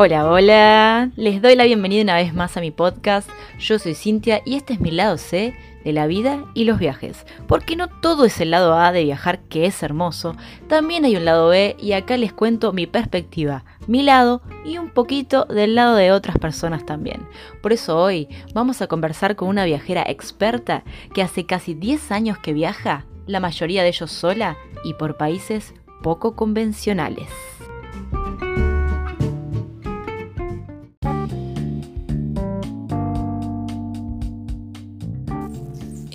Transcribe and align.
Hola, 0.00 0.30
hola. 0.30 1.10
Les 1.16 1.42
doy 1.42 1.56
la 1.56 1.64
bienvenida 1.64 2.04
una 2.04 2.14
vez 2.14 2.32
más 2.32 2.56
a 2.56 2.60
mi 2.60 2.70
podcast. 2.70 3.28
Yo 3.58 3.80
soy 3.80 3.96
Cintia 3.96 4.42
y 4.44 4.54
este 4.54 4.74
es 4.74 4.80
mi 4.80 4.92
lado 4.92 5.18
C 5.18 5.56
de 5.82 5.92
la 5.92 6.06
vida 6.06 6.44
y 6.54 6.66
los 6.66 6.78
viajes. 6.78 7.26
Porque 7.48 7.74
no 7.74 7.88
todo 7.88 8.24
es 8.24 8.40
el 8.40 8.52
lado 8.52 8.78
A 8.78 8.92
de 8.92 9.02
viajar 9.02 9.40
que 9.40 9.66
es 9.66 9.82
hermoso, 9.82 10.36
también 10.68 11.04
hay 11.04 11.16
un 11.16 11.24
lado 11.24 11.48
B 11.48 11.74
y 11.80 11.94
acá 11.94 12.16
les 12.16 12.32
cuento 12.32 12.72
mi 12.72 12.86
perspectiva, 12.86 13.64
mi 13.88 14.04
lado 14.04 14.40
y 14.64 14.78
un 14.78 14.90
poquito 14.90 15.46
del 15.46 15.74
lado 15.74 15.96
de 15.96 16.12
otras 16.12 16.38
personas 16.38 16.86
también. 16.86 17.26
Por 17.60 17.72
eso 17.72 18.00
hoy 18.00 18.28
vamos 18.54 18.80
a 18.80 18.86
conversar 18.86 19.34
con 19.34 19.48
una 19.48 19.64
viajera 19.64 20.04
experta 20.06 20.84
que 21.12 21.22
hace 21.22 21.44
casi 21.44 21.74
10 21.74 22.12
años 22.12 22.38
que 22.38 22.52
viaja, 22.52 23.04
la 23.26 23.40
mayoría 23.40 23.82
de 23.82 23.88
ellos 23.88 24.12
sola 24.12 24.58
y 24.84 24.94
por 24.94 25.16
países 25.16 25.74
poco 26.04 26.36
convencionales. 26.36 27.26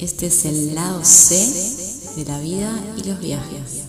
Este 0.04 0.26
es 0.26 0.44
el 0.44 0.76
lado 0.76 1.00
C 1.02 1.34
de 2.18 2.26
la 2.26 2.38
vida 2.40 2.70
y 2.98 3.08
los 3.08 3.22
viajes. 3.22 3.88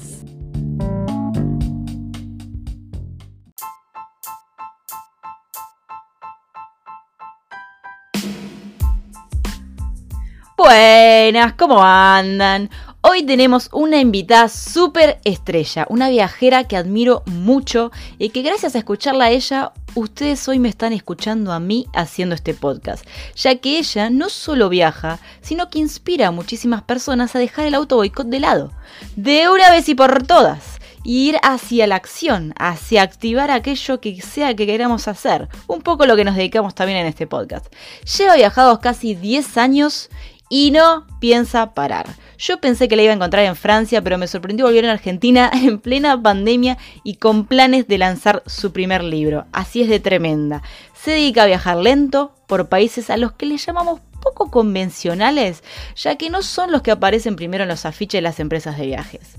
Buenas, 10.56 11.54
¿cómo 11.54 11.82
andan? 11.82 12.70
Hoy 13.07 13.23
tenemos 13.23 13.69
una 13.71 14.01
invitada 14.01 14.49
súper 14.49 15.21
estrella, 15.25 15.87
una 15.91 16.09
viajera 16.09 16.65
que 16.65 16.79
admiro 16.79 17.23
mucho 17.27 17.93
y 18.19 18.30
que 18.30 18.41
gracias 18.41 18.74
a 18.74 18.79
escucharla 18.79 19.27
a 19.27 19.30
ella, 19.30 19.73
ustedes 19.95 20.49
hoy 20.49 20.59
me 20.59 20.71
están 20.71 20.95
escuchando 20.95 21.52
a 21.52 21.61
mí 21.61 21.87
haciendo 21.93 22.35
este 22.35 22.55
podcast, 22.55 23.07
ya 23.37 23.57
que 23.57 23.79
ella 23.79 24.09
no 24.09 24.30
solo 24.30 24.71
viaja, 24.71 25.19
sino 25.43 25.69
que 25.69 25.80
inspira 25.80 26.29
a 26.29 26.30
muchísimas 26.30 26.80
personas 26.80 27.37
a 27.37 27.41
dejar 27.41 27.66
el 27.66 27.74
auto 27.74 27.96
boicot 27.96 28.29
de 28.29 28.41
lado, 28.41 28.73
de 29.16 29.51
una 29.51 29.71
vez 29.71 29.87
y 29.91 29.95
por 29.95 30.27
todas, 30.27 30.80
y 31.02 31.29
ir 31.29 31.37
hacia 31.43 31.87
la 31.87 31.96
acción, 31.96 32.55
hacia 32.59 33.02
activar 33.02 33.51
aquello 33.51 34.01
que 34.01 34.18
sea 34.23 34.57
que 34.57 34.66
queramos 34.66 35.09
hacer, 35.09 35.49
un 35.66 35.83
poco 35.83 36.07
lo 36.07 36.16
que 36.16 36.24
nos 36.24 36.37
dedicamos 36.37 36.74
también 36.74 37.01
en 37.01 37.07
este 37.07 37.27
podcast. 37.27 37.66
Lleva 38.16 38.37
viajados 38.37 38.79
casi 38.79 39.15
10 39.15 39.59
años 39.59 40.09
y 40.55 40.71
no 40.71 41.05
piensa 41.19 41.74
parar. 41.74 42.07
Yo 42.38 42.60
pensé 42.60 42.87
que 42.87 42.95
la 42.95 43.02
iba 43.02 43.10
a 43.10 43.16
encontrar 43.16 43.45
en 43.45 43.57
Francia, 43.57 44.01
pero 44.02 44.19
me 44.19 44.29
sorprendió 44.29 44.66
volver 44.66 44.87
a 44.87 44.93
Argentina 44.93 45.51
en 45.52 45.80
plena 45.80 46.23
pandemia 46.23 46.79
y 47.02 47.16
con 47.16 47.46
planes 47.46 47.88
de 47.88 47.99
lanzar 47.99 48.45
su 48.46 48.73
primer 48.73 49.02
libro. 49.02 49.46
Así 49.51 49.83
es 49.83 49.88
de 49.88 49.99
tremenda. 49.99 50.63
Se 50.95 51.11
dedica 51.11 51.43
a 51.43 51.46
viajar 51.46 51.79
lento 51.79 52.37
por 52.46 52.69
países 52.69 53.11
a 53.11 53.16
los 53.16 53.33
que 53.33 53.46
le 53.46 53.57
llamamos 53.57 54.01
poco 54.25 54.51
convencionales, 54.51 55.63
ya 55.95 56.17
que 56.17 56.30
no 56.30 56.43
son 56.43 56.73
los 56.73 56.83
que 56.83 56.91
aparecen 56.91 57.37
primero 57.37 57.63
en 57.63 57.69
los 57.69 57.85
afiches 57.85 58.19
de 58.19 58.23
las 58.23 58.41
empresas 58.41 58.79
de 58.79 58.87
viajes. 58.87 59.37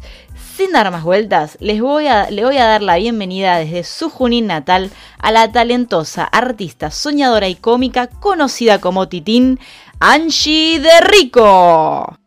Sin 0.55 0.71
dar 0.71 0.89
más 0.91 1.03
vueltas, 1.03 1.57
les 1.59 1.81
voy 1.81 2.07
a, 2.07 2.29
le 2.29 2.45
voy 2.45 2.57
a 2.57 2.65
dar 2.65 2.81
la 2.81 2.95
bienvenida 2.95 3.57
desde 3.57 3.83
su 3.83 4.09
Junín 4.09 4.47
natal 4.47 4.91
a 5.17 5.31
la 5.31 5.51
talentosa 5.51 6.23
artista, 6.23 6.91
soñadora 6.91 7.49
y 7.49 7.55
cómica 7.55 8.07
conocida 8.07 8.79
como 8.79 9.09
Titín, 9.09 9.59
Angie 9.99 10.79
de 10.79 11.01
Rico. 11.01 12.17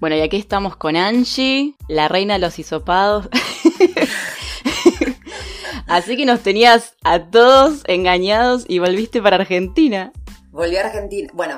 Bueno, 0.00 0.16
y 0.16 0.22
aquí 0.22 0.38
estamos 0.38 0.76
con 0.76 0.96
Angie, 0.96 1.74
la 1.86 2.08
reina 2.08 2.34
de 2.34 2.40
los 2.40 2.58
hisopados. 2.58 3.28
Así 5.90 6.16
que 6.16 6.24
nos 6.24 6.40
tenías 6.44 6.94
a 7.02 7.18
todos 7.30 7.82
engañados 7.88 8.64
y 8.68 8.78
volviste 8.78 9.20
para 9.20 9.34
Argentina. 9.34 10.12
Volví 10.52 10.76
a 10.76 10.86
Argentina. 10.86 11.28
Bueno, 11.34 11.56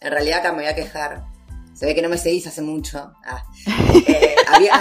en 0.00 0.10
realidad 0.10 0.38
acá 0.38 0.52
me 0.52 0.62
voy 0.62 0.68
a 0.68 0.74
quejar. 0.74 1.26
Se 1.74 1.84
ve 1.84 1.94
que 1.94 2.00
no 2.00 2.08
me 2.08 2.16
seguís 2.16 2.46
hace 2.46 2.62
mucho. 2.62 3.12
Ah. 3.22 3.44
Eh, 4.06 4.36
había... 4.48 4.80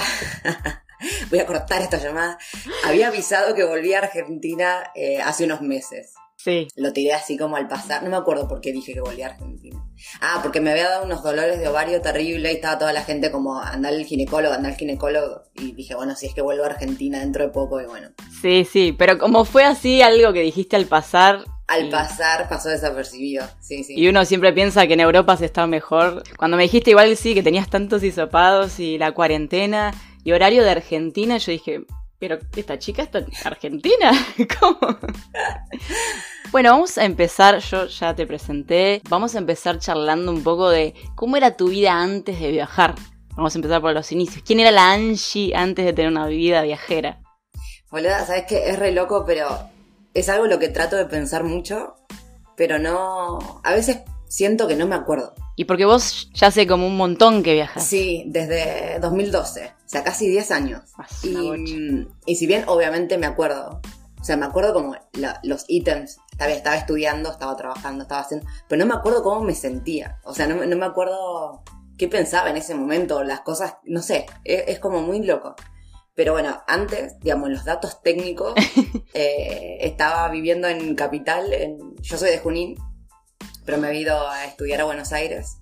voy 1.30 1.40
a 1.40 1.46
cortar 1.46 1.82
esta 1.82 1.98
llamada. 1.98 2.38
Había 2.86 3.10
avisado 3.10 3.54
que 3.54 3.66
volví 3.66 3.94
a 3.94 4.00
Argentina 4.00 4.92
eh, 4.96 5.20
hace 5.22 5.44
unos 5.44 5.60
meses. 5.60 6.14
Sí. 6.38 6.70
Lo 6.78 6.94
tiré 6.94 7.12
así 7.12 7.38
como 7.38 7.58
al 7.58 7.68
pasar. 7.68 8.04
No 8.04 8.10
me 8.10 8.16
acuerdo 8.16 8.48
por 8.48 8.62
qué 8.62 8.72
dije 8.72 8.94
que 8.94 9.02
volví 9.02 9.22
a 9.22 9.28
Argentina. 9.28 9.84
Ah, 10.22 10.40
porque 10.42 10.62
me 10.62 10.72
había 10.72 10.90
dado 10.90 11.06
unos 11.06 11.24
dolores 11.24 11.60
de 11.60 11.68
ovario 11.68 12.02
terrible 12.02 12.52
y 12.52 12.56
estaba 12.56 12.78
toda 12.78 12.94
la 12.94 13.04
gente 13.04 13.32
como, 13.32 13.60
anda 13.60 13.90
al 13.90 14.06
ginecólogo, 14.06 14.54
anda 14.54 14.70
al 14.70 14.76
ginecólogo. 14.76 15.44
Y 15.56 15.74
dije, 15.74 15.96
bueno, 15.96 16.16
si 16.16 16.28
es 16.28 16.34
que 16.34 16.42
vuelvo 16.42 16.64
a 16.64 16.68
Argentina 16.68 17.20
dentro 17.20 17.46
de 17.46 17.52
poco 17.52 17.82
y 17.82 17.86
bueno. 17.86 18.10
Sí, 18.42 18.66
sí, 18.66 18.96
pero 18.98 19.18
como 19.18 19.46
fue 19.46 19.64
así 19.64 20.02
algo 20.02 20.34
que 20.34 20.42
dijiste 20.42 20.76
al 20.76 20.86
pasar. 20.86 21.44
Al 21.68 21.90
pasar 21.90 22.50
pasó 22.50 22.70
desapercibido. 22.70 23.46
Sí, 23.62 23.84
sí. 23.84 23.94
Y 23.96 24.08
uno 24.08 24.26
siempre 24.26 24.54
piensa 24.54 24.86
que 24.86 24.94
en 24.94 25.00
Europa 25.00 25.38
se 25.38 25.46
está 25.46 25.66
mejor. 25.66 26.24
Cuando 26.38 26.58
me 26.58 26.64
dijiste 26.64 26.92
igual 26.92 27.16
sí, 27.16 27.34
que 27.34 27.44
tenías 27.44 27.70
tantos 27.70 28.04
hisopados 28.04 28.80
y 28.80 28.98
la 28.98 29.14
cuarentena 29.14 29.94
y 30.24 30.32
horario 30.32 30.64
de 30.64 30.72
Argentina, 30.72 31.38
yo 31.38 31.52
dije, 31.52 31.86
pero 32.24 32.40
esta 32.56 32.80
chica 32.80 33.04
está 33.04 33.18
en 33.20 33.28
Argentina. 33.44 34.14
¿Cómo? 34.60 34.98
Bueno, 36.52 36.72
vamos 36.72 36.98
a 36.98 37.04
empezar, 37.04 37.60
yo 37.60 37.88
ya 37.88 38.16
te 38.16 38.26
presenté, 38.26 39.02
vamos 39.10 39.36
a 39.36 39.40
empezar 39.40 39.78
charlando 39.78 40.32
un 40.32 40.42
poco 40.42 40.70
de 40.70 40.94
cómo 41.16 41.36
era 41.36 41.58
tu 41.58 41.68
vida 41.68 42.02
antes 42.02 42.40
de 42.40 42.50
viajar. 42.52 42.96
Vamos 43.36 43.54
a 43.54 43.58
empezar 43.58 43.82
por 43.82 43.94
los 43.94 44.10
inicios. 44.14 44.42
¿Quién 44.46 44.62
era 44.62 44.72
la 44.72 44.94
Angie 44.94 45.54
antes 45.54 45.84
de 45.84 45.92
tener 45.92 46.10
una 46.10 46.28
vida 46.28 46.62
viajera? 46.62 47.20
Boluda, 47.92 48.26
sabes 48.26 48.46
que 48.48 48.70
es 48.70 48.80
re 48.80 48.94
loco, 48.94 49.26
pero 49.26 49.50
es 50.14 50.30
algo 50.30 50.48
lo 50.48 50.60
que 50.60 50.70
trato 50.70 50.96
de 50.96 51.08
pensar 51.08 51.44
mucho, 51.44 51.96
pero 52.56 52.80
no. 52.80 53.60
A 53.66 53.74
veces 53.74 53.98
siento 54.30 54.70
que 54.70 54.78
no 54.78 54.88
me 54.88 54.96
acuerdo. 54.96 55.34
Y 55.56 55.66
porque 55.66 55.86
vos 55.86 56.30
ya 56.34 56.48
hace 56.48 56.66
como 56.66 56.88
un 56.88 56.98
montón 56.98 57.44
que 57.44 57.54
viajas. 57.54 57.84
Sí, 57.86 58.24
desde 58.28 59.00
2012, 59.00 59.66
o 59.66 59.90
sea, 59.90 60.04
casi 60.04 60.28
10 60.28 60.50
años. 60.52 60.82
Ah, 60.98 61.06
Y, 61.24 61.34
bocha. 61.36 62.10
y 62.26 62.36
si 62.36 62.48
bien 62.48 62.64
obviamente 62.68 63.18
me 63.20 63.28
acuerdo, 63.28 63.80
o 64.20 64.24
sea, 64.24 64.36
me 64.38 64.46
acuerdo 64.46 64.74
como 64.74 64.96
la- 65.14 65.40
los 65.44 65.66
ítems, 65.68 66.18
estaba, 66.32 66.52
estaba 66.52 66.76
estudiando, 66.76 67.30
estaba 67.32 67.56
trabajando, 67.56 68.02
estaba 68.04 68.22
haciendo, 68.22 68.48
pero 68.68 68.80
no 68.80 68.88
me 68.92 68.96
acuerdo 69.00 69.22
cómo 69.22 69.42
me 69.42 69.54
sentía, 69.54 70.18
o 70.24 70.34
sea, 70.34 70.48
no, 70.48 70.56
me- 70.56 70.66
no 70.66 70.76
me 70.76 70.86
acuerdo 70.86 71.62
qué 72.00 72.08
pensaba 72.08 72.50
en 72.50 72.58
ese 72.58 72.74
momento, 72.74 73.24
las 73.24 73.42
cosas, 73.42 73.76
no 73.84 74.02
sé, 74.02 74.26
es, 74.44 74.64
es 74.68 74.80
como 74.80 75.02
muy 75.02 75.22
loco. 75.24 75.56
Pero 76.16 76.34
bueno, 76.34 76.62
antes, 76.68 77.20
digamos, 77.20 77.50
los 77.50 77.66
datos 77.66 78.02
técnicos, 78.02 78.54
eh, 79.14 79.78
estaba 79.82 80.30
viviendo 80.30 80.68
en 80.68 80.96
Capital, 80.96 81.52
en- 81.54 81.96
yo 82.02 82.18
soy 82.18 82.32
de 82.32 82.40
Junín, 82.40 82.76
pero 83.66 83.78
me 83.78 83.90
he 83.90 84.00
ido 84.00 84.30
a 84.30 84.46
estudiar 84.46 84.82
a 84.82 84.86
Buenos 84.86 85.12
Aires 85.14 85.58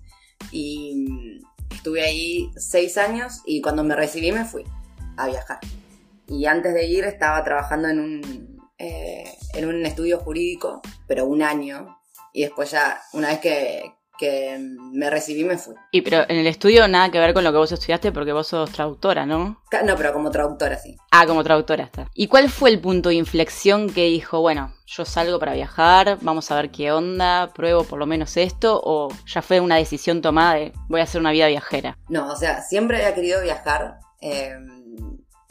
y 0.50 1.06
mm, 1.08 1.74
estuve 1.74 2.02
ahí 2.02 2.50
seis 2.56 2.98
años 2.98 3.40
y 3.46 3.60
cuando 3.60 3.84
me 3.84 3.94
recibí 3.94 4.32
me 4.32 4.44
fui 4.44 4.64
a 5.16 5.26
viajar. 5.26 5.58
Y 6.28 6.46
antes 6.46 6.74
de 6.74 6.86
ir 6.86 7.04
estaba 7.04 7.42
trabajando 7.44 7.88
en 7.88 8.00
un, 8.00 8.60
eh, 8.78 9.32
en 9.54 9.68
un 9.68 9.84
estudio 9.84 10.18
jurídico, 10.18 10.80
pero 11.06 11.26
un 11.26 11.42
año. 11.42 11.98
Y 12.32 12.42
después 12.42 12.70
ya, 12.70 13.02
una 13.12 13.28
vez 13.28 13.40
que, 13.40 13.94
que 14.22 14.56
me 14.92 15.10
recibí, 15.10 15.42
me 15.42 15.58
fui. 15.58 15.74
Y 15.90 16.02
pero 16.02 16.18
en 16.28 16.36
el 16.36 16.46
estudio 16.46 16.86
nada 16.86 17.10
que 17.10 17.18
ver 17.18 17.34
con 17.34 17.42
lo 17.42 17.50
que 17.50 17.58
vos 17.58 17.72
estudiaste 17.72 18.12
porque 18.12 18.32
vos 18.32 18.46
sos 18.46 18.70
traductora, 18.70 19.26
¿no? 19.26 19.60
No, 19.84 19.96
pero 19.96 20.12
como 20.12 20.30
traductora, 20.30 20.78
sí. 20.78 20.96
Ah, 21.10 21.26
como 21.26 21.42
traductora 21.42 21.82
está. 21.82 22.08
¿Y 22.14 22.28
cuál 22.28 22.48
fue 22.48 22.70
el 22.70 22.78
punto 22.78 23.08
de 23.08 23.16
inflexión 23.16 23.90
que 23.90 24.04
dijo, 24.04 24.40
bueno, 24.40 24.72
yo 24.86 25.04
salgo 25.04 25.40
para 25.40 25.54
viajar, 25.54 26.18
vamos 26.20 26.52
a 26.52 26.54
ver 26.54 26.70
qué 26.70 26.92
onda, 26.92 27.52
pruebo 27.52 27.82
por 27.82 27.98
lo 27.98 28.06
menos 28.06 28.36
esto, 28.36 28.80
o 28.84 29.08
ya 29.26 29.42
fue 29.42 29.58
una 29.58 29.74
decisión 29.74 30.22
tomada 30.22 30.54
de 30.54 30.72
voy 30.88 31.00
a 31.00 31.04
hacer 31.04 31.20
una 31.20 31.32
vida 31.32 31.48
viajera? 31.48 31.98
No, 32.08 32.30
o 32.30 32.36
sea, 32.36 32.62
siempre 32.62 32.98
había 32.98 33.16
querido 33.16 33.42
viajar 33.42 33.98
eh, 34.20 34.54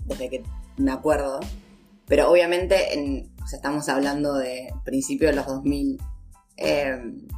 desde 0.06 0.29
que 0.29 0.44
me 0.77 0.94
acuerdo. 0.94 1.41
Pero 2.07 2.31
obviamente, 2.31 2.94
en, 2.94 3.33
o 3.44 3.47
sea, 3.47 3.57
estamos 3.57 3.89
hablando 3.89 4.35
de 4.35 4.74
principios 4.85 5.31
de 5.31 5.35
los 5.35 5.45
2000, 5.45 5.97
eh, 6.61 6.89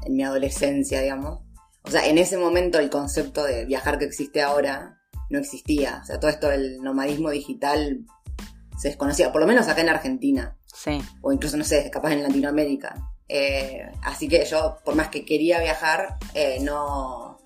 en 0.06 0.16
mi 0.16 0.24
adolescencia, 0.24 1.02
digamos. 1.02 1.40
O 1.84 1.92
sea, 1.92 2.08
en 2.08 2.18
ese 2.18 2.38
momento 2.38 2.80
el 2.80 2.90
concepto 2.90 3.44
de 3.44 3.66
viajar 3.66 3.98
que 3.98 4.06
existe 4.06 4.42
ahora 4.42 5.00
no 5.30 5.40
existía. 5.40 6.00
O 6.04 6.06
sea, 6.06 6.20
todo 6.20 6.30
esto 6.30 6.48
del 6.50 6.82
nomadismo 6.82 7.30
digital 7.30 8.06
se 8.78 8.90
desconocía, 8.90 9.32
por 9.32 9.42
lo 9.42 9.48
menos 9.48 9.68
acá 9.68 9.82
en 9.82 9.90
Argentina 9.90 10.58
Sí. 10.74 11.00
o 11.22 11.32
incluso, 11.32 11.56
no 11.58 11.64
sé, 11.64 11.90
capaz 11.92 12.14
en 12.14 12.24
Latinoamérica. 12.24 12.96
Eh, 13.28 13.82
así 14.02 14.28
que 14.28 14.46
yo, 14.46 14.78
por 14.84 14.96
más 14.96 15.10
que 15.10 15.26
quería 15.26 15.60
viajar, 15.60 16.18
eh, 16.34 16.60
no, 16.62 17.40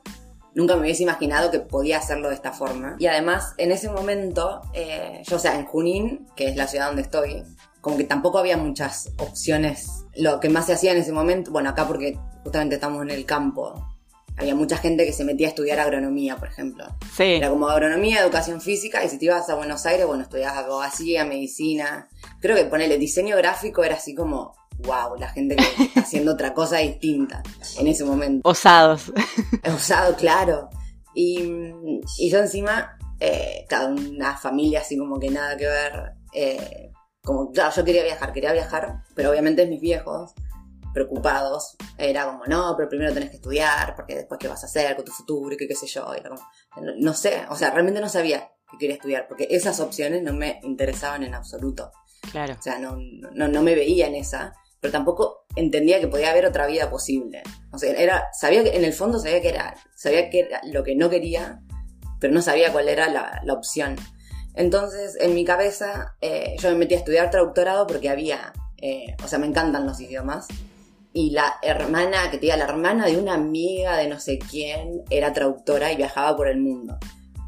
nunca 0.56 0.75
me 0.75 0.81
hubiese 0.81 1.03
imaginado 1.03 1.51
que 1.51 1.59
podía 1.59 1.97
hacerlo 2.00 2.30
de 2.30 2.35
esta 2.35 2.51
forma. 2.51 2.95
Y 3.00 3.06
además, 3.06 3.53
en 3.57 3.71
ese 3.71 3.89
momento, 3.89 4.62
eh, 4.73 5.21
yo, 5.27 5.35
o 5.35 5.39
sea, 5.39 5.57
en 5.57 5.65
Junín, 5.65 6.27
que 6.35 6.47
es 6.47 6.56
la 6.56 6.68
ciudad 6.68 6.88
donde 6.88 7.03
estoy, 7.03 7.44
como 7.80 7.95
que 7.97 8.06
tampoco 8.06 8.39
había 8.39 8.57
muchas 8.57 9.12
opciones. 9.18 10.03
Lo 10.18 10.40
que 10.40 10.50
más 10.50 10.66
se 10.66 10.74
hacía 10.74 10.92
en 10.92 10.98
ese 10.98 11.12
momento, 11.12 11.52
bueno, 11.52 11.69
acá 11.69 11.88
porque 11.88 12.18
justamente 12.44 12.75
estamos 12.75 13.02
en 13.04 13.12
el 13.12 13.25
campo, 13.25 13.84
había 14.38 14.56
mucha 14.56 14.78
gente 14.78 15.06
que 15.06 15.14
se 15.14 15.24
metía 15.24 15.48
a 15.48 15.50
estudiar 15.50 15.80
agronomía, 15.80 16.38
por 16.38 16.48
ejemplo. 16.48 16.86
Sí. 17.16 17.24
Era 17.24 17.50
como 17.50 17.68
agronomía, 17.68 18.22
educación 18.22 18.62
física, 18.62 19.04
y 19.04 19.10
si 19.10 19.18
te 19.18 19.25
ibas 19.25 19.50
a 19.50 19.56
Buenos 19.56 19.86
Aires, 19.86 20.06
bueno, 20.06 20.24
estudiabas 20.24 20.60
abogacía, 20.64 21.25
medicina. 21.25 22.08
Creo 22.40 22.56
que 22.56 22.66
ponerle 22.66 22.98
diseño 23.00 23.36
gráfico 23.36 23.84
era 23.84 23.96
así 23.96 24.14
como, 24.14 24.54
wow, 24.80 25.16
la 25.18 25.30
gente 25.30 25.56
que 25.56 25.64
está 25.86 26.02
haciendo 26.02 26.34
otra 26.34 26.54
cosa 26.54 26.78
distinta 26.78 27.42
en 27.80 27.88
ese 27.88 28.06
momento. 28.06 28.48
Osados. 28.48 29.12
Osado, 29.75 30.16
claro. 30.16 30.69
Y, 31.16 31.72
y 32.19 32.30
yo 32.30 32.38
encima, 32.38 32.96
eh, 33.19 33.66
cada 33.68 33.88
una 33.88 34.38
familia 34.38 34.81
así 34.81 34.98
como 34.98 35.19
que 35.19 35.31
nada 35.31 35.58
que 35.58 35.66
ver. 35.66 36.14
eh, 36.34 36.92
como, 37.27 37.51
claro, 37.51 37.75
yo 37.75 37.83
quería 37.83 38.06
viajar, 38.06 38.31
quería 38.31 38.53
viajar, 38.53 39.03
pero 39.13 39.31
obviamente 39.31 39.68
mis 39.68 39.81
viejos, 39.81 40.33
preocupados, 40.94 41.75
era 41.97 42.25
como, 42.25 42.45
no, 42.45 42.74
pero 42.77 42.88
primero 42.88 43.13
tenés 43.13 43.31
que 43.31 43.35
estudiar, 43.35 43.97
porque 43.97 44.15
después 44.15 44.39
qué 44.39 44.47
vas 44.47 44.63
a 44.63 44.68
hacer 44.68 44.95
con 44.95 45.03
tu 45.03 45.12
futuro 45.12 45.53
y 45.53 45.57
qué, 45.57 45.68
qué 45.68 45.75
sé 45.75 45.88
yo. 45.88 46.13
Era 46.13 46.29
como, 46.29 46.41
no, 46.81 46.94
no 46.97 47.13
sé, 47.13 47.44
o 47.50 47.56
sea, 47.57 47.71
realmente 47.71 48.00
no 48.00 48.07
sabía 48.07 48.50
que 48.71 48.77
quería 48.77 48.95
estudiar, 48.95 49.27
porque 49.27 49.45
esas 49.50 49.81
opciones 49.81 50.24
no 50.24 50.31
me 50.31 50.62
interesaban 50.63 51.24
en 51.24 51.35
absoluto. 51.35 51.91
Claro. 52.31 52.56
O 52.57 52.62
sea, 52.62 52.79
no, 52.79 52.97
no, 53.33 53.50
no 53.50 53.62
me 53.62 53.75
veía 53.75 54.07
en 54.07 54.15
esa, 54.15 54.53
pero 54.80 54.94
tampoco 54.94 55.47
entendía 55.57 56.00
que 56.00 56.07
podía 56.07 56.31
haber 56.31 56.45
otra 56.45 56.65
vida 56.65 56.89
posible. 56.89 57.44
O 57.73 57.77
sea, 57.77 57.91
era, 57.91 58.30
sabía 58.31 58.63
que 58.63 58.77
en 58.77 58.85
el 58.85 58.94
fondo 58.94 59.19
sabía 59.19 59.41
que 59.41 59.50
era, 59.50 59.75
sabía 59.97 60.30
que 60.30 60.39
era 60.39 60.62
lo 60.63 60.81
que 60.85 60.95
no 60.95 61.09
quería, 61.09 61.59
pero 62.21 62.33
no 62.33 62.41
sabía 62.41 62.71
cuál 62.71 62.88
era 62.88 63.09
la, 63.09 63.41
la 63.44 63.53
opción. 63.53 63.97
Entonces, 64.57 65.15
en 65.21 65.36
mi 65.36 65.45
cabeza, 65.45 66.15
eh, 66.19 66.56
yo 66.59 66.69
me 66.71 66.77
metí 66.77 66.95
a 66.95 66.98
estudiar 66.98 67.30
traductorado 67.30 67.86
porque 67.86 68.09
había, 68.09 68.54
eh, 68.77 69.15
o 69.24 69.27
sea, 69.27 69.38
me 69.38 69.45
encantan 69.45 69.86
los 69.86 70.01
idiomas. 70.01 70.48
Y 71.13 71.30
la 71.30 71.57
hermana, 71.62 72.31
que 72.31 72.38
te 72.38 72.48
diga, 72.48 72.57
la 72.57 72.65
hermana 72.65 73.06
de 73.06 73.18
una 73.18 73.36
amiga 73.36 73.98
de 73.98 74.07
no 74.07 74.19
sé 74.19 74.39
quién, 74.39 75.04
era 75.12 75.31
traductora 75.31 75.92
y 75.92 75.95
viajaba 75.95 76.36
por 76.36 76.48
el 76.48 76.57
mundo. 76.59 76.98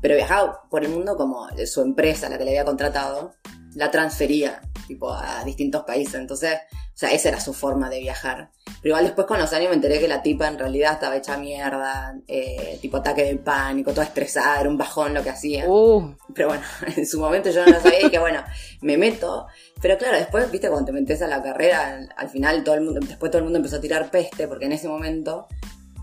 Pero 0.04 0.16
viajaba 0.16 0.62
por 0.70 0.86
el 0.86 0.92
mundo 0.92 1.18
como 1.18 1.48
su 1.66 1.82
empresa, 1.82 2.30
la 2.30 2.38
que 2.38 2.46
le 2.46 2.52
había 2.52 2.66
contratado, 2.66 3.34
la 3.74 3.90
transfería, 3.90 4.62
tipo, 4.88 5.12
a 5.12 5.44
distintos 5.44 5.84
países. 5.86 6.14
Entonces, 6.14 6.60
sea, 7.00 7.12
esa 7.12 7.30
era 7.30 7.40
su 7.40 7.54
forma 7.54 7.90
de 7.90 8.02
viajar. 8.02 8.52
Pero 8.82 8.94
igual 8.94 9.06
después 9.06 9.26
con 9.26 9.40
los 9.40 9.54
años 9.54 9.70
me 9.70 9.76
enteré 9.76 10.02
que 10.02 10.08
la 10.10 10.22
tipa 10.22 10.50
en 10.50 10.60
realidad 10.60 10.94
estaba 10.94 11.16
hecha 11.16 11.38
mierda, 11.38 12.14
eh, 12.28 12.78
tipo 12.82 12.98
ataque 12.98 13.24
de 13.24 13.38
pánico, 13.38 13.92
toda 13.92 14.04
estresada, 14.04 14.60
era 14.60 14.70
un 14.70 14.78
bajón 14.78 15.14
lo 15.14 15.24
que 15.24 15.30
hacía. 15.30 15.66
Uh, 15.66 16.14
Pero 16.36 16.50
bueno, 16.50 16.64
en 16.98 17.08
su 17.08 17.18
momento 17.18 17.52
yo 17.52 17.66
no 17.66 17.72
lo 17.72 17.80
sabía 17.80 18.06
y 18.06 18.10
que 18.10 18.20
bueno, 18.20 18.44
me 18.82 18.98
meto. 18.98 19.48
Pero 19.82 19.98
claro, 19.98 20.18
después, 20.18 20.52
viste, 20.52 20.68
cuando 20.68 20.88
te 20.88 20.92
metes 20.92 21.22
a 21.22 21.28
la 21.28 21.42
carrera, 21.42 21.88
al, 21.88 22.10
al 22.18 22.30
final 22.30 22.66
todo 22.66 22.76
el 22.76 22.82
mundo, 22.82 23.00
después 23.00 23.32
todo 23.32 23.40
el 23.40 23.46
mundo 23.46 23.60
empezó 23.60 23.78
a 23.78 23.82
tirar 23.82 24.12
peste, 24.12 24.50
porque 24.50 24.66
en 24.66 24.74
ese 24.74 24.90
momento, 24.90 25.48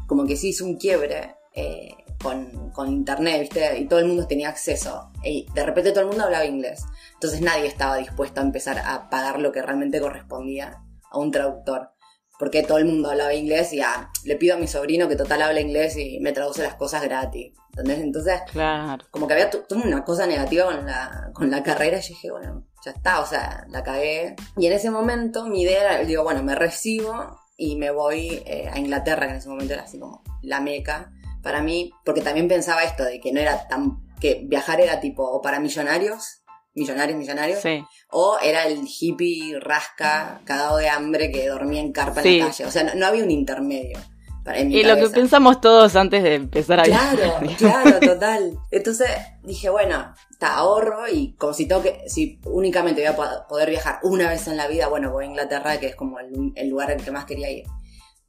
como 0.07 0.27
que 0.27 0.39
se 0.39 0.47
hizo 0.47 0.65
un 0.65 0.79
quiebre 0.79 1.35
eh, 1.53 1.91
con, 2.23 2.71
con 2.71 2.89
internet, 2.89 3.43
viste, 3.43 3.79
y 3.79 3.87
todo 3.87 3.99
el 3.99 4.07
mundo 4.07 4.27
tenía 4.27 4.49
acceso. 4.49 5.11
Y 5.23 5.47
de 5.55 5.63
repente 5.63 5.91
todo 5.91 6.01
el 6.01 6.07
mundo 6.07 6.25
hablaba 6.25 6.47
inglés. 6.47 6.87
Entonces 7.13 7.43
nadie 7.43 7.67
estaba 7.67 7.99
dispuesto 7.99 8.41
a 8.41 8.45
empezar 8.45 8.79
a 8.79 9.11
pagar 9.11 9.41
lo 9.41 9.53
que 9.53 9.61
realmente 9.61 10.01
correspondía 10.01 10.81
a 11.17 11.21
un 11.21 11.31
traductor. 11.31 11.91
Porque 12.39 12.63
todo 12.63 12.79
el 12.79 12.85
mundo 12.85 13.11
hablaba 13.11 13.33
inglés 13.33 13.73
y 13.73 13.81
ah, 13.81 14.11
le 14.25 14.37
pido 14.37 14.57
a 14.57 14.59
mi 14.59 14.67
sobrino 14.67 15.09
que 15.09 15.17
total 15.17 15.41
habla 15.41 15.61
inglés 15.61 15.97
y 15.97 16.21
me 16.21 16.33
traduce 16.33 16.63
las 16.63 16.75
cosas 16.75 17.03
gratis. 17.03 17.55
¿Entendés? 17.71 18.01
Entonces, 18.01 18.41
claro. 18.53 19.05
como 19.11 19.27
que 19.27 19.35
había 19.35 19.51
tuve 19.51 19.87
una 19.87 20.05
cosa 20.05 20.27
negativa 20.27 20.67
con 20.67 20.87
la, 20.87 21.31
con 21.33 21.51
la 21.51 21.63
carrera 21.63 21.99
y 21.99 22.03
yo 22.03 22.09
dije, 22.09 22.31
bueno, 22.31 22.67
ya 22.85 22.91
está, 22.93 23.21
o 23.21 23.27
sea, 23.27 23.67
la 23.69 23.83
cagué. 23.83 24.37
Y 24.57 24.67
en 24.67 24.73
ese 24.73 24.91
momento 24.91 25.47
mi 25.47 25.63
idea 25.63 25.95
era, 25.95 26.05
digo, 26.05 26.23
bueno, 26.23 26.43
me 26.43 26.55
recibo 26.55 27.41
y 27.57 27.77
me 27.77 27.91
voy 27.91 28.43
eh, 28.47 28.69
a 28.73 28.79
Inglaterra, 28.79 29.27
que 29.27 29.33
en 29.33 29.39
ese 29.39 29.49
momento 29.49 29.75
era 29.75 29.83
así 29.83 29.99
como 29.99 30.23
la 30.43 30.61
meca 30.61 31.13
para 31.43 31.63
mí, 31.63 31.93
porque 32.05 32.23
también 32.23 32.49
pensaba 32.49 32.85
esto 32.85 33.05
de 33.05 33.21
que 33.21 33.33
no 33.33 33.41
era 33.41 33.69
tan, 33.69 33.99
que 34.21 34.43
viajar 34.45 34.81
era 34.81 35.01
tipo 35.01 35.23
o 35.25 35.41
para 35.41 35.61
millonarios, 35.61 36.43
millonarios, 36.77 37.19
millonarios, 37.19 37.59
Sí. 37.61 37.83
o 38.11 38.39
era 38.41 38.65
el 38.69 38.87
hippie 38.87 39.59
rasca, 39.59 40.41
cagado 40.45 40.77
de 40.77 40.89
hambre 40.89 41.33
que 41.33 41.49
dormía 41.49 41.81
en 41.81 41.91
carpa 41.93 42.23
Sí. 42.23 42.35
en 42.37 42.39
la 42.45 42.47
calle. 42.53 42.67
O 42.67 42.71
sea, 42.71 42.85
no, 42.85 42.95
no 42.95 43.07
había 43.07 43.25
un 43.25 43.31
intermedio. 43.33 43.99
Para, 44.45 44.61
en 44.61 44.69
mi 44.69 44.77
Y 44.77 44.83
lo 44.85 44.95
que 44.95 45.01
cabeza. 45.01 45.15
pensamos 45.17 45.61
todos 45.61 45.97
antes 45.97 46.23
de 46.23 46.35
empezar 46.37 46.79
a 46.79 46.85
Claro, 46.85 47.17
viajar. 47.43 47.57
claro, 47.57 47.99
total. 48.01 48.57
Entonces 48.71 49.09
dije, 49.43 49.69
bueno, 49.71 50.15
está 50.31 50.55
ahorro 50.55 51.09
y 51.09 51.33
como 51.35 51.53
si 51.53 51.67
tengo 51.67 51.83
que, 51.83 52.05
si 52.07 52.39
únicamente 52.45 53.01
voy 53.01 53.09
a 53.09 53.17
po- 53.17 53.49
poder 53.49 53.71
viajar 53.71 53.99
una 54.05 54.29
vez 54.29 54.47
en 54.47 54.57
la 54.57 54.69
vida, 54.69 54.87
bueno, 54.87 55.11
voy 55.11 55.25
a 55.25 55.29
Inglaterra, 55.29 55.81
que 55.81 55.87
es 55.89 55.97
como 55.97 56.21
el, 56.21 56.53
el 56.55 56.69
lugar 56.69 56.93
al 56.93 57.03
que 57.03 57.11
más 57.11 57.25
quería 57.25 57.51
ir. 57.51 57.65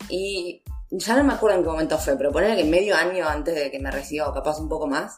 Y 0.10 0.64
ya 0.90 1.16
no 1.18 1.24
me 1.24 1.34
acuerdo 1.34 1.58
en 1.58 1.64
qué 1.64 1.70
momento 1.70 1.98
fue, 2.00 2.18
pero 2.18 2.32
poner 2.32 2.56
que 2.58 2.64
medio 2.64 2.96
año 2.96 3.28
antes 3.28 3.54
de 3.54 3.70
que 3.70 3.80
me 3.80 3.92
reciba, 3.92 4.28
o 4.30 4.34
capaz 4.34 4.60
un 4.60 4.70
poco 4.70 4.88
más, 4.88 5.18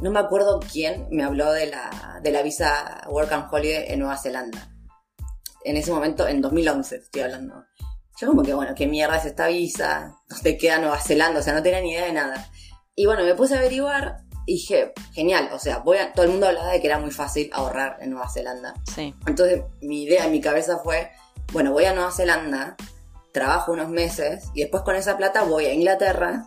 no 0.00 0.10
me 0.10 0.18
acuerdo 0.18 0.60
quién 0.60 1.08
me 1.10 1.24
habló 1.24 1.52
de 1.52 1.66
la, 1.66 2.20
de 2.22 2.30
la 2.30 2.42
visa 2.42 3.02
Work 3.08 3.32
and 3.32 3.46
Holiday 3.50 3.86
en 3.88 4.00
Nueva 4.00 4.18
Zelanda. 4.18 4.70
En 5.64 5.76
ese 5.76 5.90
momento, 5.90 6.28
en 6.28 6.40
2011 6.42 6.96
estoy 6.96 7.22
hablando. 7.22 7.64
Yo 8.20 8.28
como 8.28 8.42
que, 8.42 8.54
bueno, 8.54 8.74
¿qué 8.74 8.86
mierda 8.86 9.16
es 9.16 9.24
esta 9.24 9.48
visa? 9.48 10.16
¿Dónde 10.28 10.56
queda 10.56 10.78
Nueva 10.78 10.98
Zelanda? 11.00 11.40
O 11.40 11.42
sea, 11.42 11.54
no 11.54 11.62
tenía 11.62 11.80
ni 11.80 11.92
idea 11.92 12.06
de 12.06 12.12
nada. 12.12 12.48
Y 12.94 13.06
bueno, 13.06 13.24
me 13.24 13.34
puse 13.34 13.54
a 13.54 13.58
averiguar 13.58 14.18
y 14.46 14.54
dije, 14.54 14.92
genial, 15.12 15.50
o 15.52 15.58
sea, 15.58 15.78
voy 15.78 15.98
a, 15.98 16.12
todo 16.12 16.24
el 16.24 16.30
mundo 16.30 16.46
hablaba 16.46 16.72
de 16.72 16.80
que 16.80 16.86
era 16.86 16.98
muy 16.98 17.10
fácil 17.10 17.50
ahorrar 17.52 17.98
en 18.00 18.10
Nueva 18.10 18.30
Zelanda. 18.30 18.74
Sí. 18.94 19.14
Entonces 19.26 19.62
mi 19.80 20.04
idea 20.04 20.26
en 20.26 20.32
mi 20.32 20.40
cabeza 20.40 20.78
fue, 20.78 21.10
bueno, 21.52 21.72
voy 21.72 21.84
a 21.84 21.92
Nueva 21.92 22.12
Zelanda, 22.12 22.76
trabajo 23.32 23.72
unos 23.72 23.88
meses 23.88 24.44
y 24.54 24.60
después 24.60 24.82
con 24.82 24.94
esa 24.94 25.16
plata 25.16 25.42
voy 25.42 25.66
a 25.66 25.74
Inglaterra 25.74 26.46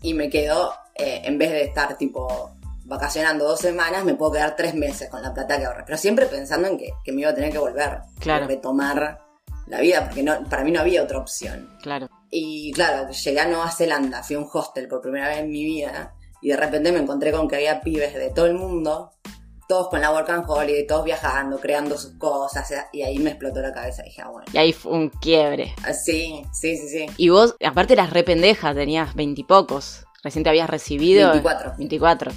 y 0.00 0.14
me 0.14 0.30
quedo, 0.30 0.72
eh, 0.94 1.22
en 1.24 1.38
vez 1.38 1.50
de 1.50 1.64
estar 1.64 1.96
tipo 1.98 2.53
vacacionando 2.84 3.44
dos 3.46 3.60
semanas, 3.60 4.04
me 4.04 4.14
puedo 4.14 4.32
quedar 4.32 4.56
tres 4.56 4.74
meses 4.74 5.08
con 5.08 5.22
la 5.22 5.32
plata 5.32 5.58
que 5.58 5.64
ahorré. 5.64 5.84
Pero 5.86 5.98
siempre 5.98 6.26
pensando 6.26 6.68
en 6.68 6.78
que, 6.78 6.90
que 7.04 7.12
me 7.12 7.22
iba 7.22 7.30
a 7.30 7.34
tener 7.34 7.50
que 7.50 7.58
volver, 7.58 7.98
Claro. 8.20 8.46
retomar 8.46 9.20
la 9.66 9.80
vida, 9.80 10.04
porque 10.04 10.22
no, 10.22 10.44
para 10.48 10.62
mí 10.64 10.70
no 10.70 10.80
había 10.80 11.02
otra 11.02 11.18
opción. 11.18 11.70
Claro. 11.82 12.08
Y 12.30 12.72
claro, 12.72 13.10
llegué 13.10 13.40
a 13.40 13.46
Nueva 13.48 13.70
Zelanda, 13.70 14.22
fui 14.22 14.36
a 14.36 14.38
un 14.40 14.48
hostel 14.52 14.88
por 14.88 15.00
primera 15.00 15.28
vez 15.28 15.38
en 15.38 15.50
mi 15.50 15.64
vida 15.64 16.14
y 16.42 16.48
de 16.50 16.56
repente 16.56 16.92
me 16.92 16.98
encontré 16.98 17.32
con 17.32 17.48
que 17.48 17.56
había 17.56 17.80
pibes 17.80 18.12
de 18.14 18.28
todo 18.30 18.46
el 18.46 18.54
mundo, 18.54 19.12
todos 19.66 19.88
con 19.88 20.00
la 20.02 20.10
Work 20.12 20.28
and 20.28 20.44
Holiday, 20.46 20.86
todos 20.86 21.04
viajando, 21.04 21.58
creando 21.58 21.96
sus 21.96 22.18
cosas 22.18 22.70
y 22.92 23.00
ahí 23.02 23.18
me 23.18 23.30
explotó 23.30 23.60
la 23.62 23.72
cabeza 23.72 24.02
y 24.02 24.10
dije, 24.10 24.20
ah, 24.22 24.28
bueno, 24.28 24.44
Y 24.52 24.58
ahí 24.58 24.72
fue 24.74 24.92
un 24.92 25.08
quiebre. 25.08 25.74
ah, 25.84 25.94
sí, 25.94 26.44
sí, 26.52 26.76
sí, 26.76 26.88
sí. 26.88 27.06
Y 27.16 27.30
vos, 27.30 27.54
aparte 27.64 27.94
eras 27.94 28.10
re 28.10 28.24
pendeja, 28.24 28.74
tenías 28.74 29.14
veintipocos. 29.14 30.04
Recién 30.22 30.42
te 30.44 30.50
habías 30.50 30.68
recibido. 30.68 31.30
24. 31.30 31.74
24. 31.78 32.32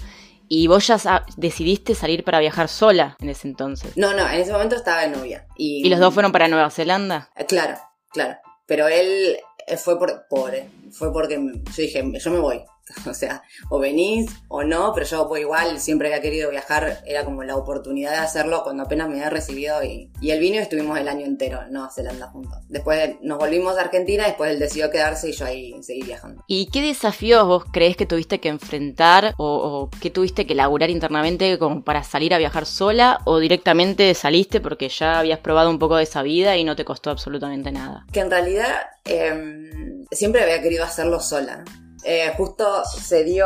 Y 0.50 0.68
vos 0.68 0.88
ya 0.88 0.98
sa- 0.98 1.26
decidiste 1.36 1.94
salir 1.96 2.24
para 2.24 2.40
viajar 2.40 2.68
sola 2.70 3.16
en 3.20 3.30
ese 3.30 3.48
entonces. 3.48 3.96
No, 3.98 4.14
no, 4.14 4.28
en 4.30 4.40
ese 4.40 4.52
momento 4.52 4.76
estaba 4.76 5.02
de 5.02 5.10
novia. 5.10 5.46
Y, 5.58 5.86
¿Y 5.86 5.90
los 5.90 6.00
dos 6.00 6.14
fueron 6.14 6.32
para 6.32 6.48
Nueva 6.48 6.70
Zelanda? 6.70 7.30
Eh, 7.36 7.46
Claro, 7.46 7.78
claro. 8.12 8.36
Pero 8.66 8.88
él 8.88 9.38
eh, 9.68 9.78
fue 9.78 9.98
por, 10.00 10.26
por 10.30 10.52
fue 10.92 11.12
porque 11.14 11.36
yo 11.36 11.74
dije, 11.82 12.04
yo 12.20 12.32
me 12.32 12.40
voy. 12.40 12.62
O 13.08 13.14
sea, 13.14 13.44
o 13.70 13.80
venís 13.80 14.30
o 14.48 14.64
no, 14.64 14.92
pero 14.94 15.06
yo 15.06 15.28
pues 15.28 15.42
igual 15.42 15.80
siempre 15.80 16.10
había 16.10 16.22
querido 16.22 16.50
viajar, 16.52 17.02
era 17.06 17.24
como 17.24 17.44
la 17.44 17.56
oportunidad 17.56 18.12
de 18.12 18.18
hacerlo 18.18 18.64
cuando 18.64 18.84
apenas 18.84 19.08
me 19.08 19.16
había 19.16 19.30
recibido 19.30 19.84
y, 19.84 20.12
y 20.22 20.32
él 20.32 20.40
vino 20.40 20.56
y 20.56 20.60
estuvimos 20.60 21.00
el 21.00 21.08
año 21.08 21.26
entero 21.26 21.62
en 21.64 21.74
Nueva 21.74 21.90
Zelanda 21.90 22.28
juntos. 22.28 22.60
Después 22.68 23.16
nos 23.22 23.38
volvimos 23.38 23.78
a 23.78 23.82
Argentina, 23.82 24.26
después 24.26 24.52
él 24.52 24.60
decidió 24.60 24.92
quedarse 24.92 25.30
y 25.30 25.32
yo 25.34 25.46
ahí 25.46 25.74
seguí 25.82 26.04
viajando. 26.04 26.44
¿Y 26.48 26.68
qué 26.68 26.82
desafíos 26.82 27.46
vos 27.48 27.64
crees 27.72 27.96
que 27.98 28.06
tuviste 28.06 28.40
que 28.40 28.50
enfrentar 28.50 29.34
o, 29.38 29.46
o 29.48 29.90
qué 30.02 30.10
tuviste 30.10 30.46
que 30.46 30.56
laburar 30.56 30.90
internamente 30.90 31.58
como 31.58 31.84
para 31.84 32.04
salir 32.04 32.34
a 32.34 32.38
viajar 32.38 32.66
sola 32.66 33.20
o 33.26 33.40
directamente 33.40 34.14
saliste 34.14 34.60
porque 34.60 34.90
ya 34.90 35.20
habías 35.20 35.40
probado 35.40 35.70
un 35.70 35.80
poco 35.80 35.96
de 35.96 36.04
esa 36.04 36.22
vida 36.22 36.58
y 36.58 36.64
no 36.64 36.76
te 36.76 36.86
costó 36.86 37.10
absolutamente 37.10 37.72
nada? 37.72 38.06
Que 38.12 38.20
en 38.20 38.32
realidad 38.32 38.88
eh, 39.06 40.04
siempre 40.12 40.44
había 40.44 40.62
querido 40.62 40.84
hacerlo 40.84 41.20
sola. 41.20 41.64
Eh, 42.10 42.34
justo 42.38 42.86
se 42.86 43.24
dio 43.24 43.46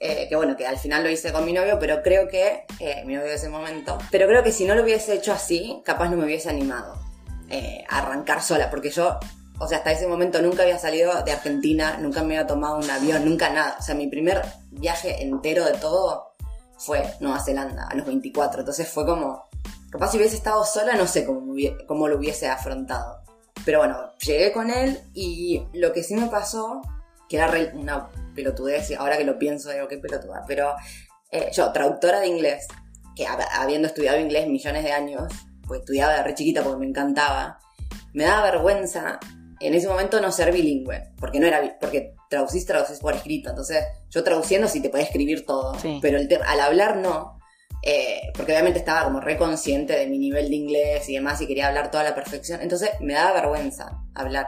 eh, 0.00 0.28
que 0.28 0.36
bueno, 0.36 0.56
que 0.56 0.64
al 0.64 0.78
final 0.78 1.02
lo 1.02 1.10
hice 1.10 1.32
con 1.32 1.44
mi 1.44 1.52
novio, 1.52 1.78
pero 1.80 2.02
creo 2.02 2.28
que, 2.28 2.66
eh, 2.78 3.02
mi 3.04 3.14
novio 3.14 3.28
de 3.28 3.34
ese 3.34 3.48
momento, 3.48 3.98
pero 4.12 4.28
creo 4.28 4.44
que 4.44 4.52
si 4.52 4.64
no 4.64 4.76
lo 4.76 4.84
hubiese 4.84 5.14
hecho 5.14 5.32
así, 5.32 5.82
capaz 5.84 6.08
no 6.08 6.16
me 6.16 6.24
hubiese 6.24 6.48
animado 6.48 6.94
eh, 7.50 7.84
a 7.88 7.98
arrancar 7.98 8.40
sola, 8.40 8.70
porque 8.70 8.90
yo, 8.90 9.18
o 9.58 9.66
sea, 9.66 9.78
hasta 9.78 9.90
ese 9.90 10.06
momento 10.06 10.40
nunca 10.40 10.62
había 10.62 10.78
salido 10.78 11.24
de 11.24 11.32
Argentina, 11.32 11.98
nunca 11.98 12.22
me 12.22 12.36
había 12.36 12.46
tomado 12.46 12.76
un 12.76 12.88
avión, 12.88 13.24
nunca 13.24 13.50
nada. 13.50 13.76
O 13.80 13.82
sea, 13.82 13.96
mi 13.96 14.06
primer 14.06 14.40
viaje 14.70 15.20
entero 15.20 15.64
de 15.64 15.72
todo 15.72 16.34
fue 16.78 17.14
Nueva 17.18 17.40
Zelanda, 17.40 17.88
a 17.90 17.96
los 17.96 18.06
24. 18.06 18.60
Entonces 18.60 18.88
fue 18.88 19.04
como, 19.04 19.48
capaz 19.90 20.12
si 20.12 20.18
hubiese 20.18 20.36
estado 20.36 20.64
sola, 20.64 20.94
no 20.94 21.08
sé 21.08 21.24
cómo, 21.26 21.54
cómo 21.88 22.06
lo 22.06 22.18
hubiese 22.18 22.46
afrontado. 22.46 23.22
Pero 23.64 23.80
bueno, 23.80 24.12
llegué 24.18 24.52
con 24.52 24.70
él 24.70 25.00
y 25.12 25.66
lo 25.72 25.92
que 25.92 26.04
sí 26.04 26.14
me 26.14 26.28
pasó, 26.28 26.82
que 27.28 27.36
era 27.36 27.46
re- 27.48 27.72
una 27.74 28.08
pelotudez, 28.34 28.90
y 28.90 28.94
ahora 28.94 29.16
que 29.18 29.24
lo 29.24 29.38
pienso 29.38 29.70
digo, 29.70 29.88
qué 29.88 29.98
pelotuda, 29.98 30.44
pero 30.46 30.74
eh, 31.30 31.50
yo, 31.52 31.72
traductora 31.72 32.20
de 32.20 32.26
inglés, 32.28 32.66
que 33.14 33.26
hab- 33.26 33.48
habiendo 33.52 33.88
estudiado 33.88 34.18
inglés 34.18 34.46
millones 34.46 34.84
de 34.84 34.92
años, 34.92 35.24
pues 35.66 35.80
estudiaba 35.80 36.14
de 36.14 36.22
re 36.22 36.34
chiquita 36.34 36.62
porque 36.62 36.78
me 36.78 36.86
encantaba, 36.86 37.58
me 38.14 38.24
daba 38.24 38.42
vergüenza 38.50 39.18
en 39.60 39.74
ese 39.74 39.88
momento 39.88 40.20
no 40.20 40.30
ser 40.32 40.52
bilingüe, 40.52 41.12
porque 41.18 41.40
no 41.40 41.46
era, 41.46 41.76
porque 41.80 42.14
traducís, 42.30 42.64
traducís 42.64 43.00
por 43.00 43.14
escrito, 43.14 43.50
entonces 43.50 43.84
yo 44.08 44.22
traduciendo 44.22 44.68
sí 44.68 44.80
te 44.80 44.88
podía 44.88 45.04
escribir 45.04 45.44
todo, 45.44 45.78
Sí. 45.80 45.98
pero 46.00 46.16
el 46.18 46.28
al 46.46 46.60
hablar 46.60 46.96
no, 46.96 47.38
eh, 47.82 48.30
porque 48.34 48.52
obviamente 48.52 48.78
estaba 48.78 49.04
como 49.04 49.20
re 49.20 49.36
consciente 49.36 49.94
de 49.98 50.06
mi 50.06 50.18
nivel 50.18 50.48
de 50.48 50.56
inglés 50.56 51.08
y 51.08 51.14
demás 51.14 51.40
y 51.40 51.46
quería 51.46 51.68
hablar 51.68 51.90
toda 51.90 52.04
la 52.04 52.14
perfección, 52.14 52.60
entonces 52.62 52.90
me 53.00 53.14
daba 53.14 53.32
vergüenza 53.32 53.98
hablar 54.14 54.46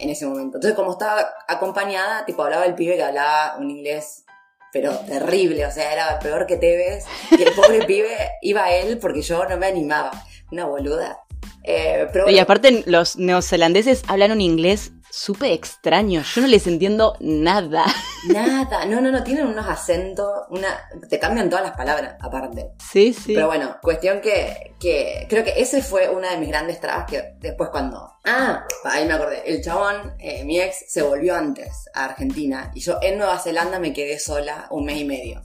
en 0.00 0.10
ese 0.10 0.26
momento. 0.26 0.56
Entonces 0.58 0.74
como 0.74 0.92
estaba 0.92 1.34
acompañada, 1.46 2.24
tipo 2.24 2.42
hablaba 2.42 2.66
el 2.66 2.74
pibe 2.74 2.96
que 2.96 3.02
hablaba 3.02 3.56
un 3.58 3.70
inglés 3.70 4.24
pero 4.72 4.96
terrible, 5.00 5.66
o 5.66 5.70
sea, 5.70 5.92
era 5.92 6.18
peor 6.20 6.46
que 6.46 6.56
Tevez, 6.56 7.04
y 7.32 7.42
el 7.42 7.52
pobre 7.54 7.82
pibe 7.86 8.16
iba 8.40 8.64
a 8.64 8.72
él 8.72 8.98
porque 8.98 9.22
yo 9.22 9.44
no 9.46 9.56
me 9.56 9.66
animaba, 9.66 10.12
una 10.50 10.66
boluda. 10.66 11.18
Eh, 11.64 12.08
pero 12.12 12.30
Y 12.30 12.38
aparte 12.38 12.84
los 12.86 13.16
neozelandeses 13.16 14.02
hablan 14.06 14.32
un 14.32 14.40
inglés 14.40 14.92
súper 15.10 15.52
extraño. 15.52 16.22
Yo 16.22 16.40
no 16.40 16.46
les 16.46 16.66
entiendo 16.66 17.16
nada. 17.20 17.84
nada, 18.28 18.84
no, 18.86 19.00
no, 19.00 19.10
no, 19.10 19.22
tienen 19.22 19.46
unos 19.46 19.66
acentos, 19.66 20.28
una, 20.50 20.88
te 21.08 21.18
cambian 21.18 21.50
todas 21.50 21.64
las 21.64 21.76
palabras, 21.76 22.16
aparte. 22.20 22.72
Sí, 22.78 23.12
sí. 23.12 23.34
Pero 23.34 23.48
bueno, 23.48 23.76
cuestión 23.82 24.20
que, 24.20 24.74
que 24.78 25.26
creo 25.28 25.44
que 25.44 25.54
ese 25.56 25.82
fue 25.82 26.08
una 26.08 26.30
de 26.30 26.38
mis 26.38 26.48
grandes 26.48 26.80
trabas 26.80 27.06
que 27.06 27.34
después 27.38 27.70
cuando... 27.70 28.12
Ah, 28.24 28.66
ahí 28.84 29.06
me 29.06 29.14
acordé. 29.14 29.42
El 29.46 29.62
chabón, 29.62 30.14
eh, 30.18 30.44
mi 30.44 30.60
ex, 30.60 30.84
se 30.88 31.02
volvió 31.02 31.34
antes 31.34 31.88
a 31.94 32.04
Argentina 32.04 32.70
y 32.74 32.80
yo 32.80 32.98
en 33.02 33.18
Nueva 33.18 33.38
Zelanda 33.38 33.78
me 33.78 33.92
quedé 33.92 34.18
sola 34.18 34.66
un 34.70 34.84
mes 34.84 34.98
y 34.98 35.04
medio. 35.04 35.42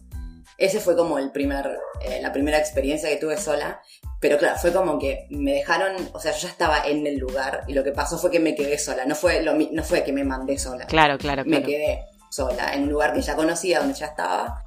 Ese 0.58 0.80
fue 0.80 0.96
como 0.96 1.20
el 1.20 1.32
primer, 1.32 1.80
eh, 2.02 2.20
la 2.22 2.32
primera 2.32 2.58
experiencia 2.58 3.10
que 3.10 3.18
tuve 3.18 3.38
sola. 3.38 3.82
Pero 4.20 4.38
claro, 4.38 4.58
fue 4.58 4.72
como 4.74 4.98
que 4.98 5.28
me 5.30 5.54
dejaron, 5.54 5.96
o 6.14 6.20
sea, 6.20 6.32
yo 6.32 6.40
ya 6.40 6.50
estaba 6.50 6.86
en 6.88 7.06
el 7.06 7.18
lugar 7.18 7.64
y 7.68 7.74
lo 7.74 7.84
que 7.84 7.92
pasó 7.92 8.18
fue 8.18 8.32
que 8.32 8.40
me 8.40 8.56
quedé 8.56 8.78
sola. 8.78 9.06
No 9.06 9.14
fue, 9.16 9.42
lo, 9.44 9.54
no 9.54 9.84
fue 9.84 10.04
que 10.04 10.14
me 10.14 10.24
mandé 10.24 10.58
sola 10.58 10.86
Claro, 10.88 11.18
claro, 11.18 11.44
me 11.46 11.58
claro. 11.58 11.66
quedé 11.66 12.06
sola 12.32 12.74
en 12.74 12.84
un 12.84 12.90
lugar 12.90 13.14
que 13.14 13.22
ya 13.22 13.36
conocía, 13.36 13.80
donde 13.80 13.94
ya 13.94 14.08
estaba. 14.08 14.64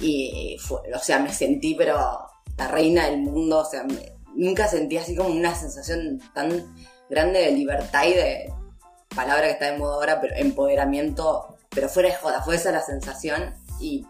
Y 0.00 0.56
fue, 0.60 0.80
o 0.94 0.98
sea, 0.98 1.18
me 1.18 1.32
sentí, 1.32 1.74
pero 1.74 1.96
la 2.56 2.68
reina 2.68 3.06
del 3.06 3.18
mundo. 3.18 3.58
O 3.58 3.64
sea, 3.64 3.84
me- 3.84 4.12
nunca 4.34 4.66
sentí 4.68 4.96
así 4.96 5.14
como 5.14 5.28
una 5.30 5.54
sensación 5.54 6.20
tan 6.34 6.74
grande 7.10 7.40
de 7.40 7.50
libertad 7.52 8.04
y 8.06 8.14
de 8.14 8.52
palabra 9.14 9.44
que 9.46 9.50
está 9.52 9.70
de 9.70 9.78
moda 9.78 9.94
ahora, 9.96 10.20
pero 10.20 10.34
empoderamiento. 10.36 11.56
Pero 11.70 11.88
fuera 11.88 12.08
de 12.08 12.14
joda, 12.16 12.42
fue 12.42 12.56
esa 12.56 12.70
la 12.72 12.82
sensación. 12.82 13.54
Y 13.80 14.06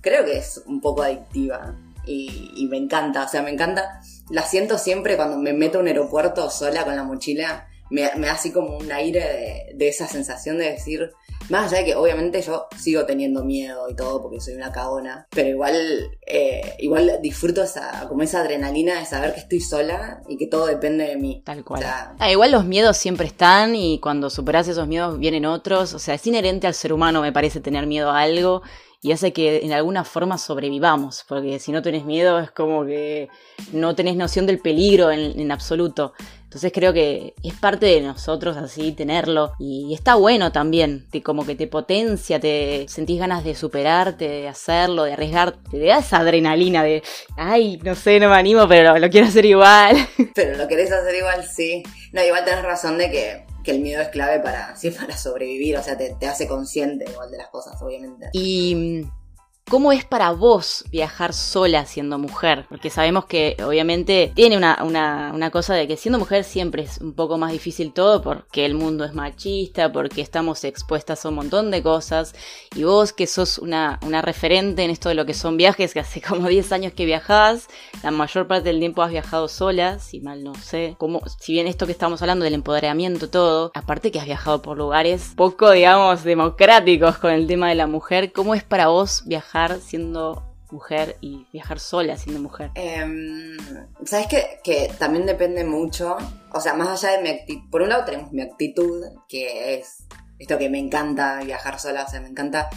creo 0.00 0.24
que 0.24 0.38
es 0.38 0.62
un 0.66 0.80
poco 0.80 1.02
adictiva. 1.02 1.74
Y, 2.06 2.52
y 2.56 2.66
me 2.66 2.76
encanta, 2.76 3.24
o 3.24 3.28
sea, 3.28 3.42
me 3.42 3.50
encanta. 3.50 4.00
La 4.30 4.42
siento 4.42 4.78
siempre 4.78 5.16
cuando 5.16 5.36
me 5.38 5.52
meto 5.52 5.78
a 5.78 5.80
un 5.82 5.88
aeropuerto 5.88 6.48
sola 6.50 6.84
con 6.84 6.96
la 6.96 7.02
mochila. 7.04 7.68
Me, 7.90 8.10
me 8.16 8.26
da 8.26 8.32
así 8.32 8.50
como 8.50 8.76
un 8.78 8.90
aire 8.90 9.20
de, 9.20 9.76
de 9.76 9.88
esa 9.88 10.08
sensación 10.08 10.58
de 10.58 10.72
decir, 10.72 11.12
más 11.50 11.70
allá 11.70 11.78
de 11.78 11.84
que 11.84 11.94
obviamente 11.94 12.42
yo 12.42 12.66
sigo 12.76 13.06
teniendo 13.06 13.44
miedo 13.44 13.88
y 13.88 13.94
todo 13.94 14.20
porque 14.20 14.40
soy 14.40 14.54
una 14.54 14.72
cagona, 14.72 15.28
pero 15.30 15.50
igual, 15.50 16.10
eh, 16.26 16.74
igual 16.80 17.20
disfruto 17.22 17.62
esa, 17.62 18.06
como 18.08 18.22
esa 18.24 18.40
adrenalina 18.40 18.98
de 18.98 19.06
saber 19.06 19.34
que 19.34 19.40
estoy 19.40 19.60
sola 19.60 20.20
y 20.28 20.36
que 20.36 20.48
todo 20.48 20.66
depende 20.66 21.06
de 21.06 21.16
mí. 21.16 21.42
Tal 21.44 21.62
cual. 21.64 21.78
O 21.78 21.82
sea, 21.84 22.16
Ah, 22.18 22.32
igual 22.32 22.50
los 22.50 22.64
miedos 22.64 22.96
siempre 22.96 23.28
están 23.28 23.76
y 23.76 24.00
cuando 24.00 24.30
superas 24.30 24.66
esos 24.66 24.88
miedos 24.88 25.20
vienen 25.20 25.46
otros. 25.46 25.94
O 25.94 26.00
sea, 26.00 26.14
es 26.14 26.26
inherente 26.26 26.66
al 26.66 26.74
ser 26.74 26.92
humano, 26.92 27.22
me 27.22 27.32
parece, 27.32 27.60
tener 27.60 27.86
miedo 27.86 28.10
a 28.10 28.20
algo 28.22 28.62
y 29.02 29.12
hace 29.12 29.32
que 29.32 29.58
en 29.64 29.72
alguna 29.72 30.04
forma 30.04 30.38
sobrevivamos. 30.38 31.24
Porque 31.28 31.58
si 31.58 31.72
no 31.72 31.82
tenés 31.82 32.04
miedo 32.04 32.38
es 32.38 32.50
como 32.50 32.84
que 32.84 33.28
no 33.72 33.94
tenés 33.94 34.16
noción 34.16 34.46
del 34.46 34.58
peligro 34.58 35.10
en, 35.10 35.38
en 35.38 35.52
absoluto. 35.52 36.12
Entonces 36.46 36.72
creo 36.72 36.92
que 36.94 37.34
es 37.42 37.54
parte 37.54 37.84
de 37.84 38.00
nosotros 38.00 38.56
así 38.56 38.92
tenerlo 38.92 39.52
y, 39.58 39.92
está 39.92 40.14
bueno 40.14 40.52
también, 40.52 41.06
te, 41.10 41.22
como 41.22 41.44
que 41.44 41.54
te 41.56 41.66
potencia, 41.66 42.40
te 42.40 42.86
sentís 42.88 43.18
ganas 43.18 43.44
de 43.44 43.54
superarte, 43.54 44.26
de 44.26 44.48
hacerlo, 44.48 45.04
de 45.04 45.12
arriesgar, 45.12 45.56
te 45.70 45.84
da 45.84 45.98
esa 45.98 46.18
adrenalina 46.18 46.82
de, 46.82 47.02
ay, 47.36 47.78
no 47.82 47.94
sé, 47.94 48.20
no 48.20 48.30
me 48.30 48.36
animo, 48.36 48.66
pero 48.68 48.94
lo, 48.94 48.98
lo 49.00 49.10
quiero 49.10 49.26
hacer 49.26 49.44
igual. 49.44 49.96
pero 50.34 50.56
lo 50.56 50.68
querés 50.68 50.92
hacer 50.92 51.16
igual, 51.16 51.44
sí. 51.44 51.82
No, 52.12 52.24
igual 52.24 52.44
tenés 52.44 52.62
razón 52.62 52.96
de 52.96 53.10
que, 53.10 53.45
que 53.66 53.72
el 53.72 53.80
miedo 53.80 54.00
es 54.00 54.08
clave 54.08 54.40
para, 54.40 54.74
sí, 54.78 54.90
para 54.90 55.14
sobrevivir, 55.18 55.76
o 55.76 55.82
sea, 55.82 55.98
te, 55.98 56.14
te 56.18 56.26
hace 56.26 56.48
consciente 56.48 57.04
igual 57.10 57.30
de 57.30 57.36
las 57.36 57.48
cosas, 57.48 57.80
obviamente. 57.82 58.30
¿Y 58.32 59.04
cómo 59.68 59.90
es 59.90 60.04
para 60.04 60.30
vos 60.30 60.84
viajar 60.90 61.32
sola 61.32 61.86
siendo 61.86 62.18
mujer? 62.18 62.66
Porque 62.68 62.88
sabemos 62.88 63.24
que 63.24 63.56
obviamente 63.64 64.30
tiene 64.34 64.56
una, 64.56 64.78
una, 64.84 65.32
una 65.34 65.50
cosa 65.50 65.74
de 65.74 65.88
que 65.88 65.96
siendo 65.96 66.20
mujer 66.20 66.44
siempre 66.44 66.84
es 66.84 66.98
un 66.98 67.14
poco 67.14 67.36
más 67.36 67.50
difícil 67.50 67.92
todo 67.92 68.22
porque 68.22 68.64
el 68.64 68.74
mundo 68.74 69.04
es 69.04 69.12
machista, 69.12 69.90
porque 69.90 70.20
estamos 70.20 70.62
expuestas 70.62 71.24
a 71.24 71.30
un 71.30 71.34
montón 71.34 71.70
de 71.72 71.82
cosas. 71.82 72.34
Y 72.76 72.84
vos 72.84 73.12
que 73.12 73.26
sos 73.26 73.58
una, 73.58 73.98
una 74.02 74.22
referente 74.22 74.84
en 74.84 74.90
esto 74.90 75.08
de 75.08 75.16
lo 75.16 75.26
que 75.26 75.34
son 75.34 75.56
viajes, 75.56 75.92
que 75.92 76.00
hace 76.00 76.20
como 76.20 76.48
10 76.48 76.70
años 76.72 76.92
que 76.92 77.04
viajás, 77.04 77.68
la 78.04 78.12
mayor 78.12 78.46
parte 78.46 78.68
del 78.68 78.78
tiempo 78.78 79.02
has 79.02 79.10
viajado 79.10 79.48
sola, 79.48 79.98
si 79.98 80.20
mal 80.20 80.44
no 80.44 80.54
sé. 80.54 80.94
Como, 80.96 81.22
si 81.40 81.52
bien 81.52 81.66
esto 81.66 81.86
que 81.86 81.92
estamos 81.92 82.22
hablando 82.22 82.44
del 82.44 82.54
empoderamiento, 82.54 83.28
todo, 83.28 83.72
aparte 83.74 84.12
que 84.12 84.20
has 84.20 84.26
viajado 84.26 84.62
por 84.62 84.78
lugares 84.78 85.32
poco, 85.34 85.72
digamos, 85.72 86.22
democráticos 86.22 87.18
con 87.18 87.32
el 87.32 87.48
tema 87.48 87.68
de 87.68 87.74
la 87.74 87.88
mujer, 87.88 88.32
¿cómo 88.32 88.54
es 88.54 88.62
para 88.62 88.88
vos 88.88 89.22
viajar 89.26 89.55
siendo 89.80 90.42
mujer 90.70 91.16
y 91.20 91.46
viajar 91.52 91.78
sola 91.78 92.16
siendo 92.16 92.40
mujer? 92.40 92.70
Em, 92.74 93.56
¿Sabes 94.04 94.26
qué? 94.28 94.60
Que 94.62 94.92
también 94.98 95.26
depende 95.26 95.64
mucho. 95.64 96.16
O 96.52 96.60
sea, 96.60 96.74
más 96.74 96.88
allá 96.88 97.16
de 97.16 97.22
mi 97.22 97.30
actitud. 97.30 97.70
Por 97.70 97.82
un 97.82 97.88
lado 97.90 98.04
tenemos 98.04 98.32
mi 98.32 98.42
actitud, 98.42 99.02
que 99.28 99.74
es 99.74 100.06
esto 100.38 100.58
que 100.58 100.68
me 100.68 100.78
encanta 100.78 101.40
viajar 101.42 101.78
sola, 101.78 102.04
o 102.04 102.10
sea, 102.10 102.20
me 102.20 102.28
encanta. 102.28 102.68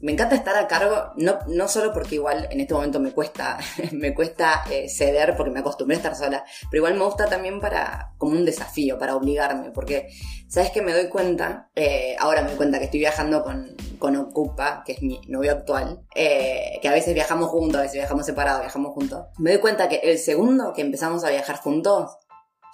Me 0.00 0.12
encanta 0.12 0.36
estar 0.36 0.56
a 0.56 0.68
cargo, 0.68 1.12
no, 1.16 1.38
no 1.48 1.68
solo 1.68 1.92
porque 1.92 2.16
igual 2.16 2.48
en 2.50 2.60
este 2.60 2.74
momento 2.74 3.00
me 3.00 3.12
cuesta, 3.12 3.58
me 3.92 4.14
cuesta 4.14 4.64
eh, 4.70 4.88
ceder 4.88 5.36
porque 5.36 5.50
me 5.50 5.60
acostumbré 5.60 5.96
a 5.96 5.98
estar 5.98 6.14
sola, 6.14 6.44
pero 6.70 6.80
igual 6.80 6.94
me 6.94 7.04
gusta 7.04 7.26
también 7.26 7.60
para, 7.60 8.12
como 8.16 8.32
un 8.32 8.44
desafío, 8.44 8.98
para 8.98 9.16
obligarme, 9.16 9.70
porque, 9.70 10.08
¿sabes 10.48 10.70
que 10.70 10.82
Me 10.82 10.92
doy 10.92 11.08
cuenta, 11.08 11.70
eh, 11.74 12.14
ahora 12.18 12.42
me 12.42 12.48
doy 12.48 12.56
cuenta 12.56 12.78
que 12.78 12.84
estoy 12.84 13.00
viajando 13.00 13.42
con, 13.42 13.74
con 13.98 14.16
Ocupa, 14.16 14.82
que 14.86 14.92
es 14.92 15.02
mi 15.02 15.20
novio 15.26 15.52
actual, 15.52 16.00
eh, 16.14 16.78
que 16.80 16.88
a 16.88 16.92
veces 16.92 17.14
viajamos 17.14 17.50
juntos, 17.50 17.80
a 17.80 17.82
veces 17.82 17.96
viajamos 17.96 18.24
separados, 18.24 18.60
viajamos 18.60 18.92
juntos. 18.92 19.26
Me 19.38 19.50
doy 19.50 19.60
cuenta 19.60 19.88
que 19.88 19.96
el 19.96 20.18
segundo 20.18 20.72
que 20.72 20.82
empezamos 20.82 21.24
a 21.24 21.30
viajar 21.30 21.56
juntos, 21.56 22.16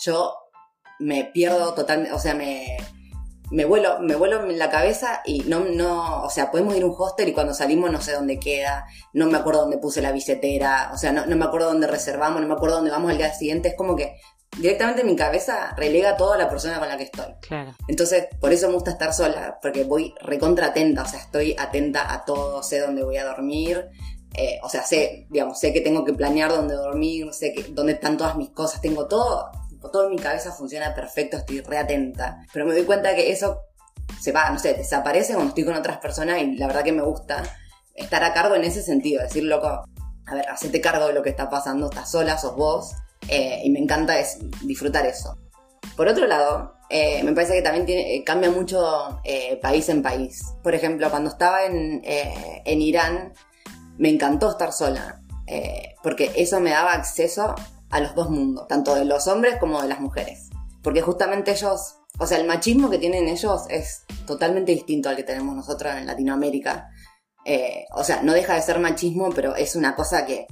yo 0.04 0.34
me 0.98 1.24
pierdo 1.24 1.74
totalmente, 1.74 2.12
o 2.12 2.18
sea, 2.18 2.34
me, 2.34 2.76
me 3.50 3.64
vuelo, 3.64 3.98
me 4.00 4.16
vuelo 4.16 4.48
en 4.48 4.58
la 4.58 4.70
cabeza 4.70 5.22
y 5.24 5.40
no, 5.42 5.60
no, 5.60 6.22
o 6.22 6.30
sea, 6.30 6.50
podemos 6.50 6.74
ir 6.76 6.82
a 6.82 6.86
un 6.86 6.94
hostel 6.96 7.28
y 7.28 7.32
cuando 7.32 7.54
salimos 7.54 7.90
no 7.90 8.00
sé 8.00 8.12
dónde 8.12 8.38
queda, 8.38 8.86
no 9.12 9.26
me 9.26 9.38
acuerdo 9.38 9.62
dónde 9.62 9.78
puse 9.78 10.00
la 10.00 10.12
billetera, 10.12 10.90
o 10.92 10.96
sea, 10.96 11.12
no, 11.12 11.26
no 11.26 11.36
me 11.36 11.44
acuerdo 11.44 11.68
dónde 11.68 11.86
reservamos, 11.86 12.40
no 12.40 12.48
me 12.48 12.54
acuerdo 12.54 12.76
dónde 12.76 12.90
vamos 12.90 13.10
al 13.10 13.18
día 13.18 13.32
siguiente, 13.32 13.68
es 13.68 13.74
como 13.74 13.96
que 13.96 14.16
directamente 14.56 15.04
mi 15.04 15.16
cabeza 15.16 15.74
relega 15.76 16.16
todo 16.16 16.32
a 16.32 16.38
la 16.38 16.48
persona 16.48 16.78
con 16.78 16.88
la 16.88 16.96
que 16.96 17.04
estoy. 17.04 17.34
Claro. 17.40 17.74
Entonces, 17.88 18.28
por 18.40 18.52
eso 18.52 18.68
me 18.68 18.74
gusta 18.74 18.92
estar 18.92 19.12
sola, 19.12 19.58
porque 19.60 19.84
voy 19.84 20.14
recontra 20.20 20.68
atenta, 20.68 21.02
o 21.02 21.08
sea, 21.08 21.20
estoy 21.20 21.54
atenta 21.58 22.12
a 22.12 22.24
todo, 22.24 22.62
sé 22.62 22.80
dónde 22.80 23.04
voy 23.04 23.16
a 23.16 23.24
dormir, 23.24 23.90
eh, 24.36 24.58
o 24.62 24.68
sea, 24.68 24.82
sé, 24.82 25.26
digamos, 25.30 25.60
sé 25.60 25.72
que 25.72 25.80
tengo 25.80 26.04
que 26.04 26.12
planear 26.12 26.50
dónde 26.50 26.74
dormir, 26.74 27.32
sé 27.32 27.52
que, 27.52 27.62
dónde 27.70 27.92
están 27.92 28.16
todas 28.16 28.36
mis 28.36 28.50
cosas, 28.50 28.80
tengo 28.80 29.06
todo, 29.06 29.50
todo 29.90 30.06
en 30.06 30.10
mi 30.10 30.18
cabeza 30.18 30.52
funciona 30.52 30.94
perfecto, 30.94 31.36
estoy 31.36 31.60
re 31.60 31.78
atenta. 31.78 32.40
Pero 32.52 32.66
me 32.66 32.74
doy 32.74 32.84
cuenta 32.84 33.14
que 33.14 33.30
eso 33.30 33.60
se 34.20 34.32
va, 34.32 34.50
no 34.50 34.58
sé, 34.58 34.74
desaparece 34.74 35.34
cuando 35.34 35.50
estoy 35.50 35.64
con 35.64 35.74
otras 35.74 35.98
personas 35.98 36.40
y 36.42 36.56
la 36.56 36.66
verdad 36.66 36.82
que 36.82 36.92
me 36.92 37.02
gusta 37.02 37.42
estar 37.94 38.22
a 38.24 38.32
cargo 38.32 38.54
en 38.54 38.64
ese 38.64 38.82
sentido, 38.82 39.22
decir, 39.22 39.44
loco, 39.44 39.66
a 39.66 40.34
ver, 40.34 40.48
hacete 40.48 40.80
cargo 40.80 41.06
de 41.06 41.12
lo 41.12 41.22
que 41.22 41.30
está 41.30 41.48
pasando, 41.48 41.90
estás 41.90 42.10
sola, 42.10 42.38
sos 42.38 42.56
vos, 42.56 42.92
eh, 43.28 43.60
y 43.64 43.70
me 43.70 43.78
encanta 43.78 44.18
es, 44.18 44.38
disfrutar 44.62 45.06
eso. 45.06 45.38
Por 45.96 46.08
otro 46.08 46.26
lado, 46.26 46.74
eh, 46.90 47.22
me 47.22 47.32
parece 47.32 47.54
que 47.54 47.62
también 47.62 47.86
eh, 47.88 48.22
cambia 48.24 48.50
mucho 48.50 49.20
país 49.62 49.88
en 49.88 50.02
país. 50.02 50.42
Por 50.62 50.74
ejemplo, 50.74 51.08
cuando 51.10 51.30
estaba 51.30 51.64
en, 51.64 52.02
en 52.04 52.82
Irán, 52.82 53.32
me 53.96 54.08
encantó 54.08 54.50
estar 54.50 54.72
sola, 54.72 55.20
porque 56.02 56.32
eso 56.36 56.60
me 56.60 56.70
daba 56.70 56.92
acceso 56.92 57.54
a 57.90 58.00
los 58.00 58.14
dos 58.14 58.30
mundos, 58.30 58.66
tanto 58.68 58.94
de 58.94 59.04
los 59.04 59.26
hombres 59.26 59.56
como 59.58 59.80
de 59.80 59.88
las 59.88 60.00
mujeres. 60.00 60.50
Porque 60.82 61.00
justamente 61.00 61.52
ellos, 61.52 61.98
o 62.18 62.26
sea, 62.26 62.38
el 62.38 62.46
machismo 62.46 62.90
que 62.90 62.98
tienen 62.98 63.28
ellos 63.28 63.62
es 63.70 64.04
totalmente 64.26 64.72
distinto 64.72 65.08
al 65.08 65.16
que 65.16 65.22
tenemos 65.22 65.54
nosotros 65.54 65.94
en 65.94 66.06
Latinoamérica. 66.06 66.88
Eh, 67.44 67.84
o 67.94 68.04
sea, 68.04 68.22
no 68.22 68.32
deja 68.32 68.54
de 68.54 68.62
ser 68.62 68.78
machismo, 68.78 69.30
pero 69.30 69.54
es 69.54 69.76
una 69.76 69.94
cosa 69.94 70.26
que 70.26 70.46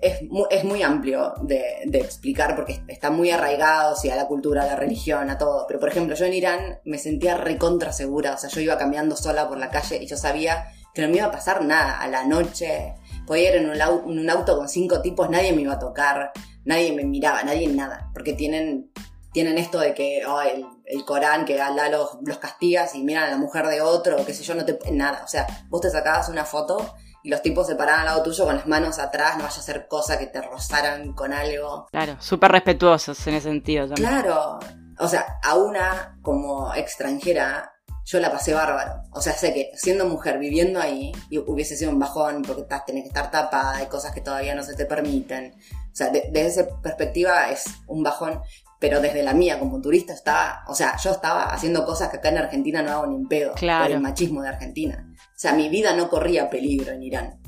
es, 0.00 0.22
mu- 0.30 0.46
es 0.48 0.62
muy 0.64 0.82
amplio 0.82 1.34
de, 1.42 1.82
explicar 1.92 2.54
porque 2.54 2.82
está 2.86 3.10
muy 3.10 3.30
arraigado 3.30 3.96
sí, 3.96 4.08
a 4.10 4.16
la 4.16 4.28
cultura, 4.28 4.62
a 4.62 4.66
la 4.66 4.76
religión, 4.76 5.28
a 5.30 5.38
todo. 5.38 5.66
Pero 5.66 5.80
por 5.80 5.88
ejemplo, 5.88 6.14
yo 6.14 6.24
en 6.24 6.32
Irán 6.34 6.80
me 6.84 6.98
sentía 6.98 7.36
recontra 7.36 7.92
segura, 7.92 8.34
o 8.34 8.38
sea, 8.38 8.48
yo 8.48 8.60
iba 8.60 8.78
caminando 8.78 9.16
sola 9.16 9.48
por 9.48 9.58
la 9.58 9.70
calle 9.70 10.00
y 10.00 10.06
yo 10.06 10.16
sabía 10.16 10.66
que 10.94 11.02
no 11.02 11.08
me 11.08 11.16
iba 11.16 11.26
a 11.26 11.30
pasar 11.32 11.64
nada 11.64 11.98
a 12.00 12.08
la 12.08 12.24
noche. 12.24 12.94
Podía 13.26 13.50
ir 13.50 13.56
en 13.62 13.70
un, 13.70 13.76
au- 13.78 14.04
en 14.10 14.18
un 14.18 14.30
auto 14.30 14.56
con 14.56 14.68
cinco 14.68 15.00
tipos, 15.00 15.30
nadie 15.30 15.52
me 15.52 15.62
iba 15.62 15.74
a 15.74 15.78
tocar, 15.78 16.32
nadie 16.64 16.92
me 16.92 17.04
miraba, 17.04 17.42
nadie 17.44 17.68
nada, 17.68 18.10
porque 18.12 18.32
tienen, 18.32 18.90
tienen 19.32 19.58
esto 19.58 19.78
de 19.78 19.94
que 19.94 20.22
oh, 20.26 20.40
el, 20.42 20.66
el 20.86 21.04
Corán 21.04 21.44
que 21.44 21.60
Allah 21.60 21.88
los, 21.88 22.18
los 22.24 22.38
castigas 22.38 22.94
y 22.94 23.02
miran 23.04 23.24
a 23.24 23.30
la 23.30 23.36
mujer 23.38 23.66
de 23.68 23.80
otro, 23.80 24.20
o 24.20 24.26
qué 24.26 24.34
sé 24.34 24.42
yo, 24.42 24.54
no 24.54 24.64
te, 24.64 24.78
nada. 24.90 25.22
O 25.24 25.28
sea, 25.28 25.46
vos 25.68 25.80
te 25.80 25.90
sacabas 25.90 26.28
una 26.28 26.44
foto 26.44 26.94
y 27.22 27.30
los 27.30 27.40
tipos 27.40 27.68
se 27.68 27.76
paraban 27.76 28.00
al 28.00 28.06
lado 28.06 28.22
tuyo 28.24 28.44
con 28.44 28.56
las 28.56 28.66
manos 28.66 28.98
atrás, 28.98 29.36
no 29.36 29.44
vaya 29.44 29.56
a 29.56 29.60
hacer 29.60 29.86
cosa 29.88 30.18
que 30.18 30.26
te 30.26 30.42
rozaran 30.42 31.12
con 31.14 31.32
algo. 31.32 31.86
Claro, 31.92 32.16
súper 32.18 32.50
respetuosos 32.50 33.24
en 33.28 33.34
ese 33.34 33.48
sentido 33.48 33.86
también. 33.88 34.08
Claro, 34.10 34.58
o 34.98 35.08
sea, 35.08 35.38
a 35.42 35.54
una 35.56 36.18
como 36.22 36.74
extranjera 36.74 37.71
yo 38.04 38.20
la 38.20 38.30
pasé 38.30 38.54
bárbaro. 38.54 39.02
O 39.12 39.20
sea, 39.20 39.32
sé 39.32 39.54
que 39.54 39.70
siendo 39.74 40.06
mujer, 40.06 40.38
viviendo 40.38 40.80
ahí, 40.80 41.12
hubiese 41.46 41.76
sido 41.76 41.90
un 41.90 41.98
bajón 41.98 42.42
porque 42.42 42.62
estás, 42.62 42.84
tenés 42.84 43.02
que 43.02 43.08
estar 43.08 43.30
tapada, 43.30 43.76
hay 43.76 43.86
cosas 43.86 44.12
que 44.12 44.20
todavía 44.20 44.54
no 44.54 44.62
se 44.62 44.74
te 44.74 44.86
permiten. 44.86 45.54
O 45.92 45.94
sea, 45.94 46.08
desde 46.08 46.46
esa 46.46 46.80
perspectiva 46.80 47.50
es 47.50 47.64
un 47.86 48.02
bajón, 48.02 48.40
pero 48.78 49.00
desde 49.00 49.22
la 49.22 49.34
mía 49.34 49.58
como 49.58 49.80
turista 49.80 50.12
estaba, 50.12 50.64
o 50.66 50.74
sea, 50.74 50.96
yo 50.96 51.12
estaba 51.12 51.44
haciendo 51.44 51.84
cosas 51.84 52.08
que 52.08 52.16
acá 52.16 52.30
en 52.30 52.38
Argentina 52.38 52.82
no 52.82 52.90
hago 52.90 53.06
ni 53.06 53.16
en 53.16 53.28
pedo, 53.28 53.52
claro. 53.54 53.84
por 53.84 53.92
el 53.92 54.00
machismo 54.00 54.42
de 54.42 54.48
Argentina. 54.48 55.06
O 55.16 55.38
sea, 55.38 55.52
mi 55.52 55.68
vida 55.68 55.94
no 55.94 56.08
corría 56.08 56.50
peligro 56.50 56.92
en 56.92 57.02
Irán, 57.02 57.40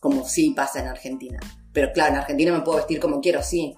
como 0.00 0.26
sí 0.26 0.50
pasa 0.50 0.80
en 0.80 0.88
Argentina. 0.88 1.40
Pero 1.72 1.92
claro, 1.92 2.12
en 2.12 2.18
Argentina 2.20 2.52
me 2.52 2.60
puedo 2.60 2.78
vestir 2.78 3.00
como 3.00 3.20
quiero, 3.20 3.42
sí, 3.42 3.74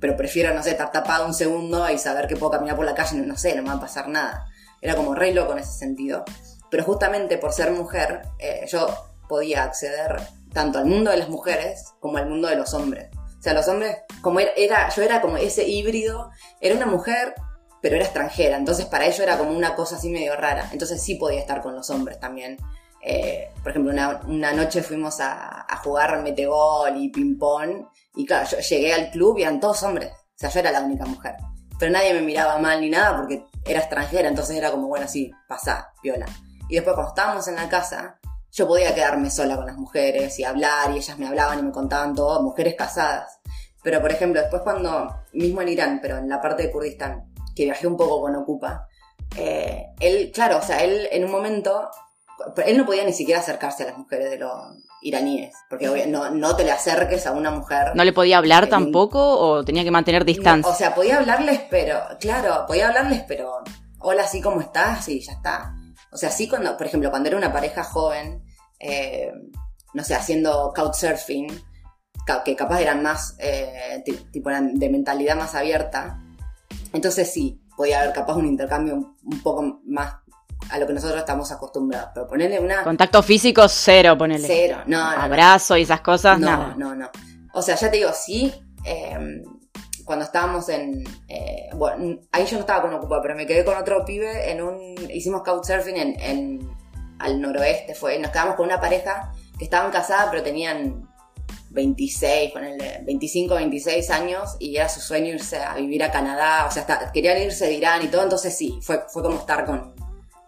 pero 0.00 0.16
prefiero, 0.16 0.54
no 0.54 0.62
sé, 0.62 0.70
estar 0.70 0.90
tapado 0.90 1.26
un 1.26 1.34
segundo 1.34 1.90
y 1.90 1.98
saber 1.98 2.26
que 2.26 2.36
puedo 2.36 2.52
caminar 2.52 2.76
por 2.76 2.84
la 2.86 2.94
calle, 2.94 3.16
no, 3.16 3.26
no 3.26 3.36
sé, 3.36 3.54
no 3.54 3.62
me 3.62 3.68
va 3.68 3.74
a 3.74 3.80
pasar 3.80 4.08
nada. 4.08 4.46
Era 4.80 4.94
como 4.94 5.14
re 5.14 5.32
loco 5.32 5.52
en 5.52 5.58
ese 5.58 5.72
sentido. 5.72 6.24
Pero 6.70 6.84
justamente 6.84 7.38
por 7.38 7.52
ser 7.52 7.70
mujer, 7.72 8.22
eh, 8.38 8.66
yo 8.68 8.86
podía 9.28 9.64
acceder 9.64 10.20
tanto 10.52 10.78
al 10.78 10.86
mundo 10.86 11.10
de 11.10 11.18
las 11.18 11.28
mujeres 11.28 11.92
como 12.00 12.18
al 12.18 12.28
mundo 12.28 12.48
de 12.48 12.56
los 12.56 12.74
hombres. 12.74 13.08
O 13.38 13.42
sea, 13.42 13.54
los 13.54 13.68
hombres, 13.68 13.98
como 14.22 14.40
era, 14.40 14.88
yo 14.88 15.02
era 15.02 15.20
como 15.20 15.36
ese 15.36 15.68
híbrido, 15.68 16.30
era 16.60 16.74
una 16.74 16.86
mujer, 16.86 17.34
pero 17.80 17.96
era 17.96 18.04
extranjera. 18.04 18.56
Entonces 18.56 18.86
para 18.86 19.06
ello 19.06 19.22
era 19.22 19.38
como 19.38 19.50
una 19.50 19.74
cosa 19.74 19.96
así 19.96 20.08
medio 20.08 20.34
rara. 20.36 20.68
Entonces 20.72 21.02
sí 21.02 21.16
podía 21.16 21.40
estar 21.40 21.62
con 21.62 21.74
los 21.74 21.88
hombres 21.90 22.18
también. 22.18 22.56
Eh, 23.02 23.50
por 23.62 23.70
ejemplo, 23.70 23.92
una, 24.26 24.52
noche 24.52 24.82
fuimos 24.82 25.20
a, 25.20 25.66
a 25.68 25.76
jugar 25.76 26.20
metegol 26.22 26.96
y 26.96 27.10
ping-pong. 27.10 27.86
Y 28.16 28.26
claro, 28.26 28.48
yo 28.50 28.58
llegué 28.58 28.94
al 28.94 29.10
club 29.10 29.38
y 29.38 29.42
eran 29.42 29.60
todos 29.60 29.82
hombres. 29.82 30.10
O 30.10 30.38
sea, 30.38 30.50
yo 30.50 30.60
era 30.60 30.72
la 30.72 30.80
única 30.80 31.04
mujer. 31.04 31.36
Pero 31.78 31.92
nadie 31.92 32.14
me 32.14 32.22
miraba 32.22 32.58
mal 32.58 32.80
ni 32.80 32.90
nada 32.90 33.16
porque 33.16 33.44
era 33.66 33.80
extranjera, 33.80 34.28
entonces 34.28 34.56
era 34.56 34.70
como, 34.70 34.88
bueno, 34.88 35.08
sí, 35.08 35.30
pasá, 35.48 35.92
viola. 36.02 36.26
Y 36.68 36.74
después 36.76 36.94
cuando 36.94 37.10
estábamos 37.10 37.48
en 37.48 37.56
la 37.56 37.68
casa, 37.68 38.18
yo 38.52 38.66
podía 38.66 38.94
quedarme 38.94 39.30
sola 39.30 39.56
con 39.56 39.66
las 39.66 39.76
mujeres 39.76 40.38
y 40.38 40.44
hablar 40.44 40.90
y 40.92 40.96
ellas 40.96 41.18
me 41.18 41.26
hablaban 41.26 41.58
y 41.58 41.62
me 41.62 41.72
contaban 41.72 42.14
todo, 42.14 42.42
mujeres 42.42 42.74
casadas. 42.74 43.40
Pero 43.82 44.00
por 44.00 44.10
ejemplo, 44.10 44.40
después 44.40 44.62
cuando, 44.62 45.24
mismo 45.32 45.62
en 45.62 45.68
Irán, 45.68 45.98
pero 46.00 46.18
en 46.18 46.28
la 46.28 46.40
parte 46.40 46.64
de 46.64 46.70
Kurdistán, 46.70 47.32
que 47.54 47.64
viajé 47.64 47.86
un 47.86 47.96
poco 47.96 48.20
con 48.20 48.34
Ocupa, 48.34 48.88
eh, 49.36 49.86
él, 50.00 50.30
claro, 50.32 50.58
o 50.58 50.62
sea, 50.62 50.82
él 50.82 51.08
en 51.12 51.24
un 51.24 51.30
momento, 51.30 51.90
él 52.64 52.78
no 52.78 52.86
podía 52.86 53.04
ni 53.04 53.12
siquiera 53.12 53.40
acercarse 53.40 53.82
a 53.82 53.86
las 53.86 53.98
mujeres 53.98 54.30
de 54.30 54.38
los 54.38 54.52
iraníes, 55.02 55.54
porque 55.68 56.06
no, 56.06 56.30
no 56.30 56.56
te 56.56 56.64
le 56.64 56.70
acerques 56.70 57.26
a 57.26 57.32
una 57.32 57.50
mujer. 57.50 57.92
¿No 57.94 58.04
le 58.04 58.12
podía 58.12 58.38
hablar 58.38 58.68
tampoco 58.68 59.20
o 59.20 59.64
tenía 59.64 59.84
que 59.84 59.90
mantener 59.90 60.24
distancia? 60.24 60.70
o 60.70 60.74
sea, 60.74 60.94
podía 60.94 61.18
hablarles, 61.18 61.60
pero, 61.70 62.00
claro, 62.20 62.64
podía 62.66 62.88
hablarles, 62.88 63.22
pero, 63.26 63.62
hola, 63.98 64.24
así 64.24 64.40
como 64.40 64.60
estás, 64.60 65.08
y 65.08 65.20
ya 65.20 65.32
está. 65.32 65.74
O 66.12 66.16
sea, 66.16 66.30
sí 66.30 66.48
cuando, 66.48 66.76
por 66.76 66.86
ejemplo, 66.86 67.10
cuando 67.10 67.28
era 67.28 67.38
una 67.38 67.52
pareja 67.52 67.84
joven, 67.84 68.42
eh, 68.78 69.32
no 69.94 70.04
sé, 70.04 70.14
haciendo 70.14 70.72
couchsurfing, 70.74 71.48
que 72.44 72.56
capaz 72.56 72.80
eran 72.80 73.02
más, 73.02 73.36
eh, 73.38 74.02
tipo, 74.32 74.50
eran 74.50 74.78
de 74.78 74.88
mentalidad 74.90 75.36
más 75.36 75.54
abierta, 75.54 76.20
entonces 76.92 77.32
sí, 77.32 77.60
podía 77.76 78.00
haber 78.00 78.12
capaz 78.12 78.34
un 78.34 78.46
intercambio 78.46 79.14
un 79.22 79.42
poco 79.42 79.80
más 79.84 80.16
a 80.70 80.78
lo 80.78 80.86
que 80.86 80.92
nosotros 80.92 81.18
estamos 81.18 81.50
acostumbrados. 81.52 82.10
Pero 82.14 82.26
ponerle 82.26 82.60
una. 82.60 82.82
Contacto 82.82 83.22
físico, 83.22 83.68
cero, 83.68 84.16
ponerle. 84.18 84.46
Cero, 84.46 84.78
no. 84.86 85.00
Abrazo 85.00 85.76
y 85.76 85.82
esas 85.82 86.00
cosas, 86.00 86.38
no, 86.38 86.46
nada. 86.46 86.74
No, 86.76 86.94
no, 86.94 87.10
O 87.54 87.62
sea, 87.62 87.76
ya 87.76 87.90
te 87.90 87.98
digo, 87.98 88.10
sí. 88.12 88.52
Em, 88.84 89.42
cuando 90.04 90.24
estábamos 90.24 90.68
en. 90.68 91.04
Eh, 91.28 91.68
bueno, 91.74 92.20
ahí 92.32 92.46
yo 92.46 92.54
no 92.54 92.60
estaba 92.60 92.82
con 92.82 92.94
Ocupa, 92.94 93.20
pero 93.22 93.34
me 93.34 93.46
quedé 93.46 93.64
con 93.64 93.76
otro 93.76 94.04
pibe 94.04 94.50
en 94.50 94.62
un. 94.62 94.94
Hicimos 95.10 95.42
couchsurfing 95.42 95.96
en, 95.96 96.20
en. 96.20 96.70
al 97.18 97.40
noroeste, 97.40 97.94
fue. 97.94 98.18
Nos 98.18 98.30
quedamos 98.30 98.56
con 98.56 98.66
una 98.66 98.80
pareja 98.80 99.32
que 99.58 99.64
estaban 99.64 99.90
casadas, 99.90 100.28
pero 100.30 100.42
tenían 100.42 101.08
26, 101.70 102.52
ponele, 102.52 103.02
25, 103.04 103.54
26 103.54 104.10
años 104.10 104.56
y 104.58 104.76
era 104.76 104.88
su 104.88 105.00
sueño 105.00 105.34
irse 105.34 105.58
a 105.58 105.74
vivir 105.74 106.02
a 106.02 106.10
Canadá, 106.10 106.66
o 106.66 106.70
sea, 106.70 106.86
querían 107.12 107.40
irse 107.42 107.66
de 107.66 107.74
Irán 107.74 108.02
y 108.02 108.08
todo, 108.08 108.22
entonces 108.22 108.56
sí, 108.56 108.78
fue, 108.82 109.04
fue 109.08 109.22
como 109.22 109.36
estar 109.36 109.66
con, 109.66 109.94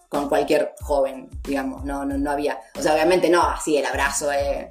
con 0.08 0.28
cualquier 0.28 0.74
joven, 0.80 1.28
digamos, 1.42 1.84
no, 1.84 2.04
no, 2.04 2.16
no 2.16 2.30
había, 2.30 2.58
o 2.74 2.82
sea, 2.82 2.94
obviamente 2.94 3.28
no, 3.28 3.42
así 3.42 3.76
el 3.76 3.84
abrazo, 3.84 4.32
eh, 4.32 4.70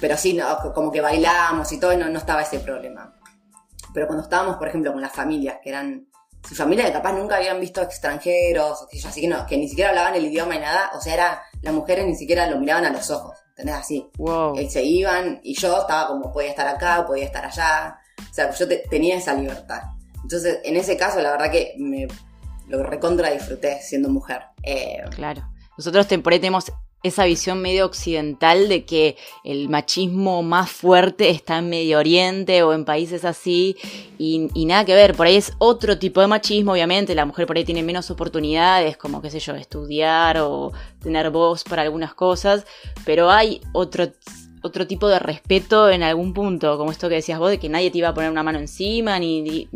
pero 0.00 0.16
sí, 0.16 0.32
no, 0.32 0.72
como 0.74 0.90
que 0.90 1.00
bailábamos 1.00 1.70
y 1.72 1.78
todo, 1.78 1.92
y 1.92 1.96
no, 1.96 2.08
no 2.08 2.18
estaba 2.18 2.42
ese 2.42 2.60
problema. 2.60 3.12
Pero 3.92 4.06
cuando 4.06 4.24
estábamos, 4.24 4.56
por 4.56 4.68
ejemplo, 4.68 4.92
con 4.92 5.02
las 5.02 5.12
familias, 5.12 5.58
que 5.62 5.68
eran 5.68 6.08
su 6.46 6.54
familia 6.54 6.84
que 6.86 6.92
capaz 6.92 7.12
nunca 7.12 7.36
habían 7.36 7.60
visto 7.60 7.80
extranjeros, 7.80 8.86
así 9.06 9.20
que, 9.20 9.28
no, 9.28 9.46
que 9.46 9.56
ni 9.56 9.68
siquiera 9.68 9.90
hablaban 9.90 10.14
el 10.14 10.26
idioma 10.26 10.56
y 10.56 10.60
nada, 10.60 10.90
o 10.94 11.00
sea, 11.00 11.14
era, 11.14 11.42
las 11.62 11.72
mujeres 11.72 12.06
ni 12.06 12.14
siquiera 12.14 12.46
lo 12.46 12.58
miraban 12.58 12.84
a 12.84 12.90
los 12.90 13.10
ojos, 13.10 13.38
¿entendés? 13.50 13.76
Así. 13.76 14.10
Y 14.56 14.70
se 14.70 14.82
iban, 14.82 15.40
y 15.42 15.54
yo 15.54 15.80
estaba 15.80 16.08
como, 16.08 16.32
podía 16.32 16.50
estar 16.50 16.66
acá, 16.66 17.04
podía 17.06 17.24
estar 17.24 17.44
allá, 17.44 17.98
o 18.18 18.34
sea, 18.34 18.50
yo 18.50 18.66
tenía 18.90 19.16
esa 19.16 19.34
libertad. 19.34 19.82
Entonces, 20.22 20.60
en 20.64 20.76
ese 20.76 20.96
caso, 20.96 21.20
la 21.20 21.30
verdad 21.30 21.50
que 21.50 21.74
me 21.78 22.08
lo 22.68 22.82
recontra 22.82 23.30
disfruté 23.30 23.80
siendo 23.82 24.08
mujer. 24.08 24.42
Eh, 24.62 25.02
claro. 25.14 25.42
Nosotros 25.76 26.06
por 26.22 26.32
ahí 26.32 26.38
tenemos 26.38 26.72
esa 27.04 27.26
visión 27.26 27.60
medio 27.60 27.84
occidental 27.84 28.66
de 28.68 28.86
que 28.86 29.16
el 29.44 29.68
machismo 29.68 30.42
más 30.42 30.70
fuerte 30.70 31.28
está 31.28 31.58
en 31.58 31.68
Medio 31.68 31.98
Oriente 31.98 32.62
o 32.62 32.72
en 32.72 32.86
países 32.86 33.26
así 33.26 33.76
y, 34.18 34.48
nada 34.64 34.86
que 34.86 34.94
ver, 34.94 35.14
por 35.14 35.26
ahí 35.26 35.36
es 35.36 35.52
otro 35.58 35.98
tipo 35.98 36.22
de 36.22 36.28
machismo, 36.28 36.72
obviamente, 36.72 37.14
la 37.14 37.26
mujer 37.26 37.46
por 37.46 37.58
ahí 37.58 37.64
tiene 37.64 37.82
menos 37.82 38.10
oportunidades 38.10 38.96
como, 38.96 39.20
qué 39.20 39.30
sé 39.30 39.38
yo, 39.38 39.54
estudiar 39.54 40.38
o 40.38 40.72
tener 40.98 41.30
voz 41.30 41.62
para 41.62 41.82
algunas 41.82 42.14
cosas, 42.14 42.64
pero 43.04 43.30
hay 43.30 43.60
otro 43.72 44.10
otro 44.64 44.86
tipo 44.86 45.08
de 45.08 45.18
respeto 45.18 45.90
en 45.90 46.02
algún 46.02 46.32
punto, 46.32 46.78
como 46.78 46.90
esto 46.90 47.10
que 47.10 47.16
decías 47.16 47.38
vos, 47.38 47.50
de 47.50 47.58
que 47.58 47.68
nadie 47.68 47.90
te 47.90 47.98
iba 47.98 48.08
a 48.08 48.14
poner 48.14 48.30
una 48.30 48.42
mano 48.42 48.58
encima, 48.58 49.18
ni, 49.18 49.68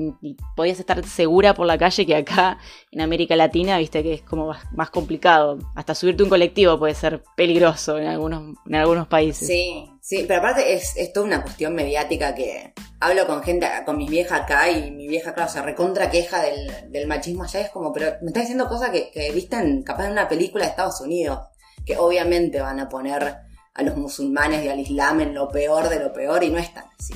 podías 0.57 0.81
estar 0.81 1.05
segura 1.07 1.53
por 1.53 1.67
la 1.67 1.77
calle, 1.77 2.07
que 2.07 2.17
acá 2.17 2.59
en 2.91 3.03
América 3.03 3.37
Latina, 3.37 3.77
viste 3.77 4.03
que 4.03 4.15
es 4.15 4.23
como 4.23 4.55
más, 4.73 4.89
complicado. 4.89 5.59
Hasta 5.77 5.95
subirte 5.95 6.23
un 6.23 6.31
colectivo 6.31 6.79
puede 6.79 6.95
ser 6.95 7.23
peligroso 7.37 7.99
en 7.99 8.07
algunos, 8.07 8.57
en 8.67 8.75
algunos 8.77 9.07
países. 9.09 9.47
Sí, 9.47 9.91
sí, 10.01 10.25
pero 10.27 10.41
aparte 10.41 10.73
es, 10.73 10.97
es 10.97 11.13
toda 11.13 11.27
una 11.27 11.43
cuestión 11.43 11.75
mediática 11.75 12.35
que 12.35 12.73
hablo 12.99 13.27
con 13.27 13.43
gente, 13.43 13.69
con 13.85 13.99
mis 13.99 14.09
viejas 14.09 14.41
acá, 14.41 14.71
y 14.71 14.91
mi 14.91 15.07
vieja, 15.07 15.35
claro, 15.35 15.51
se 15.51 15.61
recontra 15.61 16.11
queja 16.11 16.41
del, 16.41 17.07
machismo 17.07 17.45
allá, 17.45 17.61
es 17.61 17.69
como, 17.69 17.93
pero 17.93 18.17
me 18.23 18.29
está 18.29 18.41
diciendo 18.41 18.67
cosas 18.69 18.89
que, 18.89 19.11
que 19.11 19.31
visten 19.33 19.83
capaz 19.83 20.07
en 20.07 20.13
una 20.13 20.29
película 20.29 20.65
de 20.65 20.71
Estados 20.71 21.03
Unidos, 21.03 21.41
que 21.85 21.99
obviamente 21.99 22.63
van 22.63 22.81
a 22.81 22.89
poner 22.89 23.48
a 23.79 23.83
los 23.83 23.97
musulmanes 23.97 24.65
y 24.65 24.69
al 24.69 24.81
islam 24.81 25.21
en 25.21 25.35
lo 25.35 25.49
peor 25.49 25.89
de 25.89 26.01
lo 26.01 26.13
peor 26.13 26.43
y 26.43 26.51
no 26.51 26.59
es 26.59 26.75
tan 26.75 26.85
así. 26.99 27.15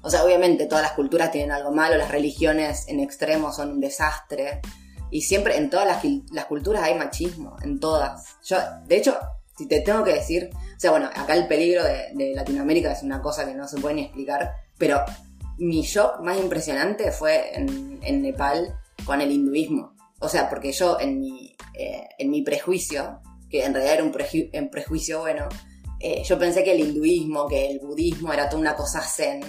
O 0.00 0.10
sea, 0.10 0.24
obviamente 0.24 0.64
todas 0.66 0.82
las 0.82 0.92
culturas 0.92 1.30
tienen 1.30 1.52
algo 1.52 1.70
malo, 1.70 1.96
las 1.96 2.10
religiones 2.10 2.88
en 2.88 2.98
extremo 2.98 3.52
son 3.52 3.72
un 3.72 3.80
desastre. 3.80 4.62
Y 5.10 5.22
siempre, 5.22 5.58
en 5.58 5.68
todas 5.68 5.86
las, 6.30 6.46
culturas 6.46 6.82
hay 6.82 6.94
machismo, 6.94 7.56
en 7.62 7.78
todas. 7.78 8.24
Yo, 8.42 8.56
de 8.86 8.96
hecho, 8.96 9.18
si 9.56 9.66
te 9.66 9.80
tengo 9.80 10.04
que 10.04 10.14
decir, 10.14 10.48
o 10.52 10.80
sea, 10.80 10.92
bueno, 10.92 11.10
acá 11.14 11.34
el 11.34 11.46
peligro 11.46 11.84
de, 11.84 12.32
Latinoamérica 12.34 12.92
es 12.92 13.02
una 13.02 13.20
cosa 13.20 13.44
que 13.44 13.54
no 13.54 13.68
se 13.68 13.78
puede 13.78 13.96
ni 13.96 14.02
explicar, 14.02 14.54
pero 14.78 15.02
mi 15.58 15.82
shock 15.82 16.20
más 16.20 16.38
impresionante 16.38 17.12
fue 17.12 17.54
en, 17.54 18.22
Nepal 18.22 18.78
con 19.04 19.20
el 19.20 19.30
hinduismo. 19.30 19.94
O 20.20 20.28
sea, 20.30 20.48
porque 20.48 20.72
yo 20.72 20.98
en 21.00 21.20
mi, 21.20 21.54
eh, 21.74 22.08
en 22.18 22.30
mi 22.30 22.40
prejuicio, 22.40 23.20
que 23.50 23.64
en 23.64 23.74
realidad 23.74 23.96
era 23.96 24.04
un, 24.04 24.14
un 24.54 24.70
prejuicio 24.70 25.20
bueno, 25.20 25.48
eh, 26.00 26.22
yo 26.24 26.38
pensé 26.38 26.62
que 26.62 26.72
el 26.72 26.80
hinduismo, 26.80 27.46
que 27.46 27.70
el 27.70 27.80
budismo 27.80 28.32
era 28.32 28.48
toda 28.48 28.60
una 28.60 28.76
cosa 28.76 29.00
zen, 29.00 29.42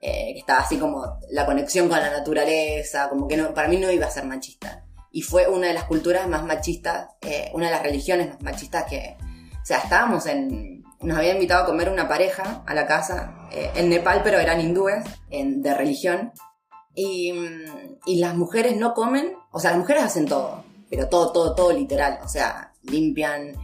eh, 0.00 0.32
que 0.34 0.40
estaba 0.40 0.60
así 0.60 0.76
como 0.78 1.18
la 1.30 1.46
conexión 1.46 1.88
con 1.88 1.98
la 1.98 2.10
naturaleza, 2.10 3.08
como 3.08 3.26
que 3.26 3.36
no, 3.36 3.54
para 3.54 3.68
mí 3.68 3.78
no 3.78 3.90
iba 3.90 4.06
a 4.06 4.10
ser 4.10 4.24
machista. 4.24 4.84
Y 5.10 5.22
fue 5.22 5.48
una 5.48 5.68
de 5.68 5.74
las 5.74 5.84
culturas 5.84 6.28
más 6.28 6.44
machistas, 6.44 7.08
eh, 7.22 7.50
una 7.54 7.66
de 7.66 7.72
las 7.72 7.82
religiones 7.82 8.28
más 8.28 8.42
machistas 8.42 8.84
que... 8.84 9.16
O 9.62 9.66
sea, 9.66 9.78
estábamos 9.78 10.26
en... 10.26 10.84
Nos 11.00 11.18
había 11.18 11.32
invitado 11.34 11.62
a 11.64 11.66
comer 11.66 11.88
una 11.88 12.08
pareja 12.08 12.62
a 12.66 12.74
la 12.74 12.86
casa 12.86 13.48
en 13.50 13.88
Nepal, 13.88 14.22
pero 14.24 14.38
eran 14.38 14.60
hindúes 14.60 15.04
de 15.28 15.74
religión. 15.74 16.32
Y, 16.94 17.34
y 18.06 18.16
las 18.16 18.34
mujeres 18.34 18.76
no 18.76 18.94
comen, 18.94 19.34
o 19.52 19.60
sea, 19.60 19.72
las 19.72 19.80
mujeres 19.80 20.04
hacen 20.04 20.26
todo, 20.26 20.64
pero 20.88 21.08
todo, 21.08 21.32
todo, 21.32 21.54
todo 21.54 21.72
literal. 21.72 22.18
O 22.24 22.28
sea, 22.28 22.72
limpian, 22.82 23.54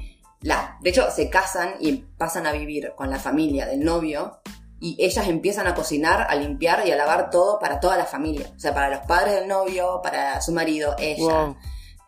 la, 0.42 0.76
de 0.80 0.90
hecho, 0.90 1.10
se 1.10 1.30
casan 1.30 1.74
y 1.80 1.92
pasan 1.92 2.46
a 2.46 2.52
vivir 2.52 2.92
con 2.96 3.10
la 3.10 3.18
familia 3.18 3.66
del 3.66 3.84
novio 3.84 4.40
y 4.80 4.96
ellas 4.98 5.28
empiezan 5.28 5.68
a 5.68 5.74
cocinar, 5.74 6.26
a 6.28 6.34
limpiar 6.34 6.86
y 6.86 6.90
a 6.90 6.96
lavar 6.96 7.30
todo 7.30 7.58
para 7.60 7.78
toda 7.78 7.96
la 7.96 8.04
familia. 8.04 8.50
O 8.56 8.58
sea, 8.58 8.74
para 8.74 8.90
los 8.90 9.06
padres 9.06 9.34
del 9.36 9.48
novio, 9.48 10.00
para 10.02 10.40
su 10.40 10.52
marido, 10.52 10.96
ella. 10.98 11.44
Wow. 11.44 11.56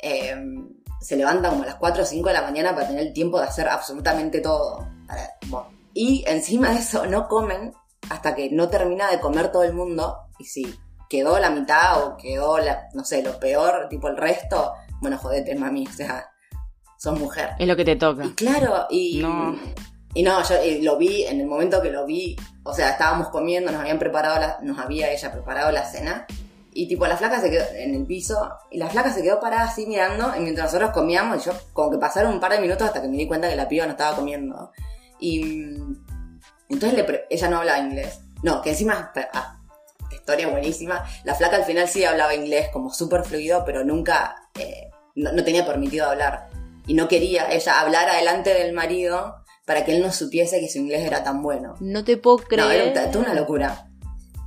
Eh, 0.00 0.34
se 1.00 1.16
levanta 1.16 1.50
como 1.50 1.62
a 1.62 1.66
las 1.66 1.74
4 1.76 2.02
o 2.02 2.06
5 2.06 2.28
de 2.28 2.34
la 2.34 2.42
mañana 2.42 2.74
para 2.74 2.88
tener 2.88 3.06
el 3.06 3.12
tiempo 3.12 3.38
de 3.38 3.46
hacer 3.46 3.68
absolutamente 3.68 4.40
todo. 4.40 4.88
Para- 5.06 5.30
bueno. 5.46 5.68
Y 5.92 6.24
encima 6.26 6.70
de 6.70 6.80
eso 6.80 7.06
no 7.06 7.28
comen 7.28 7.72
hasta 8.10 8.34
que 8.34 8.50
no 8.50 8.68
termina 8.68 9.10
de 9.10 9.20
comer 9.20 9.52
todo 9.52 9.62
el 9.62 9.74
mundo. 9.74 10.18
Y 10.38 10.44
si 10.46 10.74
quedó 11.08 11.38
la 11.38 11.50
mitad 11.50 12.02
o 12.02 12.16
quedó, 12.16 12.58
la, 12.58 12.88
no 12.94 13.04
sé, 13.04 13.22
lo 13.22 13.38
peor, 13.38 13.88
tipo 13.88 14.08
el 14.08 14.16
resto, 14.16 14.72
bueno, 15.00 15.18
jodete, 15.18 15.54
mami, 15.54 15.86
o 15.86 15.92
sea, 15.92 16.33
sos 17.04 17.18
mujer. 17.18 17.50
Es 17.58 17.68
lo 17.68 17.76
que 17.76 17.84
te 17.84 17.96
toca. 17.96 18.24
Y 18.24 18.30
claro, 18.32 18.86
y 18.90 19.20
No. 19.22 19.56
y 20.14 20.22
no, 20.22 20.42
yo 20.42 20.54
eh, 20.56 20.80
lo 20.82 20.96
vi, 20.96 21.24
en 21.24 21.40
el 21.40 21.46
momento 21.46 21.80
que 21.82 21.90
lo 21.90 22.04
vi, 22.06 22.36
o 22.64 22.72
sea, 22.74 22.90
estábamos 22.90 23.28
comiendo, 23.28 23.70
nos 23.70 23.80
habían 23.80 23.98
preparado, 23.98 24.38
la, 24.40 24.58
nos 24.62 24.78
había 24.78 25.12
ella 25.12 25.30
preparado 25.32 25.70
la 25.70 25.84
cena, 25.84 26.26
y 26.72 26.88
tipo 26.88 27.06
la 27.06 27.16
flaca 27.16 27.40
se 27.40 27.50
quedó 27.50 27.64
en 27.76 27.94
el 27.94 28.04
piso, 28.06 28.50
y 28.70 28.78
la 28.78 28.88
flaca 28.88 29.12
se 29.12 29.22
quedó 29.22 29.38
parada 29.40 29.64
así 29.64 29.86
mirando, 29.86 30.32
y 30.36 30.40
mientras 30.40 30.66
nosotros 30.72 30.90
comíamos, 30.92 31.42
y 31.42 31.46
yo 31.46 31.52
como 31.72 31.90
que 31.90 31.98
pasaron 31.98 32.32
un 32.32 32.40
par 32.40 32.52
de 32.52 32.60
minutos 32.60 32.86
hasta 32.88 33.00
que 33.02 33.08
me 33.08 33.16
di 33.16 33.26
cuenta 33.28 33.48
que 33.48 33.54
la 33.56 33.68
piba 33.68 33.84
no 33.86 33.92
estaba 33.92 34.16
comiendo. 34.16 34.72
Y 35.20 35.44
mm, 35.44 36.04
entonces 36.70 36.96
le 36.98 37.04
pre- 37.04 37.26
ella 37.30 37.48
no 37.48 37.58
hablaba 37.58 37.78
inglés. 37.78 38.20
No, 38.42 38.60
que 38.62 38.70
encima, 38.70 39.12
ah, 39.32 39.60
historia 40.12 40.48
buenísima, 40.48 41.04
la 41.24 41.34
flaca 41.34 41.56
al 41.56 41.64
final 41.64 41.88
sí 41.88 42.04
hablaba 42.04 42.34
inglés 42.34 42.68
como 42.72 42.90
súper 42.92 43.22
fluido, 43.24 43.62
pero 43.64 43.84
nunca, 43.84 44.34
eh, 44.58 44.90
no, 45.16 45.32
no 45.32 45.44
tenía 45.44 45.64
permitido 45.66 46.06
hablar. 46.10 46.48
Y 46.86 46.94
no 46.94 47.08
quería 47.08 47.50
ella 47.52 47.80
hablar 47.80 48.08
adelante 48.08 48.52
del 48.54 48.72
marido 48.72 49.36
para 49.66 49.84
que 49.84 49.96
él 49.96 50.02
no 50.02 50.12
supiese 50.12 50.60
que 50.60 50.68
su 50.68 50.78
inglés 50.78 51.02
era 51.06 51.24
tan 51.24 51.42
bueno. 51.42 51.74
No 51.80 52.04
te 52.04 52.16
puedo 52.18 52.36
No, 52.38 52.44
creer. 52.44 52.92
era 52.96 53.06
un- 53.10 53.16
una 53.18 53.34
locura. 53.34 53.88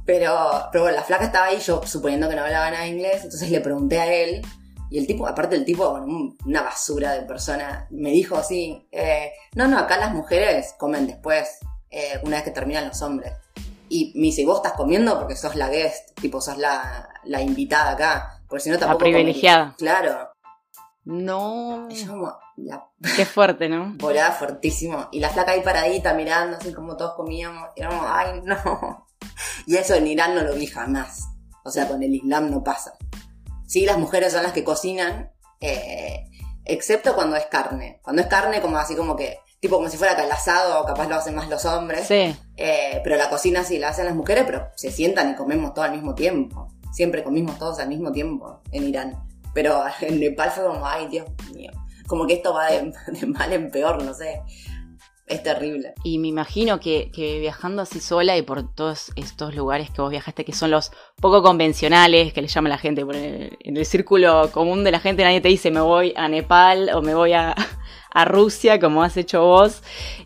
Pero, 0.06 0.34
pero 0.72 0.84
bueno, 0.86 0.98
la 0.98 1.04
flaca 1.04 1.26
estaba 1.26 1.48
ahí, 1.48 1.60
yo 1.60 1.82
suponiendo 1.86 2.30
que 2.30 2.36
no 2.36 2.44
hablaba 2.44 2.70
nada 2.72 2.84
de 2.84 2.90
inglés, 2.90 3.24
entonces 3.24 3.50
le 3.52 3.60
pregunté 3.60 4.00
a 4.00 4.14
él, 4.14 4.42
y 4.90 5.00
el 5.00 5.08
tipo, 5.08 5.28
aparte 5.28 5.56
el 5.58 5.66
tipo, 5.66 5.90
bueno, 5.90 6.06
un- 6.06 6.38
una 6.46 6.62
basura 6.62 7.12
de 7.14 7.24
persona, 7.24 7.88
me 7.90 8.12
dijo 8.12 8.38
así, 8.38 8.88
eh, 8.92 9.32
no, 9.56 9.68
no, 9.68 9.78
acá 9.78 9.98
las 9.98 10.14
mujeres 10.14 10.76
comen 10.78 11.08
después, 11.08 11.58
eh, 11.90 12.20
una 12.24 12.38
vez 12.38 12.46
que 12.46 12.52
terminan 12.52 12.88
los 12.88 13.02
hombres. 13.02 13.34
Y 13.90 14.14
me 14.16 14.24
dice, 14.28 14.46
vos 14.46 14.58
estás 14.58 14.74
comiendo 14.74 15.18
porque 15.20 15.36
sos 15.36 15.56
la 15.56 15.68
guest, 15.70 16.18
tipo, 16.22 16.40
sos 16.40 16.58
la, 16.58 17.10
la 17.26 17.42
invitada 17.42 17.92
acá, 17.92 18.40
porque 18.48 18.64
si 18.64 18.70
no 18.70 18.78
tampoco... 18.78 19.00
privilegiada. 19.00 19.74
comería. 19.78 19.78
Claro. 19.78 20.27
No. 21.08 21.88
Yo 21.90 22.12
como, 22.12 22.38
la 22.58 22.86
Qué 23.16 23.26
fuerte, 23.26 23.70
¿no? 23.70 23.94
volaba 23.98 24.32
fuertísimo. 24.32 25.08
Y 25.14 25.22
la 25.22 25.30
flaca 25.30 25.54
ahí 25.54 25.62
paradita 25.62 26.14
mirando, 26.14 26.58
así 26.58 26.74
como 26.74 26.98
todos 26.98 27.16
comíamos. 27.16 27.70
Y 27.78 27.82
éramos, 27.82 28.06
ay, 28.08 28.42
no. 28.44 29.08
Y 29.66 29.78
eso 29.78 29.96
en 29.96 30.08
Irán 30.08 30.36
no 30.36 30.44
lo 30.44 30.54
vi 30.54 30.68
jamás. 30.68 31.28
O 31.64 31.72
sea, 31.72 31.88
con 31.88 32.04
el 32.04 32.14
Islam 32.14 32.52
no 32.52 32.64
pasa. 32.64 32.94
Sí, 33.66 33.86
las 33.86 33.98
mujeres 33.98 34.34
son 34.34 34.44
las 34.44 34.52
que 34.52 34.64
cocinan, 34.64 35.32
eh, 35.60 36.30
excepto 36.66 37.16
cuando 37.16 37.36
es 37.36 37.46
carne. 37.46 38.00
Cuando 38.04 38.22
es 38.22 38.28
carne, 38.28 38.62
como 38.62 38.78
así 38.78 38.96
como 38.96 39.16
que, 39.16 39.40
tipo 39.60 39.78
como 39.78 39.90
si 39.90 39.98
fuera 39.98 40.22
el 40.22 40.32
asado, 40.32 40.86
capaz 40.86 41.08
lo 41.08 41.16
hacen 41.16 41.36
más 41.36 41.50
los 41.50 41.66
hombres. 41.66 42.08
Sí. 42.08 42.36
Eh, 42.58 43.02
pero 43.04 43.16
la 43.16 43.30
cocina 43.30 43.64
sí 43.64 43.80
la 43.80 43.90
hacen 43.90 44.06
las 44.06 44.16
mujeres, 44.16 44.44
pero 44.46 44.70
se 44.76 44.92
sientan 44.92 45.32
y 45.32 45.36
comemos 45.36 45.74
todo 45.74 45.86
al 45.86 45.92
mismo 45.92 46.16
tiempo. 46.16 46.68
Siempre 46.92 47.24
comimos 47.24 47.58
todos 47.58 47.80
al 47.80 47.90
mismo 47.90 48.12
tiempo 48.12 48.62
en 48.72 48.84
Irán. 48.88 49.27
Pero 49.58 49.82
en 50.02 50.20
Nepal 50.20 50.52
fue 50.52 50.66
como, 50.66 50.86
ay, 50.86 51.08
Dios 51.08 51.26
mío. 51.56 51.72
Como 52.06 52.28
que 52.28 52.34
esto 52.36 52.54
va 52.54 52.68
de, 52.68 52.92
mal 53.28 53.52
en 53.52 53.72
peor, 53.72 54.04
no 54.04 54.14
sé. 54.14 54.40
Es 55.26 55.42
terrible. 55.42 55.96
Y 56.04 56.20
me 56.20 56.28
imagino 56.28 56.80
que, 56.80 57.10
viajando 57.42 57.82
así 57.82 58.00
sola 58.00 58.38
y 58.38 58.44
por 58.44 58.72
todos 58.76 59.12
estos 59.16 59.56
lugares 59.56 59.90
que 59.90 60.00
vos 60.04 60.12
viajaste, 60.12 60.46
que 60.46 60.54
son 60.54 60.70
los 60.70 60.92
poco 61.20 61.42
convencionales, 61.42 62.34
que 62.34 62.42
le 62.44 62.48
llama 62.48 62.70
la 62.70 62.78
gente, 62.78 63.04
por 63.04 63.16
el- 63.16 63.58
en 63.60 63.78
el 63.78 63.86
círculo 63.88 64.52
común 64.52 64.84
de 64.84 64.92
la 64.92 65.00
gente 65.00 65.24
nadie 65.24 65.42
te 65.42 65.48
dice 65.50 65.72
me 65.72 65.82
voy 65.82 66.14
a 66.16 66.30
Nepal 66.30 66.92
o 66.94 67.02
me 67.02 67.16
voy 67.16 67.34
a, 67.34 67.56
a 68.18 68.26
Rusia, 68.26 68.80
como 68.80 69.04
has 69.04 69.16
hecho 69.16 69.44
vos, 69.44 69.84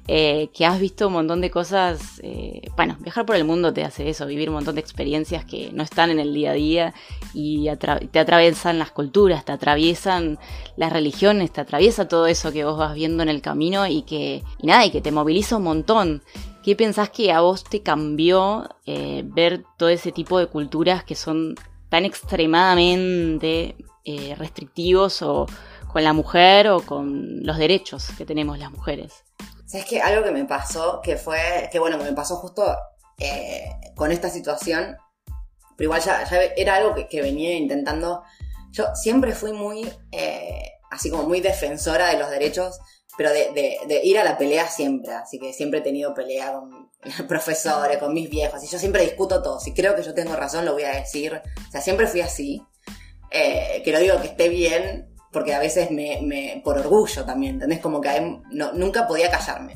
eh, 0.07 0.49
que 0.53 0.65
has 0.65 0.79
visto 0.79 1.07
un 1.07 1.13
montón 1.13 1.41
de 1.41 1.51
cosas, 1.51 2.21
eh, 2.23 2.61
bueno, 2.77 2.95
viajar 3.01 3.25
por 3.25 3.35
el 3.35 3.43
mundo 3.43 3.73
te 3.73 3.83
hace 3.83 4.07
eso, 4.07 4.25
vivir 4.25 4.47
un 4.47 4.55
montón 4.55 4.75
de 4.75 4.81
experiencias 4.81 5.43
que 5.43 5.73
no 5.73 5.83
están 5.83 6.09
en 6.09 6.17
el 6.17 6.33
día 6.33 6.51
a 6.51 6.53
día 6.53 6.93
y 7.33 7.67
te 8.11 8.19
atraviesan 8.19 8.79
las 8.79 8.91
culturas, 8.91 9.43
te 9.43 9.51
atraviesan 9.51 10.39
las 10.77 10.93
religiones, 10.93 11.51
te 11.51 11.59
atraviesa 11.59 12.07
todo 12.07 12.27
eso 12.27 12.53
que 12.53 12.63
vos 12.63 12.77
vas 12.77 12.95
viendo 12.95 13.23
en 13.23 13.29
el 13.29 13.41
camino 13.41 13.85
y 13.85 14.03
que, 14.03 14.41
y 14.61 14.67
nada, 14.67 14.85
y 14.85 14.91
que 14.91 15.01
te 15.01 15.11
moviliza 15.11 15.57
un 15.57 15.63
montón. 15.63 16.23
¿Qué 16.63 16.77
pensás 16.77 17.09
que 17.09 17.33
a 17.33 17.41
vos 17.41 17.65
te 17.65 17.81
cambió 17.81 18.69
eh, 18.85 19.23
ver 19.25 19.65
todo 19.77 19.89
ese 19.89 20.13
tipo 20.13 20.39
de 20.39 20.47
culturas 20.47 21.03
que 21.03 21.15
son 21.15 21.55
tan 21.89 22.05
extremadamente 22.05 23.75
restrictivos 24.37 25.21
o 25.21 25.45
con 25.91 26.03
la 26.03 26.13
mujer 26.13 26.67
o 26.69 26.81
con 26.85 27.43
los 27.43 27.57
derechos 27.57 28.07
que 28.17 28.25
tenemos 28.25 28.57
las 28.59 28.71
mujeres? 28.71 29.13
¿Sabes 29.65 29.85
qué? 29.85 30.01
Algo 30.01 30.23
que 30.23 30.31
me 30.31 30.45
pasó, 30.45 31.01
que 31.01 31.15
fue, 31.17 31.69
que 31.71 31.79
bueno, 31.79 31.97
que 31.97 32.03
me 32.05 32.13
pasó 32.13 32.35
justo 32.37 32.75
eh, 33.17 33.69
con 33.95 34.11
esta 34.11 34.29
situación, 34.29 34.97
pero 35.77 35.87
igual 35.87 36.01
ya, 36.01 36.23
ya 36.29 36.41
era 36.57 36.75
algo 36.75 36.93
que, 36.93 37.07
que 37.07 37.21
venía 37.21 37.53
intentando. 37.55 38.23
Yo 38.71 38.85
siempre 38.95 39.33
fui 39.33 39.53
muy, 39.53 39.89
eh, 40.11 40.71
así 40.89 41.09
como 41.09 41.23
muy 41.23 41.39
defensora 41.41 42.09
de 42.09 42.19
los 42.19 42.29
derechos, 42.29 42.79
pero 43.17 43.29
de, 43.31 43.51
de- 43.53 43.77
de 43.87 44.01
ir 44.03 44.17
a 44.19 44.23
la 44.23 44.37
pelea 44.37 44.67
siempre. 44.67 45.13
Así 45.13 45.39
que 45.39 45.53
siempre 45.53 45.79
he 45.79 45.83
tenido 45.83 46.13
pelea 46.13 46.53
con 46.53 46.89
profesores, 47.27 47.97
con 47.97 48.13
mis 48.13 48.29
viejos, 48.29 48.63
y 48.63 48.67
yo 48.67 48.77
siempre 48.79 49.03
discuto 49.03 49.41
todo. 49.41 49.59
Si 49.59 49.73
creo 49.73 49.95
que 49.95 50.03
yo 50.03 50.13
tengo 50.13 50.35
razón, 50.35 50.65
lo 50.65 50.73
voy 50.73 50.83
a 50.83 50.91
decir. 50.95 51.41
O 51.67 51.71
sea, 51.71 51.81
siempre 51.81 52.07
fui 52.07 52.21
así. 52.21 52.61
Eh, 53.29 53.81
que 53.85 53.93
no 53.93 53.99
digo 53.99 54.19
que 54.19 54.27
esté 54.27 54.49
bien, 54.49 55.10
porque 55.31 55.53
a 55.53 55.59
veces 55.59 55.91
me, 55.91 56.19
me- 56.21 56.61
por 56.63 56.77
orgullo 56.77 57.23
también, 57.25 57.55
¿entendés? 57.55 57.79
Como 57.79 58.01
que 58.01 58.39
no, 58.51 58.73
nunca 58.73 59.07
podía 59.07 59.29
callarme. 59.31 59.75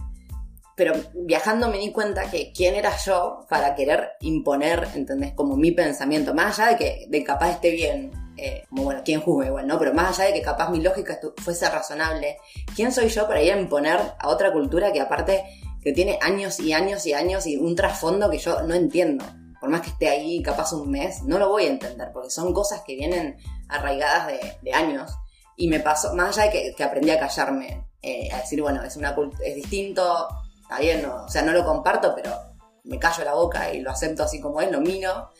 Pero 0.75 0.93
viajando 1.13 1.69
me 1.69 1.77
di 1.77 1.91
cuenta 1.93 2.29
que 2.29 2.51
quién 2.53 2.75
era 2.75 2.95
yo 2.97 3.45
para 3.49 3.75
querer 3.75 4.11
imponer, 4.19 4.87
¿entendés? 4.93 5.31
Como 5.33 5.55
mi 5.55 5.71
pensamiento, 5.71 6.33
más 6.33 6.59
allá 6.59 6.71
de 6.71 6.77
que 6.77 7.05
de 7.07 7.23
capaz 7.23 7.51
esté 7.51 7.71
bien, 7.71 8.11
eh, 8.35 8.65
como 8.69 8.83
bueno, 8.83 9.01
quién 9.05 9.21
juzga 9.21 9.47
igual, 9.47 9.67
¿no? 9.67 9.79
Pero 9.79 9.93
más 9.93 10.19
allá 10.19 10.27
de 10.27 10.33
que 10.33 10.41
capaz 10.41 10.69
mi 10.69 10.81
lógica 10.81 11.17
fuese 11.37 11.69
razonable, 11.69 12.37
¿quién 12.75 12.91
soy 12.91 13.07
yo 13.07 13.25
para 13.25 13.41
ir 13.41 13.53
a 13.53 13.57
imponer 13.57 13.97
a 14.19 14.27
otra 14.27 14.51
cultura 14.51 14.91
que 14.91 14.99
aparte 14.99 15.45
que 15.81 15.93
tiene 15.93 16.19
años 16.21 16.59
y 16.59 16.73
años 16.73 17.05
y 17.05 17.13
años 17.13 17.47
y 17.47 17.55
un 17.55 17.73
trasfondo 17.77 18.29
que 18.29 18.39
yo 18.39 18.61
no 18.63 18.73
entiendo? 18.75 19.23
Por 19.61 19.69
más 19.69 19.79
que 19.79 19.91
esté 19.91 20.09
ahí 20.09 20.43
capaz 20.43 20.73
un 20.73 20.91
mes, 20.91 21.23
no 21.23 21.39
lo 21.39 21.47
voy 21.47 21.63
a 21.63 21.69
entender, 21.69 22.09
porque 22.11 22.29
son 22.29 22.53
cosas 22.53 22.81
que 22.85 22.95
vienen 22.95 23.37
arraigadas 23.69 24.27
de, 24.27 24.39
de 24.61 24.73
años. 24.73 25.09
Y 25.57 25.67
me 25.67 25.79
pasó, 25.79 26.13
más 26.13 26.37
allá 26.37 26.51
de 26.51 26.51
que, 26.51 26.75
que 26.75 26.83
aprendí 26.83 27.11
a 27.11 27.19
callarme, 27.19 27.87
eh, 28.01 28.29
a 28.31 28.37
decir, 28.37 28.61
bueno, 28.61 28.83
es, 28.83 28.95
una 28.97 29.15
es 29.43 29.55
distinto, 29.55 30.27
está 30.61 30.79
bien, 30.79 31.01
no, 31.01 31.25
o 31.25 31.29
sea, 31.29 31.41
no 31.41 31.51
lo 31.51 31.65
comparto, 31.65 32.13
pero 32.15 32.31
me 32.83 32.99
callo 32.99 33.23
la 33.23 33.33
boca 33.33 33.73
y 33.73 33.81
lo 33.81 33.91
acepto 33.91 34.23
así 34.23 34.39
como 34.39 34.61
es, 34.61 34.71
lo 34.71 34.81
miro. 34.81 35.31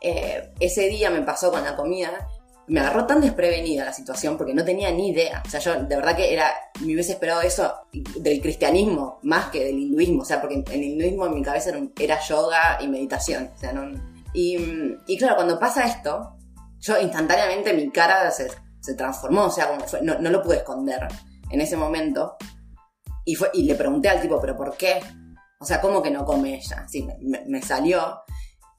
Eh, 0.00 0.52
ese 0.60 0.88
día 0.88 1.10
me 1.10 1.22
pasó 1.22 1.50
con 1.50 1.64
la 1.64 1.76
comida, 1.76 2.28
me 2.66 2.80
agarró 2.80 3.06
tan 3.06 3.20
desprevenida 3.20 3.84
la 3.84 3.92
situación 3.92 4.36
porque 4.36 4.54
no 4.54 4.64
tenía 4.64 4.90
ni 4.90 5.10
idea. 5.10 5.42
O 5.46 5.48
sea, 5.48 5.60
yo 5.60 5.74
de 5.74 5.96
verdad 5.96 6.16
que 6.16 6.32
era, 6.32 6.52
me 6.80 6.94
hubiese 6.94 7.12
esperado 7.12 7.40
eso 7.42 7.72
del 7.92 8.40
cristianismo 8.40 9.18
más 9.22 9.50
que 9.50 9.64
del 9.64 9.78
hinduismo. 9.78 10.22
O 10.22 10.24
sea, 10.24 10.40
porque 10.40 10.62
el 10.70 10.82
hinduismo 10.82 11.26
en 11.26 11.34
mi 11.34 11.42
cabeza 11.42 11.70
era, 11.70 11.80
era 11.98 12.20
yoga 12.20 12.78
y 12.80 12.88
meditación. 12.88 13.50
O 13.54 13.58
sea, 13.58 13.72
no, 13.72 13.90
y, 14.32 14.96
y 15.06 15.18
claro, 15.18 15.36
cuando 15.36 15.58
pasa 15.58 15.86
esto, 15.86 16.36
yo 16.80 16.98
instantáneamente 17.00 17.72
mi 17.74 17.90
cara 17.90 18.30
se, 18.30 18.50
se 18.82 18.94
transformó. 18.94 19.44
O 19.46 19.50
sea, 19.50 19.68
como 19.68 19.86
fue, 19.86 20.02
no, 20.02 20.18
no 20.18 20.30
lo 20.30 20.42
pude 20.42 20.58
esconder 20.58 21.08
en 21.50 21.60
ese 21.60 21.76
momento. 21.76 22.36
Y, 23.24 23.36
fue, 23.36 23.50
y 23.54 23.62
le 23.62 23.74
pregunté 23.76 24.08
al 24.08 24.20
tipo, 24.20 24.40
¿pero 24.40 24.56
por 24.56 24.76
qué? 24.76 25.00
O 25.60 25.64
sea, 25.64 25.80
¿cómo 25.80 26.02
que 26.02 26.10
no 26.10 26.24
come 26.24 26.56
ella? 26.56 26.86
Sí, 26.88 27.06
me, 27.46 27.62
salió. 27.62 28.22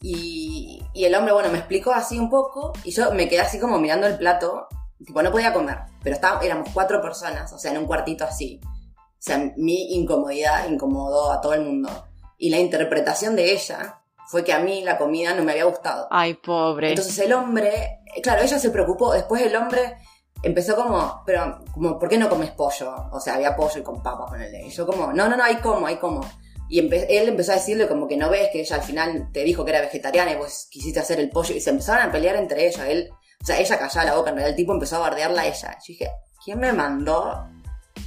Y, 0.02 0.84
y 0.94 1.06
el 1.06 1.16
hombre, 1.16 1.34
bueno, 1.34 1.50
me 1.50 1.60
explicó 1.60 1.94
así 1.94 2.20
un 2.20 2.30
poco 2.30 2.74
y 2.84 2.92
yo 2.92 3.14
me 3.14 3.30
quedé 3.30 3.40
así 3.40 3.58
como 3.58 3.80
mirando 3.80 4.06
el 4.06 4.18
plato. 4.18 4.68
Tipo, 5.06 5.22
no 5.24 5.32
podía 5.32 5.54
comer, 5.54 5.80
pero 6.02 6.16
estaba, 6.16 6.42
éramos 6.42 6.70
cuatro 6.74 7.02
personas, 7.02 7.52
o 7.52 7.58
sea, 7.58 7.72
en 7.72 7.78
un 7.78 7.86
cuartito 7.86 8.24
así. 8.24 8.60
O 8.64 9.26
sea, 9.26 9.54
mi 9.56 9.96
incomodidad 9.96 10.70
incomodó 10.70 11.32
a 11.32 11.40
todo 11.40 11.54
el 11.54 11.62
mundo. 11.62 11.90
Y 12.38 12.50
la 12.50 12.60
interpretación 12.60 13.38
de 13.38 13.54
ella 13.54 14.02
fue 14.28 14.44
que 14.44 14.52
a 14.52 14.60
mí 14.60 14.84
la 14.84 14.98
comida 14.98 15.34
no 15.34 15.44
me 15.44 15.54
había 15.54 15.66
gustado. 15.66 16.08
Ay, 16.12 16.34
pobre. 16.34 16.90
Entonces 16.90 17.18
el 17.20 17.32
hombre, 17.32 18.00
claro, 18.22 18.42
ella 18.42 18.60
se 18.60 18.70
preocupó, 18.70 19.14
después 19.14 19.42
el 19.42 19.56
hombre 19.56 19.98
empezó 20.42 20.76
como, 20.76 21.24
pero, 21.26 21.64
como, 21.74 21.98
¿por 21.98 22.10
qué 22.10 22.18
no 22.18 22.30
comes 22.30 22.52
pollo? 22.52 22.94
O 23.12 23.20
sea, 23.20 23.36
había 23.36 23.56
pollo 23.56 23.80
y 23.80 23.84
con 23.84 24.04
papas 24.04 24.30
con 24.30 24.42
el 24.42 24.54
Y 24.56 24.70
yo 24.70 24.86
como, 24.86 25.14
no, 25.14 25.30
no, 25.30 25.38
no, 25.38 25.44
hay 25.44 25.58
como, 25.58 25.88
hay 25.88 25.98
como. 25.98 26.22
Y 26.70 26.80
él 26.80 27.30
empezó 27.30 27.52
a 27.52 27.56
decirle 27.56 27.88
como 27.88 28.08
que 28.08 28.18
no 28.18 28.30
ves 28.30 28.50
que 28.52 28.62
ella 28.62 28.78
al 28.78 28.84
final 28.84 29.30
te 29.32 29.44
dijo 29.44 29.64
que 29.64 29.72
era 29.72 29.82
vegetariana 29.82 30.32
y 30.32 30.36
vos 30.36 30.68
quisiste 30.70 31.00
hacer 31.00 31.20
el 31.20 31.30
pollo. 31.30 31.54
Y 31.54 31.62
se 31.62 31.70
empezaron 31.70 32.08
a 32.08 32.12
pelear 32.12 32.36
entre 32.36 32.68
ellos. 32.68 32.82
Él, 32.88 33.10
o 33.42 33.46
sea, 33.46 33.60
ella 33.60 33.78
callaba 33.78 34.06
la 34.06 34.16
boca, 34.16 34.30
en 34.30 34.38
realidad 34.38 34.52
el 34.52 34.56
tipo 34.56 34.74
empezó 34.74 34.96
a 34.98 35.00
bardearla 35.00 35.44
a 35.44 35.48
ella. 35.48 35.78
Yo 35.80 35.86
dije, 35.88 36.10
¿quién 36.44 36.60
me 36.60 36.74
mandó 36.74 37.26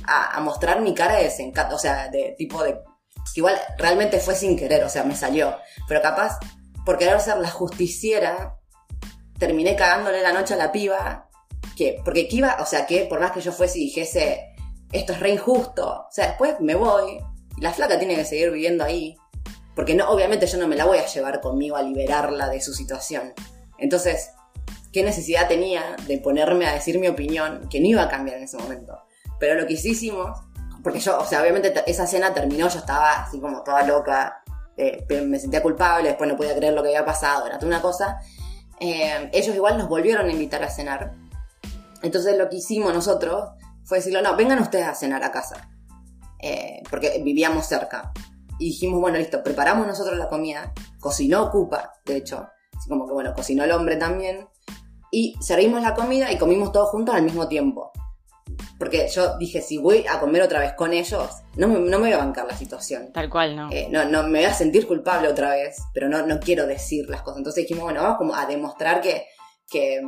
a, 0.06 0.36
a 0.36 0.40
mostrar 0.40 0.80
mi 0.80 0.94
cara 0.94 1.16
de 1.16 1.24
desencanto? 1.24 1.76
O 1.76 1.78
sea, 1.78 2.08
de 2.08 2.34
tipo 2.36 2.62
de 2.64 2.80
igual 3.34 3.58
realmente 3.78 4.20
fue 4.20 4.34
sin 4.34 4.56
querer, 4.56 4.84
o 4.84 4.88
sea, 4.88 5.04
me 5.04 5.16
salió, 5.16 5.56
pero 5.88 6.00
capaz, 6.00 6.38
por 6.84 6.98
querer 6.98 7.20
ser 7.20 7.38
la 7.38 7.50
justiciera, 7.50 8.56
terminé 9.38 9.77
cagándole 9.77 10.22
la 10.22 10.33
noche 10.33 10.55
a 10.55 10.57
la 10.57 10.72
piba, 10.72 11.29
que, 11.77 12.01
porque 12.05 12.29
que 12.29 12.37
iba, 12.37 12.57
o 12.61 12.66
sea, 12.66 12.87
que 12.87 13.05
por 13.07 13.20
más 13.20 13.33
que 13.33 13.40
yo 13.40 13.53
fuese 13.53 13.79
y 13.79 13.85
dijese, 13.87 14.55
esto 14.92 15.12
es 15.12 15.20
re 15.20 15.31
injusto, 15.31 16.07
o 16.09 16.12
sea, 16.12 16.29
después 16.29 16.61
me 16.61 16.75
voy, 16.75 17.18
y 17.57 17.61
la 17.61 17.72
flaca 17.72 17.99
tiene 17.99 18.16
que 18.16 18.25
seguir 18.25 18.51
viviendo 18.51 18.85
ahí, 18.85 19.16
porque 19.75 19.94
no, 19.94 20.09
obviamente 20.09 20.46
yo 20.46 20.59
no 20.59 20.68
me 20.68 20.77
la 20.77 20.87
voy 20.87 20.99
a 20.99 21.07
llevar 21.07 21.40
conmigo 21.40 21.77
a 21.77 21.83
liberarla 21.83 22.49
de 22.49 22.62
su 22.62 22.72
situación. 22.72 23.35
Entonces, 23.79 24.31
¿qué 24.90 25.03
necesidad 25.03 25.49
tenía 25.49 25.96
de 26.07 26.18
ponerme 26.18 26.66
a 26.66 26.72
decir 26.72 26.99
mi 26.99 27.09
opinión 27.09 27.68
que 27.68 27.81
no 27.81 27.87
iba 27.87 28.03
a 28.03 28.09
cambiar 28.09 28.38
en 28.38 28.44
ese 28.44 28.57
momento? 28.57 28.99
Pero 29.38 29.55
lo 29.61 29.66
que 29.66 29.75
hicimos, 29.75 30.40
porque 30.83 30.99
yo, 30.99 31.18
o 31.18 31.27
sea, 31.27 31.42
obviamente 31.42 31.75
esa 31.87 32.07
cena 32.07 32.33
terminó, 32.33 32.68
yo 32.68 32.79
estaba 32.79 33.25
así 33.25 33.38
como 33.38 33.62
toda 33.62 33.83
loca, 33.83 34.42
eh, 34.79 35.05
me 35.27 35.38
sentía 35.38 35.62
culpable, 35.62 36.09
después 36.09 36.29
no 36.31 36.37
podía 36.37 36.55
creer 36.55 36.72
lo 36.72 36.83
que 36.83 36.88
había 36.88 37.05
pasado, 37.05 37.46
era 37.46 37.59
toda 37.59 37.68
una 37.68 37.83
cosa. 37.83 38.18
Eh, 38.80 39.30
ellos 39.32 39.54
igual 39.54 39.78
nos 39.78 39.88
volvieron 39.88 40.26
a 40.26 40.32
invitar 40.32 40.62
a 40.62 40.70
cenar. 40.70 41.14
Entonces 42.02 42.36
lo 42.36 42.48
que 42.48 42.56
hicimos 42.56 42.92
nosotros 42.92 43.50
fue 43.84 43.98
decirle, 43.98 44.22
no, 44.22 44.36
vengan 44.36 44.58
ustedes 44.60 44.86
a 44.86 44.94
cenar 44.94 45.24
a 45.24 45.30
casa. 45.30 45.68
Eh, 46.40 46.82
porque 46.90 47.20
vivíamos 47.24 47.66
cerca. 47.66 48.12
Y 48.58 48.66
dijimos, 48.66 49.00
bueno, 49.00 49.18
listo, 49.18 49.42
preparamos 49.42 49.86
nosotros 49.86 50.16
la 50.18 50.28
comida. 50.28 50.72
Cocinó 51.00 51.44
Ocupa, 51.44 51.92
de 52.04 52.16
hecho. 52.16 52.48
Así 52.76 52.88
como 52.88 53.06
que, 53.06 53.12
bueno, 53.12 53.32
cocinó 53.34 53.64
el 53.64 53.72
hombre 53.72 53.96
también. 53.96 54.48
Y 55.10 55.36
servimos 55.40 55.82
la 55.82 55.94
comida 55.94 56.32
y 56.32 56.38
comimos 56.38 56.72
todos 56.72 56.90
juntos 56.90 57.14
al 57.14 57.22
mismo 57.22 57.48
tiempo. 57.48 57.92
Porque 58.78 59.08
yo 59.08 59.38
dije, 59.38 59.62
si 59.62 59.78
voy 59.78 60.04
a 60.06 60.20
comer 60.20 60.42
otra 60.42 60.60
vez 60.60 60.74
con 60.74 60.92
ellos, 60.92 61.30
no 61.56 61.68
me, 61.68 61.78
no 61.78 61.98
me 61.98 62.08
voy 62.08 62.12
a 62.12 62.18
bancar 62.18 62.46
la 62.46 62.56
situación. 62.56 63.10
Tal 63.12 63.30
cual, 63.30 63.56
¿no? 63.56 63.70
Eh, 63.72 63.88
no, 63.90 64.04
no, 64.04 64.22
me 64.24 64.40
voy 64.40 64.44
a 64.44 64.54
sentir 64.54 64.86
culpable 64.86 65.28
otra 65.28 65.50
vez, 65.50 65.78
pero 65.94 66.08
no, 66.08 66.26
no 66.26 66.38
quiero 66.40 66.66
decir 66.66 67.08
las 67.08 67.22
cosas. 67.22 67.38
Entonces 67.38 67.64
dijimos, 67.64 67.84
bueno, 67.84 68.02
vamos 68.02 68.18
como 68.18 68.34
a 68.34 68.44
demostrar 68.44 69.00
que, 69.00 69.24
que 69.70 70.02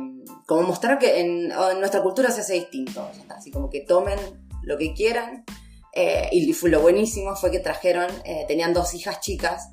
como 0.45 0.61
mostrar 0.61 0.99
que 0.99 1.19
en, 1.19 1.47
nuestra 1.47 2.03
cultura 2.03 2.29
se 2.29 2.41
hace 2.41 2.53
distinto. 2.53 3.09
Así 3.29 3.49
como 3.49 3.69
que 3.69 3.81
tomen 3.81 4.19
lo 4.61 4.77
que 4.77 4.93
quieran. 4.93 5.45
Eh, 5.93 6.29
y 6.31 6.53
lo 6.67 6.81
buenísimo 6.81 7.35
fue 7.35 7.49
que 7.49 7.59
trajeron, 7.59 8.07
eh, 8.23 8.45
tenían 8.47 8.73
dos 8.73 8.93
hijas 8.93 9.19
chicas, 9.19 9.69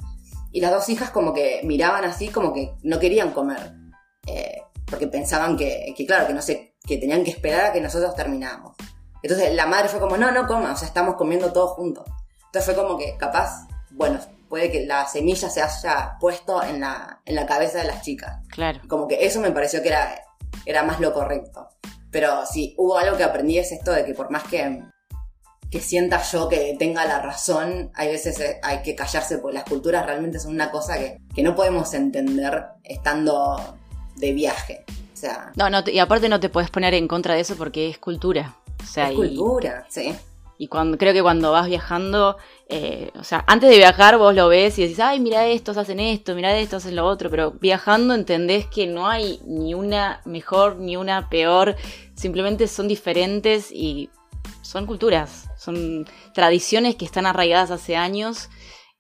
y 0.51 0.63
las 0.63 0.71
dos 0.71 0.89
hijas 0.89 1.11
como 1.11 1.35
que 1.35 1.61
miraban 1.65 2.05
así, 2.05 2.29
como 2.29 2.55
que 2.55 2.73
no 2.83 2.99
querían 2.99 3.33
comer. 3.33 3.75
porque 4.87 5.09
pensaban 5.09 5.57
que, 5.57 5.93
que, 5.97 6.07
claro, 6.07 6.29
que 6.29 6.33
no 6.33 6.41
sé, 6.41 6.66
que 6.87 6.99
tenían 6.99 7.25
que 7.25 7.31
esperar 7.31 7.67
a 7.67 7.73
que 7.73 7.81
nosotros 7.81 8.15
termináramos. 8.15 8.77
Entonces 9.23 9.55
la 9.55 9.67
madre 9.67 9.89
fue 9.89 10.01
como, 10.01 10.17
no, 10.17 10.31
no 10.31 10.47
coma, 10.47 10.73
o 10.73 10.77
sea, 10.77 10.87
estamos 10.87 11.17
comiendo 11.17 11.53
todos 11.53 11.73
juntos. 11.73 12.05
Entonces 12.47 12.65
fue 12.65 12.75
como 12.75 12.97
que 12.97 13.17
capaz, 13.17 13.67
bueno, 13.91 14.21
puede 14.49 14.71
que 14.71 14.87
la 14.87 15.07
semilla 15.07 15.51
se 15.51 15.63
haya 15.63 16.17
puesto 16.21 16.63
en 16.63 16.81
la, 16.81 17.21
en 17.25 17.35
la 17.35 17.47
cabeza 17.47 17.79
de 17.79 17.85
las 17.85 18.03
chicas. 18.03 18.39
Claro. 18.51 18.81
Como 18.89 19.09
que 19.09 19.27
eso 19.27 19.41
me 19.41 19.51
pareció 19.51 19.83
que 19.83 19.89
era, 19.89 20.23
era 20.65 20.83
más 20.83 21.01
lo 21.01 21.13
correcto. 21.13 21.69
Pero 22.11 22.47
sí, 22.47 22.75
hubo 22.79 22.97
algo 22.99 23.17
que 23.17 23.25
aprendí 23.25 23.59
es 23.59 23.73
esto 23.73 23.93
de 23.93 24.05
que 24.05 24.15
por 24.15 24.31
más 24.31 24.45
que, 24.45 24.83
que 25.71 25.81
sienta 25.81 26.23
yo 26.23 26.49
que 26.49 26.77
tenga 26.79 27.05
la 27.05 27.21
razón, 27.21 27.91
hay 27.95 28.09
veces 28.09 28.39
eh, 28.41 28.61
hay 28.63 28.83
que 28.83 28.95
callarse 28.95 29.39
porque 29.39 29.55
las 29.55 29.65
culturas 29.65 30.07
realmente 30.07 30.39
son 30.39 30.53
una 30.53 30.71
cosa 30.71 30.97
que, 30.99 31.19
que 31.35 31.43
no 31.43 31.55
podemos 31.55 31.93
entender 31.95 32.67
estando 32.85 33.77
de 34.17 34.33
viaje. 34.33 34.85
O 35.17 35.19
sea, 35.19 35.51
no, 35.57 35.71
no, 35.71 35.83
y 35.87 35.99
aparte 35.99 36.29
no 36.29 36.41
te 36.41 36.51
puedes 36.51 36.69
poner 36.69 36.93
en 36.93 37.09
contra 37.09 37.33
de 37.33 37.41
eso 37.41 37.57
porque 37.57 37.89
es 37.89 37.97
cultura. 37.97 38.55
O 38.83 38.87
sea, 38.87 39.09
es 39.09 39.17
cultura, 39.17 39.87
sí. 39.89 40.15
Y 40.59 40.69
cuando, 40.69 40.99
creo 40.99 41.15
que 41.15 41.23
cuando 41.23 41.53
vas 41.53 41.69
viajando, 41.69 42.37
eh, 42.69 43.11
o 43.19 43.25
sea, 43.25 43.43
antes 43.47 43.71
de 43.71 43.79
viajar 43.79 44.19
vos 44.19 44.35
lo 44.35 44.49
ves 44.49 44.79
y 44.79 44.83
decís, 44.83 45.01
ay, 45.01 45.21
mira 45.21 45.47
estos 45.47 45.79
hacen 45.79 46.01
esto, 46.01 46.35
mira 46.35 46.55
estos 46.59 46.85
hacen 46.85 46.97
lo 46.97 47.07
otro, 47.07 47.31
pero 47.31 47.53
viajando 47.53 48.13
entendés 48.13 48.67
que 48.67 48.87
no 48.87 49.09
hay 49.09 49.41
ni 49.47 49.73
una 49.73 50.21
mejor 50.27 50.77
ni 50.77 50.99
una 50.99 51.31
peor, 51.31 51.77
simplemente 52.15 52.69
son 52.69 52.87
diferentes 52.87 53.73
y 53.73 54.11
son 54.61 54.85
culturas, 54.85 55.49
son 55.57 56.07
tradiciones 56.35 56.97
que 56.97 57.07
están 57.07 57.25
arraigadas 57.25 57.71
hace 57.71 57.97
años 57.97 58.51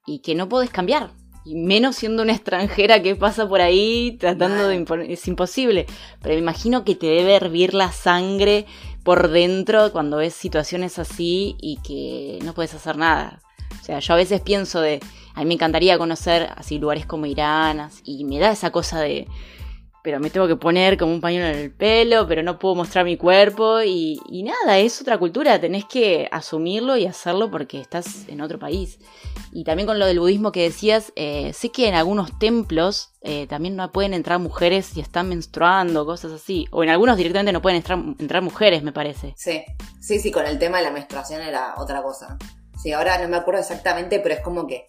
y 0.06 0.20
que 0.20 0.34
no 0.34 0.48
podés 0.48 0.70
cambiar 0.70 1.10
y 1.46 1.54
menos 1.54 1.94
siendo 1.94 2.24
una 2.24 2.32
extranjera 2.32 3.00
que 3.00 3.14
pasa 3.14 3.48
por 3.48 3.60
ahí 3.60 4.16
tratando 4.18 4.66
de 4.66 4.84
es 5.08 5.28
imposible. 5.28 5.86
Pero 6.20 6.34
me 6.34 6.40
imagino 6.40 6.84
que 6.84 6.96
te 6.96 7.06
debe 7.06 7.36
hervir 7.36 7.72
la 7.72 7.92
sangre 7.92 8.66
por 9.04 9.28
dentro 9.28 9.92
cuando 9.92 10.16
ves 10.16 10.34
situaciones 10.34 10.98
así 10.98 11.56
y 11.60 11.76
que 11.76 12.44
no 12.44 12.52
puedes 12.52 12.74
hacer 12.74 12.96
nada. 12.96 13.40
O 13.80 13.84
sea, 13.84 14.00
yo 14.00 14.14
a 14.14 14.16
veces 14.16 14.40
pienso 14.40 14.80
de, 14.80 14.98
a 15.34 15.40
mí 15.40 15.46
me 15.46 15.54
encantaría 15.54 15.96
conocer 15.98 16.48
así 16.56 16.80
lugares 16.80 17.06
como 17.06 17.26
Irán 17.26 17.90
y 18.02 18.24
me 18.24 18.40
da 18.40 18.50
esa 18.50 18.72
cosa 18.72 19.00
de, 19.00 19.28
pero 20.06 20.20
me 20.20 20.30
tengo 20.30 20.46
que 20.46 20.54
poner 20.54 20.96
como 20.96 21.12
un 21.12 21.20
pañuelo 21.20 21.48
en 21.48 21.56
el 21.56 21.72
pelo, 21.72 22.28
pero 22.28 22.40
no 22.44 22.60
puedo 22.60 22.76
mostrar 22.76 23.04
mi 23.04 23.16
cuerpo 23.16 23.82
y, 23.82 24.20
nada, 24.44 24.78
es 24.78 25.00
otra 25.00 25.18
cultura, 25.18 25.60
tenés 25.60 25.84
que 25.84 26.28
asumirlo 26.30 26.96
y 26.96 27.06
hacerlo 27.06 27.50
porque 27.50 27.80
estás 27.80 28.28
en 28.28 28.40
otro 28.40 28.56
país. 28.56 29.00
Y 29.50 29.64
también 29.64 29.88
con 29.88 29.98
lo 29.98 30.06
del 30.06 30.20
budismo 30.20 30.52
que 30.52 30.62
decías, 30.62 31.12
eh, 31.16 31.52
sé 31.54 31.70
que 31.70 31.88
en 31.88 31.96
algunos 31.96 32.38
templos 32.38 33.14
eh, 33.20 33.48
también 33.48 33.74
no 33.74 33.90
pueden 33.90 34.14
entrar 34.14 34.38
mujeres 34.38 34.86
si 34.86 35.00
están 35.00 35.28
menstruando, 35.28 36.06
cosas 36.06 36.30
así, 36.30 36.68
o 36.70 36.84
en 36.84 36.90
algunos 36.90 37.16
directamente 37.16 37.52
no 37.52 37.60
pueden 37.60 37.82
entrar, 38.20 38.42
mujeres, 38.42 38.84
me 38.84 38.92
parece. 38.92 39.34
Sí, 39.36 39.64
sí, 40.00 40.20
sí, 40.20 40.30
con 40.30 40.46
el 40.46 40.60
tema 40.60 40.78
de 40.78 40.84
la 40.84 40.92
menstruación 40.92 41.42
era 41.42 41.74
otra 41.78 42.00
cosa. 42.00 42.38
Sí, 42.80 42.92
ahora 42.92 43.18
no 43.18 43.26
me 43.26 43.38
acuerdo 43.38 43.58
exactamente, 43.60 44.20
pero 44.20 44.36
es 44.36 44.40
como 44.40 44.68
que, 44.68 44.86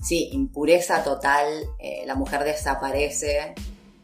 sí, 0.00 0.28
impureza 0.30 1.02
total, 1.02 1.48
eh, 1.80 2.04
la 2.06 2.14
mujer 2.14 2.44
desaparece 2.44 3.56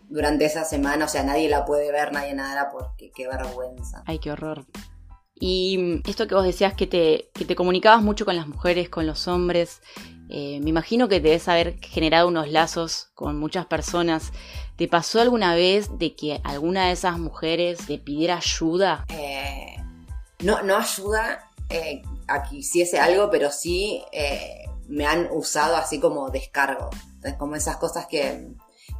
durante 0.09 0.45
esa 0.45 0.65
semana, 0.65 1.07
o 1.07 1.09
sea, 1.09 1.23
nadie 1.23 1.49
la 1.49 1.65
puede 1.65 1.91
ver, 1.93 2.13
nadie 2.13 2.35
nada, 2.35 2.71
porque 2.71 3.11
qué 3.15 3.27
vergüenza. 3.29 4.03
Ay, 4.07 4.19
qué 4.19 4.31
horror. 4.31 4.65
Y 5.39 6.01
esto 6.09 6.27
que 6.27 6.35
vos 6.35 6.45
decías 6.45 6.75
que 6.75 6.87
te, 6.87 7.31
que 7.35 7.45
te 7.45 7.55
comunicabas 7.55 8.03
mucho 8.03 8.25
con 8.25 8.37
las 8.37 8.49
mujeres, 8.49 8.89
con 8.89 9.07
los 9.07 9.29
hombres, 9.29 9.83
eh, 10.29 10.61
me 10.61 10.71
imagino 10.71 11.09
que 11.09 11.21
debes 11.21 11.47
haber 11.49 11.79
generado 11.81 12.29
unos 12.29 12.49
lazos 12.49 13.11
con 13.15 13.39
muchas 13.39 13.67
personas. 13.67 14.33
¿Te 14.77 14.89
pasó 14.89 15.21
alguna 15.21 15.55
vez 15.55 15.99
de 15.99 16.17
que 16.17 16.41
alguna 16.43 16.87
de 16.87 16.93
esas 16.93 17.19
mujeres 17.19 17.79
te 17.87 17.99
pidiera 17.99 18.39
ayuda? 18.39 19.05
Eh, 19.09 19.77
no, 20.41 20.63
no 20.63 20.77
ayuda 20.77 21.51
eh, 21.69 22.03
a 22.27 22.43
que 22.43 22.57
hiciese 22.57 22.99
algo, 22.99 23.31
pero 23.31 23.51
sí 23.51 24.03
me 24.89 25.07
han 25.07 25.29
usado 25.31 25.77
así 25.77 26.01
como 26.01 26.31
descargo. 26.31 26.91
Entonces, 27.15 27.35
como 27.35 27.57
esas 27.57 27.77
cosas 27.77 28.07
que, 28.07 28.49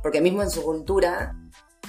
porque 0.03 0.21
mismo 0.21 0.43
en 0.43 0.51
su 0.51 0.63
cultura 0.63 1.35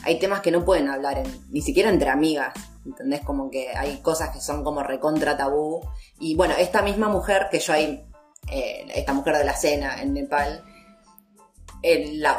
hay 0.04 0.20
temas 0.20 0.42
que 0.42 0.52
no 0.52 0.64
pueden 0.64 0.90
hablar 0.90 1.24
ni 1.50 1.62
siquiera 1.62 1.90
entre 1.90 2.10
amigas, 2.10 2.54
¿entendés? 2.86 3.22
Como 3.22 3.50
que 3.50 3.70
hay 3.76 4.02
cosas 4.02 4.30
que 4.30 4.40
son 4.40 4.64
como 4.64 4.84
recontra 4.84 5.38
tabú. 5.38 5.82
Y 6.20 6.36
bueno, 6.36 6.54
esta 6.58 6.82
misma 6.82 7.10
mujer 7.10 7.48
que 7.52 7.60
yo 7.60 7.74
ahí, 7.74 8.06
eh, 8.52 8.86
esta 8.96 9.14
mujer 9.14 9.38
de 9.38 9.46
la 9.46 9.56
cena 9.56 10.02
en 10.02 10.14
Nepal, 10.14 10.64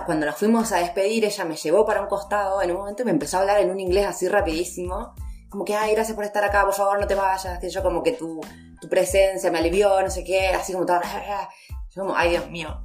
cuando 0.07 0.27
nos 0.27 0.37
fuimos 0.37 0.73
a 0.73 0.79
despedir, 0.79 1.25
ella 1.25 1.45
me 1.45 1.57
llevó 1.57 1.87
para 1.87 2.03
un 2.03 2.09
costado 2.09 2.61
en 2.63 2.71
un 2.71 2.79
momento 2.79 3.03
y 3.03 3.07
me 3.07 3.13
empezó 3.13 3.39
a 3.39 3.41
hablar 3.41 3.61
en 3.61 3.71
un 3.71 3.81
inglés 3.81 4.07
así 4.07 4.29
rapidísimo. 4.29 5.15
Como 5.49 5.65
que, 5.65 5.75
ay, 5.75 5.95
gracias 5.95 6.15
por 6.15 6.25
estar 6.25 6.45
acá, 6.45 6.65
por 6.65 6.75
favor, 6.75 7.01
no 7.01 7.07
te 7.07 7.15
vayas. 7.15 7.59
Que 7.59 7.71
yo 7.71 7.83
como 7.83 8.03
que 8.03 8.13
tu, 8.13 8.41
tu 8.81 8.89
presencia 8.89 9.51
me 9.51 9.59
alivió, 9.59 10.01
no 10.03 10.11
sé 10.11 10.25
qué, 10.25 10.49
así 10.49 10.73
como 10.73 10.85
todo. 10.85 11.01
Yo 11.95 12.03
como, 12.03 12.15
ay, 12.15 12.31
Dios 12.31 12.51
mío, 12.51 12.83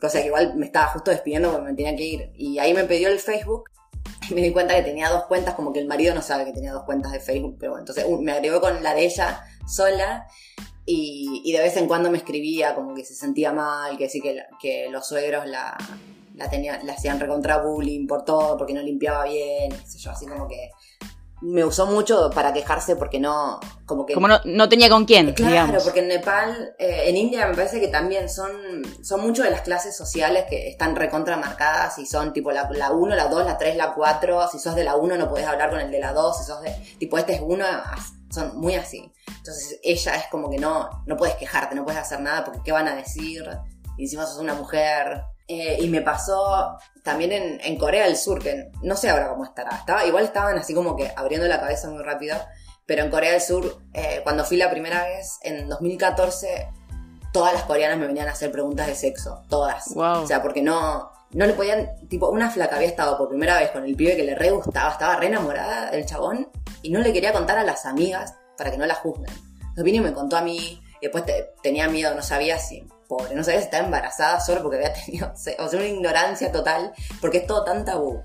o 0.00 0.08
sea 0.08 0.20
que 0.20 0.28
igual 0.28 0.54
me 0.56 0.66
estaba 0.66 0.88
justo 0.88 1.10
despidiendo 1.10 1.50
porque 1.50 1.66
me 1.70 1.74
tenía 1.74 1.96
que 1.96 2.04
ir. 2.04 2.32
Y 2.36 2.58
ahí 2.58 2.74
me 2.74 2.84
pidió 2.84 3.08
el 3.08 3.18
Facebook 3.18 3.64
y 4.30 4.34
me 4.34 4.42
di 4.42 4.52
cuenta 4.52 4.74
que 4.74 4.82
tenía 4.82 5.08
dos 5.08 5.24
cuentas, 5.24 5.54
como 5.54 5.72
que 5.72 5.80
el 5.80 5.86
marido 5.86 6.14
no 6.14 6.22
sabe 6.22 6.44
que 6.44 6.52
tenía 6.52 6.72
dos 6.72 6.84
cuentas 6.84 7.12
de 7.12 7.20
Facebook, 7.20 7.56
pero 7.58 7.72
bueno, 7.72 7.82
entonces 7.82 8.04
me 8.20 8.32
agregó 8.32 8.60
con 8.60 8.82
la 8.82 8.94
de 8.94 9.04
ella 9.04 9.44
sola 9.66 10.26
y, 10.84 11.52
de 11.52 11.60
vez 11.60 11.76
en 11.76 11.86
cuando 11.86 12.10
me 12.10 12.18
escribía 12.18 12.74
como 12.74 12.94
que 12.94 13.04
se 13.04 13.14
sentía 13.14 13.52
mal, 13.52 13.98
que 13.98 14.08
sí 14.08 14.20
que, 14.20 14.42
que 14.60 14.88
los 14.90 15.06
suegros 15.06 15.46
la, 15.46 15.76
la, 16.34 16.48
tenía, 16.48 16.82
la 16.82 16.94
hacían 16.94 17.20
recontra 17.20 17.58
bullying 17.58 18.06
por 18.06 18.24
todo, 18.24 18.56
porque 18.56 18.72
no 18.72 18.80
limpiaba 18.80 19.24
bien, 19.24 19.70
qué 19.70 19.86
sé 19.86 19.98
yo, 19.98 20.10
así 20.10 20.26
como 20.26 20.48
que 20.48 20.70
me 21.40 21.64
usó 21.64 21.86
mucho 21.86 22.30
para 22.30 22.52
quejarse 22.52 22.96
porque 22.96 23.20
no, 23.20 23.60
como 23.86 24.04
que... 24.04 24.14
Como 24.14 24.28
no, 24.28 24.40
no 24.44 24.68
tenía 24.68 24.88
con 24.88 25.04
quién, 25.04 25.32
Claro, 25.34 25.78
porque 25.82 26.00
en 26.00 26.08
Nepal, 26.08 26.74
eh, 26.78 27.04
en 27.06 27.16
India 27.16 27.46
me 27.46 27.54
parece 27.54 27.80
que 27.80 27.88
también 27.88 28.28
son, 28.28 28.50
son 29.02 29.20
muchas 29.20 29.44
de 29.44 29.52
las 29.52 29.60
clases 29.62 29.96
sociales 29.96 30.44
que 30.48 30.68
están 30.68 30.96
recontramarcadas 30.96 31.98
y 31.98 32.06
son 32.06 32.32
tipo 32.32 32.50
la, 32.50 32.68
la 32.72 32.90
1, 32.90 33.14
la 33.14 33.28
2, 33.28 33.44
la 33.44 33.56
3, 33.56 33.76
la 33.76 33.94
4, 33.94 34.48
si 34.50 34.58
sos 34.58 34.74
de 34.74 34.84
la 34.84 34.96
1 34.96 35.16
no 35.16 35.28
podés 35.28 35.46
hablar 35.46 35.70
con 35.70 35.80
el 35.80 35.90
de 35.90 36.00
la 36.00 36.12
2, 36.12 36.38
si 36.38 36.44
sos 36.44 36.60
de, 36.60 36.70
tipo 36.98 37.18
este 37.18 37.34
es 37.34 37.40
uno, 37.42 37.64
son 38.30 38.58
muy 38.58 38.74
así. 38.74 39.12
Entonces 39.28 39.78
ella 39.82 40.16
es 40.16 40.26
como 40.30 40.50
que 40.50 40.58
no, 40.58 40.88
no 41.06 41.16
puedes 41.16 41.36
quejarte, 41.36 41.74
no 41.74 41.84
puedes 41.84 42.00
hacer 42.00 42.20
nada 42.20 42.44
porque 42.44 42.60
qué 42.64 42.72
van 42.72 42.88
a 42.88 42.96
decir, 42.96 43.48
y 43.96 44.04
encima 44.04 44.26
sos 44.26 44.38
una 44.38 44.54
mujer, 44.54 45.22
eh, 45.48 45.78
y 45.80 45.88
me 45.88 46.02
pasó 46.02 46.78
también 47.02 47.32
en, 47.32 47.76
Corea 47.78 48.04
del 48.04 48.16
Sur, 48.16 48.42
que 48.42 48.70
no 48.82 48.96
sé 48.96 49.08
ahora 49.08 49.30
cómo 49.30 49.44
estará. 49.44 49.70
Estaba, 49.76 50.04
igual 50.04 50.24
estaban 50.24 50.58
así 50.58 50.74
como 50.74 50.94
que 50.94 51.10
abriendo 51.16 51.48
la 51.48 51.58
cabeza 51.58 51.88
muy 51.88 52.02
rápido. 52.02 52.36
Pero 52.86 53.02
en 53.02 53.10
Corea 53.10 53.32
del 53.32 53.40
Sur, 53.40 53.82
eh, 53.92 54.20
cuando 54.22 54.44
fui 54.44 54.56
la 54.56 54.70
primera 54.70 55.04
vez, 55.04 55.38
en 55.42 55.68
2014, 55.68 56.68
todas 57.32 57.52
las 57.52 57.64
coreanas 57.64 57.98
me 57.98 58.06
venían 58.06 58.28
a 58.28 58.32
hacer 58.32 58.50
preguntas 58.50 58.86
de 58.86 58.94
sexo, 58.94 59.42
todas. 59.48 59.94
Wow. 59.94 60.22
O 60.22 60.26
sea, 60.26 60.42
porque 60.42 60.62
no, 60.62 61.10
no 61.32 61.46
le 61.46 61.52
podían, 61.52 61.90
tipo, 62.08 62.28
una 62.30 62.50
flaca 62.50 62.76
había 62.76 62.88
estado 62.88 63.18
por 63.18 63.28
primera 63.28 63.58
vez 63.58 63.70
con 63.70 63.84
el 63.84 63.94
pibe 63.94 64.16
que 64.16 64.24
le 64.24 64.34
re 64.34 64.50
gustaba, 64.50 64.90
estaba 64.92 65.16
re 65.16 65.26
enamorada 65.26 65.90
del 65.90 66.06
chabón 66.06 66.50
y 66.82 66.90
no 66.90 67.00
le 67.00 67.12
quería 67.12 67.32
contar 67.32 67.58
a 67.58 67.64
las 67.64 67.84
amigas 67.84 68.34
para 68.56 68.70
que 68.70 68.78
no 68.78 68.86
la 68.86 68.94
juzguen. 68.94 69.30
Entonces 69.60 69.84
vino 69.84 69.98
y 69.98 70.04
me 70.06 70.12
contó 70.14 70.36
a 70.38 70.42
mí, 70.42 70.56
y 71.00 71.02
después 71.02 71.24
te- 71.26 71.52
tenía 71.62 71.88
miedo, 71.88 72.14
no 72.14 72.22
sabía 72.22 72.58
si, 72.58 72.86
pobre, 73.08 73.34
no 73.34 73.42
sabía 73.42 73.60
si 73.60 73.64
estaba 73.64 73.84
embarazada 73.84 74.40
solo 74.40 74.62
porque 74.62 74.76
había 74.76 74.92
tenido, 75.04 75.32
o 75.32 75.36
sea, 75.36 75.54
una 75.72 75.86
ignorancia 75.86 76.52
total, 76.52 76.92
porque 77.20 77.38
es 77.38 77.46
todo 77.46 77.64
tan 77.64 77.84
tabú, 77.84 78.22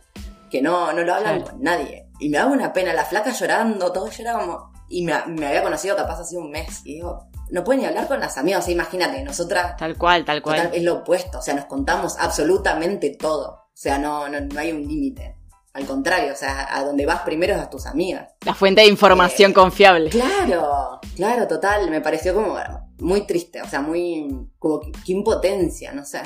que 0.52 0.62
no, 0.62 0.94
no 0.94 1.02
lo 1.02 1.16
hablan 1.16 1.42
con 1.42 1.62
nadie. 1.62 2.10
Y 2.20 2.30
me 2.30 2.38
daba 2.38 2.52
una 2.52 2.72
pena, 2.74 2.94
la 2.94 3.06
flaca 3.06 3.32
llorando, 3.32 3.92
todo 3.92 4.10
llorábamos, 4.10 4.72
y 4.90 5.04
me, 5.04 5.14
me 5.28 5.48
había 5.48 5.64
conocido 5.64 5.96
capaz 5.96 6.20
hace 6.20 6.38
un 6.38 6.52
mes, 6.52 6.82
y 6.84 6.96
digo, 6.96 7.28
no 7.50 7.64
puede 7.64 7.80
ni 7.80 7.86
hablar 7.86 8.08
con 8.08 8.20
las 8.20 8.38
amigas, 8.38 8.64
o 8.64 8.66
sea, 8.66 8.74
imagínate, 8.74 9.24
nosotras 9.24 9.76
Tal 9.78 9.98
cual, 9.98 10.26
tal 10.26 10.42
cual. 10.42 10.58
Total, 10.58 10.76
es 10.76 10.84
lo 10.84 10.96
opuesto, 10.96 11.40
o 11.40 11.42
sea, 11.42 11.54
nos 11.54 11.66
contamos 11.66 12.18
absolutamente 12.20 13.12
todo. 13.12 13.64
O 13.74 13.76
sea, 13.76 13.98
no, 13.98 14.30
no, 14.30 14.40
no 14.40 14.60
hay 14.60 14.72
un 14.72 14.88
límite. 14.88 15.36
Al 15.74 15.86
contrario, 15.88 16.32
o 16.34 16.36
sea, 16.36 16.68
a 16.76 16.84
donde 16.84 17.06
vas 17.06 17.22
primero 17.22 17.54
es 17.56 17.60
a 17.60 17.70
tus 17.70 17.88
amigas. 17.88 18.30
La 18.46 18.54
fuente 18.54 18.82
de 18.82 18.88
información 18.88 19.52
Eh, 19.52 19.54
confiable. 19.56 20.10
Claro, 20.12 21.00
claro, 21.16 21.48
total. 21.48 21.90
Me 21.90 22.00
pareció 22.00 22.34
como 22.36 22.56
muy 23.00 23.22
triste, 23.26 23.62
o 23.62 23.68
sea, 23.68 23.82
muy. 23.82 24.50
como 24.60 24.80
que, 24.80 24.92
que 24.92 25.12
impotencia, 25.14 25.92
no 25.92 26.06
sé. 26.06 26.22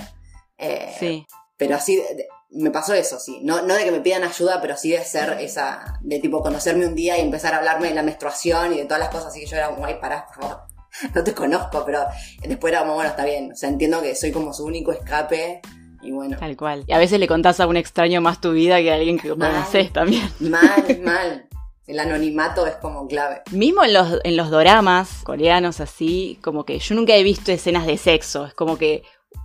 Eh, 0.58 0.94
Sí. 1.00 1.26
Pero 1.56 1.76
así, 1.76 1.96
de- 1.96 2.14
de- 2.16 2.28
me 2.52 2.70
pasó 2.72 2.94
eso, 2.94 3.20
sí. 3.20 3.40
No, 3.42 3.62
no 3.64 3.74
de 3.74 3.84
que 3.84 3.92
me 3.92 4.00
pidan 4.02 4.24
ayuda, 4.24 4.62
pero 4.62 4.78
sí 4.78 4.92
de 4.92 5.04
ser 5.04 5.38
esa. 5.40 5.98
de 6.02 6.20
tipo 6.20 6.42
conocerme 6.42 6.86
un 6.86 6.94
día 6.94 7.18
y 7.18 7.22
empezar 7.22 7.54
a 7.54 7.58
hablarme 7.58 7.88
de 7.90 7.96
la 7.96 8.04
menstruación 8.04 8.74
y 8.74 8.78
de 8.78 8.84
todas 8.86 9.00
las 9.00 9.10
cosas. 9.10 9.28
Así 9.28 9.40
que 9.40 9.46
yo 9.48 9.56
era 9.58 9.70
como, 9.70 9.86
ay, 9.86 9.96
pará, 10.02 10.26
por 10.28 10.44
favor. 10.44 10.62
No 11.16 11.24
te 11.24 11.34
conozco, 11.34 11.84
pero 11.86 12.06
después 12.42 12.72
era 12.72 12.82
como, 12.82 12.96
bueno, 12.96 13.10
está 13.10 13.24
bien. 13.26 13.52
O 13.52 13.56
sea, 13.56 13.70
entiendo 13.70 14.02
que 14.02 14.14
soy 14.16 14.32
como 14.32 14.52
su 14.54 14.66
único 14.66 14.92
escape. 14.92 15.62
Y 16.02 16.12
bueno, 16.12 16.38
Tal 16.38 16.56
cual. 16.56 16.84
Y 16.88 16.94
a 16.94 16.98
veces 16.98 17.20
le 17.20 17.28
contás 17.28 17.60
a 17.60 17.68
un 17.68 17.78
extraño 17.78 18.22
más 18.22 18.40
tu 18.40 18.52
vida 18.52 18.80
que 18.80 18.92
a 18.92 18.96
alguien 18.96 19.20
que 19.20 19.30
conoces 19.30 19.92
también. 19.92 20.30
mal, 20.40 21.02
mal. 21.04 21.48
El 21.88 22.00
anonimato 22.00 22.68
es 22.68 22.76
como 22.76 23.08
clave. 23.08 23.44
Mismo 23.52 23.84
en 23.84 23.94
los, 23.94 24.20
en 24.24 24.36
los 24.36 24.50
doramas 24.50 25.22
coreanos 25.24 25.80
así, 25.80 26.38
como 26.44 26.66
que 26.66 26.80
yo 26.80 26.96
nunca 26.96 27.16
he 27.16 27.24
visto 27.24 27.52
escenas 27.52 27.86
de 27.86 27.98
sexo. 27.98 28.46
Es 28.46 28.54
como 28.54 28.78
que 28.78 29.04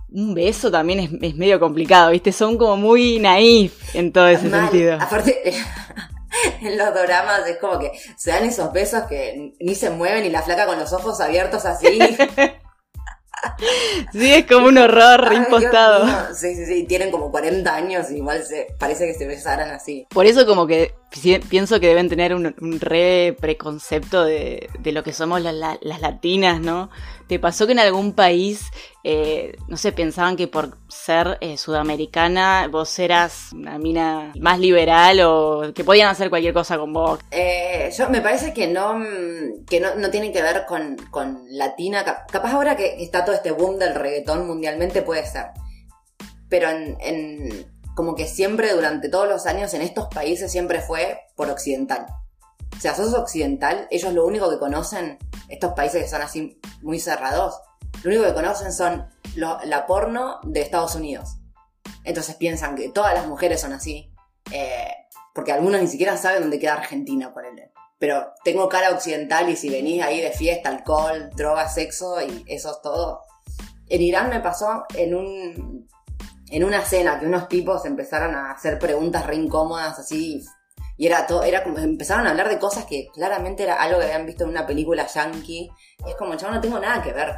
un 0.09 0.33
beso 0.33 0.69
también 0.69 0.99
es, 0.99 1.09
es 1.21 1.35
medio 1.35 1.59
complicado, 1.59 2.11
¿viste? 2.11 2.33
Son 2.33 2.57
como 2.57 2.75
muy 2.75 3.17
naif 3.19 3.95
en 3.95 4.11
todo 4.11 4.27
ese 4.27 4.49
Mal. 4.49 4.69
sentido. 4.69 4.97
Aparte, 4.99 5.41
en 6.61 6.77
los 6.77 6.93
doramas 6.93 7.47
es 7.47 7.57
como 7.57 7.79
que 7.79 7.91
se 8.17 8.31
dan 8.31 8.43
esos 8.43 8.71
besos 8.73 9.03
que 9.03 9.53
ni 9.59 9.75
se 9.75 9.89
mueven 9.89 10.25
y 10.25 10.29
la 10.29 10.41
flaca 10.41 10.65
con 10.65 10.79
los 10.79 10.91
ojos 10.93 11.19
abiertos 11.21 11.65
así. 11.65 11.97
Sí, 14.11 14.33
es 14.33 14.45
como 14.45 14.67
un 14.67 14.77
horror 14.77 15.27
Ay, 15.29 15.39
mío. 15.39 15.69
Sí, 16.33 16.55
sí, 16.55 16.65
sí. 16.65 16.83
Tienen 16.83 17.11
como 17.11 17.31
40 17.31 17.73
años 17.73 18.11
y 18.11 18.17
igual 18.17 18.43
se, 18.43 18.75
parece 18.77 19.07
que 19.07 19.13
se 19.13 19.25
besaran 19.25 19.71
así. 19.71 20.07
Por 20.09 20.25
eso 20.25 20.45
como 20.45 20.67
que 20.67 20.93
pienso 21.49 21.79
que 21.79 21.87
deben 21.87 22.09
tener 22.09 22.33
un, 22.33 22.55
re 22.79 23.35
preconcepto 23.39 24.23
de, 24.23 24.69
lo 24.91 25.03
que 25.03 25.13
somos 25.13 25.41
las, 25.41 25.53
la- 25.53 25.77
las 25.81 26.01
latinas, 26.01 26.59
¿no? 26.59 26.89
¿Te 27.27 27.39
pasó 27.39 27.65
que 27.65 27.71
en 27.73 27.79
algún 27.79 28.13
país, 28.13 28.65
eh, 29.03 29.55
no 29.67 29.77
sé, 29.77 29.91
pensaban 29.91 30.35
que 30.35 30.47
por 30.47 30.77
ser 30.89 31.37
eh, 31.41 31.57
sudamericana 31.57 32.67
vos 32.69 32.97
eras 32.99 33.49
una 33.53 33.77
mina 33.79 34.33
más 34.39 34.59
liberal 34.59 35.19
o 35.21 35.71
que 35.73 35.83
podían 35.83 36.09
hacer 36.09 36.29
cualquier 36.29 36.53
cosa 36.53 36.77
con 36.77 36.91
vos? 36.93 37.19
Eh, 37.31 37.91
yo 37.97 38.09
me 38.09 38.21
parece 38.21 38.53
que 38.53 38.67
no 38.67 38.95
mm, 38.95 39.65
que 39.69 39.79
no, 39.79 39.95
no 39.95 40.09
tiene 40.09 40.31
que 40.31 40.41
ver 40.41 40.65
con, 40.67 40.97
latina. 41.49 42.03
Cap- 42.03 42.29
Capaz 42.31 42.51
ahora 42.53 42.75
que 42.75 43.01
está 43.01 43.23
todo 43.23 43.35
este 43.35 43.51
boom 43.51 43.77
del 43.79 43.95
reggaetón 43.95 44.45
mundialmente 44.47 45.01
puede 45.01 45.25
ser. 45.25 45.45
Pero 46.49 46.69
en- 46.69 47.65
como 47.95 48.15
que 48.15 48.27
siempre 48.27 48.73
durante 48.73 49.09
todos 49.09 49.27
los 49.27 49.45
años 49.45 49.73
en 49.73 49.81
estos 49.81 50.07
países 50.07 50.51
siempre 50.51 50.81
fue 50.81 51.19
por 51.35 51.49
occidental. 51.49 52.05
O 52.75 52.79
sea, 52.81 52.95
sos 52.95 53.13
occidental, 53.13 53.87
ellos 53.91 54.13
lo 54.13 54.25
único 54.25 54.49
que 54.49 54.57
conocen, 54.59 55.19
estos 55.47 55.73
países 55.73 56.03
que 56.03 56.09
son 56.09 56.21
así 56.21 56.59
muy 56.81 56.99
cerrados, 56.99 57.59
lo 58.03 58.09
único 58.09 58.25
que 58.25 58.33
conocen 58.33 58.73
son 58.73 59.07
lo- 59.35 59.59
la 59.65 59.85
porno 59.85 60.39
de 60.43 60.61
Estados 60.61 60.95
Unidos. 60.95 61.37
Entonces 62.03 62.35
piensan 62.35 62.75
que 62.75 62.89
todas 62.89 63.13
las 63.13 63.27
mujeres 63.27 63.61
son 63.61 63.73
así. 63.73 64.09
eh, 64.51 64.87
porque 65.33 65.51
algunos 65.53 65.81
ni 65.81 65.87
siquiera 65.87 66.15
saben 66.17 66.41
dónde 66.41 66.59
queda 66.59 66.73
Argentina, 66.73 67.33
por 67.33 67.43
él. 67.45 67.55
Pero 67.97 68.33
tengo 68.43 68.67
cara 68.69 68.91
occidental 68.91 69.49
y 69.49 69.55
si 69.55 69.69
venís 69.69 70.03
ahí 70.03 70.21
de 70.21 70.31
fiesta, 70.31 70.69
alcohol, 70.69 71.29
drogas, 71.35 71.73
sexo 71.73 72.21
y 72.21 72.43
eso 72.47 72.69
es 72.71 72.81
todo. 72.83 73.21
En 73.87 74.01
Irán 74.01 74.29
me 74.29 74.41
pasó 74.41 74.83
en 74.93 75.15
un 75.15 75.87
en 76.53 76.63
una 76.63 76.81
cena 76.81 77.19
que 77.19 77.25
unos 77.25 77.49
tipos 77.49 77.83
empezaron 77.83 78.35
a 78.35 78.51
hacer 78.51 78.77
preguntas 78.77 79.25
re 79.25 79.35
incómodas 79.35 79.97
así 79.97 80.43
y 80.97 81.07
era 81.07 81.25
todo 81.25 81.41
era 81.41 81.63
como 81.63 81.79
empezaron 81.79 82.27
a 82.27 82.29
hablar 82.29 82.47
de 82.47 82.59
cosas 82.59 82.85
que 82.85 83.07
claramente 83.11 83.63
era 83.63 83.81
algo 83.81 83.97
que 83.97 84.05
habían 84.05 84.27
visto 84.27 84.43
en 84.43 84.51
una 84.51 84.67
película 84.67 85.07
yankee 85.07 85.71
y 86.05 86.09
es 86.09 86.15
como 86.15 86.35
chavo 86.35 86.53
no 86.53 86.61
tengo 86.61 86.77
nada 86.79 87.01
que 87.01 87.11
ver 87.11 87.33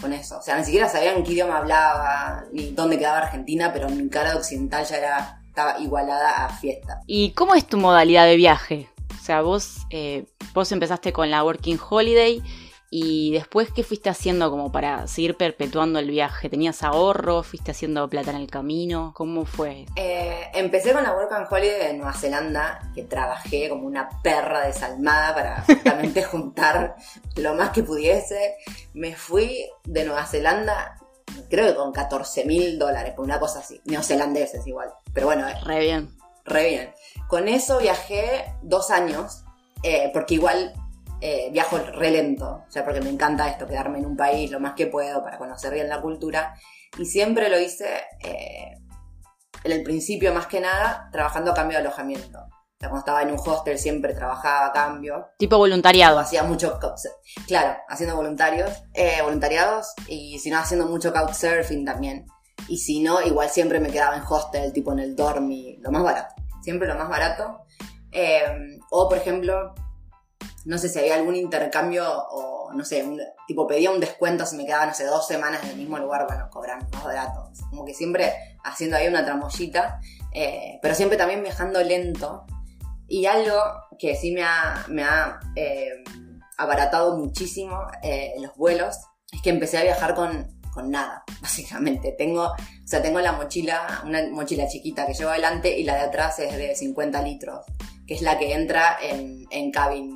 con 0.00 0.14
eso 0.14 0.38
o 0.38 0.42
sea 0.42 0.56
ni 0.56 0.64
siquiera 0.64 0.88
sabían 0.88 1.22
qué 1.22 1.32
idioma 1.32 1.58
hablaba 1.58 2.44
ni 2.50 2.70
dónde 2.70 2.96
quedaba 2.96 3.18
Argentina 3.18 3.74
pero 3.74 3.90
mi 3.90 4.08
cara 4.08 4.30
de 4.30 4.36
occidental 4.38 4.86
ya 4.86 4.96
era 4.96 5.42
estaba 5.46 5.78
igualada 5.78 6.46
a 6.46 6.48
fiesta 6.48 7.02
¿Y 7.06 7.32
cómo 7.32 7.54
es 7.54 7.66
tu 7.66 7.76
modalidad 7.76 8.24
de 8.24 8.36
viaje? 8.36 8.88
O 9.14 9.22
sea, 9.22 9.42
vos, 9.42 9.86
eh, 9.90 10.26
vos 10.54 10.70
empezaste 10.70 11.12
con 11.12 11.30
la 11.30 11.42
Working 11.42 11.78
Holiday 11.90 12.42
y 12.90 13.32
después, 13.32 13.70
¿qué 13.74 13.82
fuiste 13.82 14.08
haciendo 14.08 14.50
como 14.50 14.70
para 14.70 15.06
seguir 15.08 15.36
perpetuando 15.36 15.98
el 15.98 16.10
viaje? 16.10 16.48
¿Tenías 16.48 16.82
ahorro? 16.82 17.42
¿Fuiste 17.42 17.72
haciendo 17.72 18.08
plata 18.08 18.30
en 18.30 18.36
el 18.36 18.48
camino? 18.50 19.12
¿Cómo 19.16 19.44
fue? 19.44 19.86
Eh, 19.96 20.48
empecé 20.54 20.92
con 20.92 21.02
la 21.02 21.12
Work 21.12 21.32
and 21.32 21.46
Holiday 21.50 21.88
de 21.88 21.94
Nueva 21.94 22.12
Zelanda, 22.12 22.80
que 22.94 23.02
trabajé 23.02 23.68
como 23.68 23.86
una 23.86 24.08
perra 24.22 24.66
desalmada 24.66 25.34
para 25.34 25.62
justamente 25.66 26.22
juntar 26.22 26.94
lo 27.36 27.54
más 27.54 27.70
que 27.70 27.82
pudiese. 27.82 28.56
Me 28.94 29.14
fui 29.16 29.68
de 29.84 30.04
Nueva 30.04 30.24
Zelanda, 30.26 30.96
creo 31.50 31.66
que 31.66 31.74
con 31.74 31.92
14 31.92 32.44
mil 32.44 32.78
dólares, 32.78 33.14
por 33.14 33.24
una 33.24 33.40
cosa 33.40 33.58
así. 33.58 33.80
Neozelandeses 33.84 34.66
igual. 34.66 34.90
Pero 35.12 35.26
bueno, 35.26 35.48
eh, 35.48 35.54
Re 35.64 35.80
bien. 35.80 36.16
re 36.44 36.68
bien. 36.68 36.94
Con 37.26 37.48
eso 37.48 37.78
viajé 37.78 38.54
dos 38.62 38.90
años, 38.90 39.42
eh, 39.82 40.10
porque 40.14 40.34
igual 40.34 40.72
eh, 41.20 41.48
viajo 41.50 41.78
re 41.78 42.10
lento, 42.10 42.64
o 42.66 42.70
sea, 42.70 42.84
porque 42.84 43.00
me 43.00 43.10
encanta 43.10 43.48
esto, 43.48 43.66
quedarme 43.66 43.98
en 43.98 44.06
un 44.06 44.16
país 44.16 44.50
lo 44.50 44.60
más 44.60 44.74
que 44.74 44.86
puedo 44.86 45.22
para 45.22 45.38
conocer 45.38 45.72
bien 45.72 45.88
la 45.88 46.00
cultura. 46.00 46.54
Y 46.98 47.06
siempre 47.06 47.48
lo 47.48 47.58
hice 47.58 47.88
eh, 48.22 48.78
en 49.64 49.72
el 49.72 49.82
principio, 49.82 50.32
más 50.32 50.46
que 50.46 50.60
nada, 50.60 51.08
trabajando 51.12 51.52
a 51.52 51.54
cambio 51.54 51.78
de 51.78 51.84
alojamiento. 51.84 52.38
O 52.38 52.78
sea, 52.78 52.90
cuando 52.90 52.98
estaba 52.98 53.22
en 53.22 53.30
un 53.30 53.38
hostel 53.38 53.78
siempre 53.78 54.12
trabajaba 54.12 54.66
a 54.66 54.72
cambio. 54.72 55.28
Tipo 55.38 55.56
voluntariado. 55.56 56.18
hacía 56.18 56.42
mucho, 56.42 56.78
claro, 57.46 57.78
haciendo 57.88 58.16
voluntarios, 58.16 58.70
eh, 58.92 59.22
voluntariados 59.22 59.94
y 60.06 60.38
si 60.38 60.50
no, 60.50 60.58
haciendo 60.58 60.86
mucho 60.86 61.12
couchsurfing 61.12 61.86
también. 61.86 62.26
Y 62.68 62.78
si 62.78 63.00
no, 63.00 63.22
igual 63.22 63.48
siempre 63.48 63.80
me 63.80 63.88
quedaba 63.88 64.16
en 64.16 64.22
hostel, 64.28 64.72
tipo 64.72 64.92
en 64.92 64.98
el 64.98 65.16
dormi, 65.16 65.78
lo 65.80 65.90
más 65.90 66.02
barato. 66.02 66.34
Siempre 66.62 66.86
lo 66.86 66.96
más 66.96 67.08
barato. 67.08 67.60
Eh, 68.12 68.42
o, 68.90 69.08
por 69.08 69.18
ejemplo, 69.18 69.74
no 70.66 70.78
sé 70.78 70.88
si 70.88 70.98
había 70.98 71.14
algún 71.14 71.36
intercambio 71.36 72.04
o, 72.30 72.72
no 72.72 72.84
sé, 72.84 73.02
un- 73.04 73.20
tipo 73.46 73.66
pedía 73.66 73.90
un 73.92 74.00
descuento 74.00 74.44
si 74.44 74.56
me 74.56 74.66
quedaba, 74.66 74.86
no 74.86 74.92
dos 75.06 75.26
semanas 75.26 75.62
en 75.62 75.70
el 75.70 75.76
mismo 75.76 75.96
lugar, 75.98 76.26
bueno, 76.26 76.48
cobran 76.50 76.86
más 76.92 77.04
barato. 77.04 77.50
Como 77.70 77.84
que 77.84 77.94
siempre 77.94 78.32
haciendo 78.64 78.96
ahí 78.96 79.06
una 79.06 79.24
tramoyita, 79.24 80.00
eh, 80.34 80.78
pero 80.82 80.94
siempre 80.94 81.16
también 81.16 81.42
viajando 81.42 81.82
lento. 81.82 82.44
Y 83.06 83.26
algo 83.26 83.56
que 83.98 84.16
sí 84.16 84.32
me 84.32 84.42
ha, 84.42 84.84
me 84.88 85.04
ha 85.04 85.38
eh, 85.54 86.02
abaratado 86.58 87.16
muchísimo 87.16 87.80
eh, 88.02 88.34
los 88.40 88.54
vuelos 88.56 88.96
es 89.32 89.40
que 89.42 89.50
empecé 89.50 89.78
a 89.78 89.82
viajar 89.84 90.16
con, 90.16 90.48
con 90.74 90.90
nada, 90.90 91.22
básicamente. 91.40 92.12
Tengo, 92.18 92.42
o 92.46 92.56
sea, 92.86 93.00
tengo 93.02 93.20
la 93.20 93.32
mochila, 93.32 94.02
una 94.04 94.26
mochila 94.30 94.66
chiquita 94.66 95.06
que 95.06 95.14
llevo 95.14 95.30
adelante 95.30 95.78
y 95.78 95.84
la 95.84 95.94
de 95.94 96.00
atrás 96.00 96.40
es 96.40 96.56
de 96.56 96.74
50 96.74 97.22
litros, 97.22 97.64
que 98.06 98.14
es 98.14 98.22
la 98.22 98.36
que 98.38 98.52
entra 98.54 98.96
en, 99.00 99.44
en 99.50 99.70
cabin, 99.70 100.15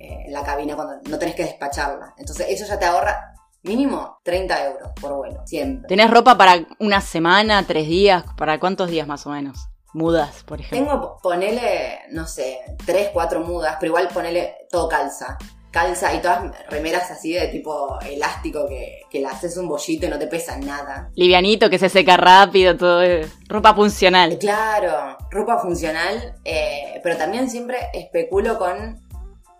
eh, 0.00 0.24
en 0.26 0.32
la 0.32 0.42
cabina 0.42 0.74
cuando 0.74 0.94
no 1.10 1.18
tenés 1.18 1.34
que 1.34 1.44
despacharla. 1.44 2.14
Entonces 2.16 2.46
eso 2.48 2.64
ya 2.64 2.78
te 2.78 2.86
ahorra 2.86 3.34
mínimo 3.62 4.18
30 4.24 4.66
euros 4.66 4.90
por 4.98 5.14
vuelo, 5.14 5.42
siempre. 5.46 5.88
¿Tenés 5.88 6.10
ropa 6.10 6.38
para 6.38 6.64
una 6.78 7.02
semana, 7.02 7.66
tres 7.66 7.86
días? 7.86 8.24
¿Para 8.36 8.58
cuántos 8.58 8.88
días 8.88 9.06
más 9.06 9.26
o 9.26 9.30
menos? 9.30 9.68
Mudas, 9.92 10.42
por 10.44 10.60
ejemplo. 10.60 10.78
Tengo, 10.78 11.18
ponele, 11.22 11.98
no 12.12 12.26
sé, 12.26 12.60
tres, 12.86 13.10
cuatro 13.12 13.40
mudas, 13.40 13.76
pero 13.78 13.90
igual 13.90 14.08
ponele 14.08 14.54
todo 14.70 14.88
calza. 14.88 15.36
Calza 15.70 16.14
y 16.14 16.20
todas 16.20 16.50
remeras 16.68 17.10
así 17.10 17.34
de 17.34 17.48
tipo 17.48 17.98
elástico 18.00 18.66
que, 18.66 19.02
que 19.10 19.20
le 19.20 19.26
haces 19.26 19.56
un 19.56 19.68
bollito 19.68 20.06
y 20.06 20.08
no 20.08 20.18
te 20.18 20.28
pesa 20.28 20.56
nada. 20.56 21.10
Livianito, 21.14 21.68
que 21.68 21.78
se 21.78 21.90
seca 21.90 22.16
rápido, 22.16 22.76
todo. 22.76 23.02
Ropa 23.48 23.74
funcional. 23.74 24.38
Claro, 24.38 25.18
ropa 25.30 25.58
funcional, 25.58 26.36
eh, 26.44 27.00
pero 27.02 27.16
también 27.18 27.50
siempre 27.50 27.76
especulo 27.92 28.58
con, 28.58 28.98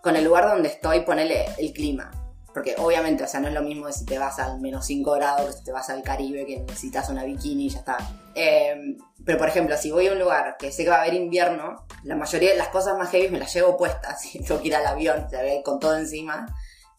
con 0.01 0.15
el 0.15 0.23
lugar 0.23 0.47
donde 0.49 0.69
estoy, 0.69 1.01
ponele 1.01 1.45
el 1.57 1.73
clima. 1.73 2.11
porque 2.53 2.75
obviamente, 2.79 3.23
o 3.23 3.27
sea, 3.27 3.39
no 3.39 3.47
es 3.47 3.53
lo 3.53 3.61
mismo 3.61 3.89
si 3.93 4.05
te 4.05 4.17
vas 4.19 4.37
al 4.39 4.59
menos 4.59 4.85
5 4.85 5.11
grados 5.13 5.45
que 5.47 5.53
si 5.53 5.63
te 5.63 5.71
vas 5.71 5.89
al 5.89 6.03
Caribe, 6.03 6.45
que 6.45 6.59
necesitas 6.59 7.07
una 7.09 7.23
bikini 7.23 7.67
y 7.67 7.69
ya 7.69 7.79
está. 7.79 7.97
Eh, 8.35 8.97
pero 9.23 9.37
por 9.37 9.47
ejemplo, 9.47 9.77
si 9.77 9.89
voy 9.89 10.07
a 10.07 10.11
un 10.11 10.19
lugar 10.19 10.57
que 10.59 10.69
sé 10.71 10.83
que 10.83 10.89
va 10.89 10.97
a 10.97 11.01
haber 11.03 11.13
invierno, 11.13 11.85
la 12.03 12.15
mayoría 12.17 12.51
de 12.51 12.57
las 12.57 12.67
cosas 12.67 12.97
más 12.97 13.09
heavy 13.11 13.29
me 13.29 13.39
las 13.39 13.53
llevo 13.53 13.77
puestas, 13.77 14.21
tengo 14.45 14.61
que 14.61 14.67
ir 14.67 14.75
al 14.75 14.85
avión, 14.85 15.27
con 15.63 15.79
todo 15.79 15.95
encima. 15.97 16.45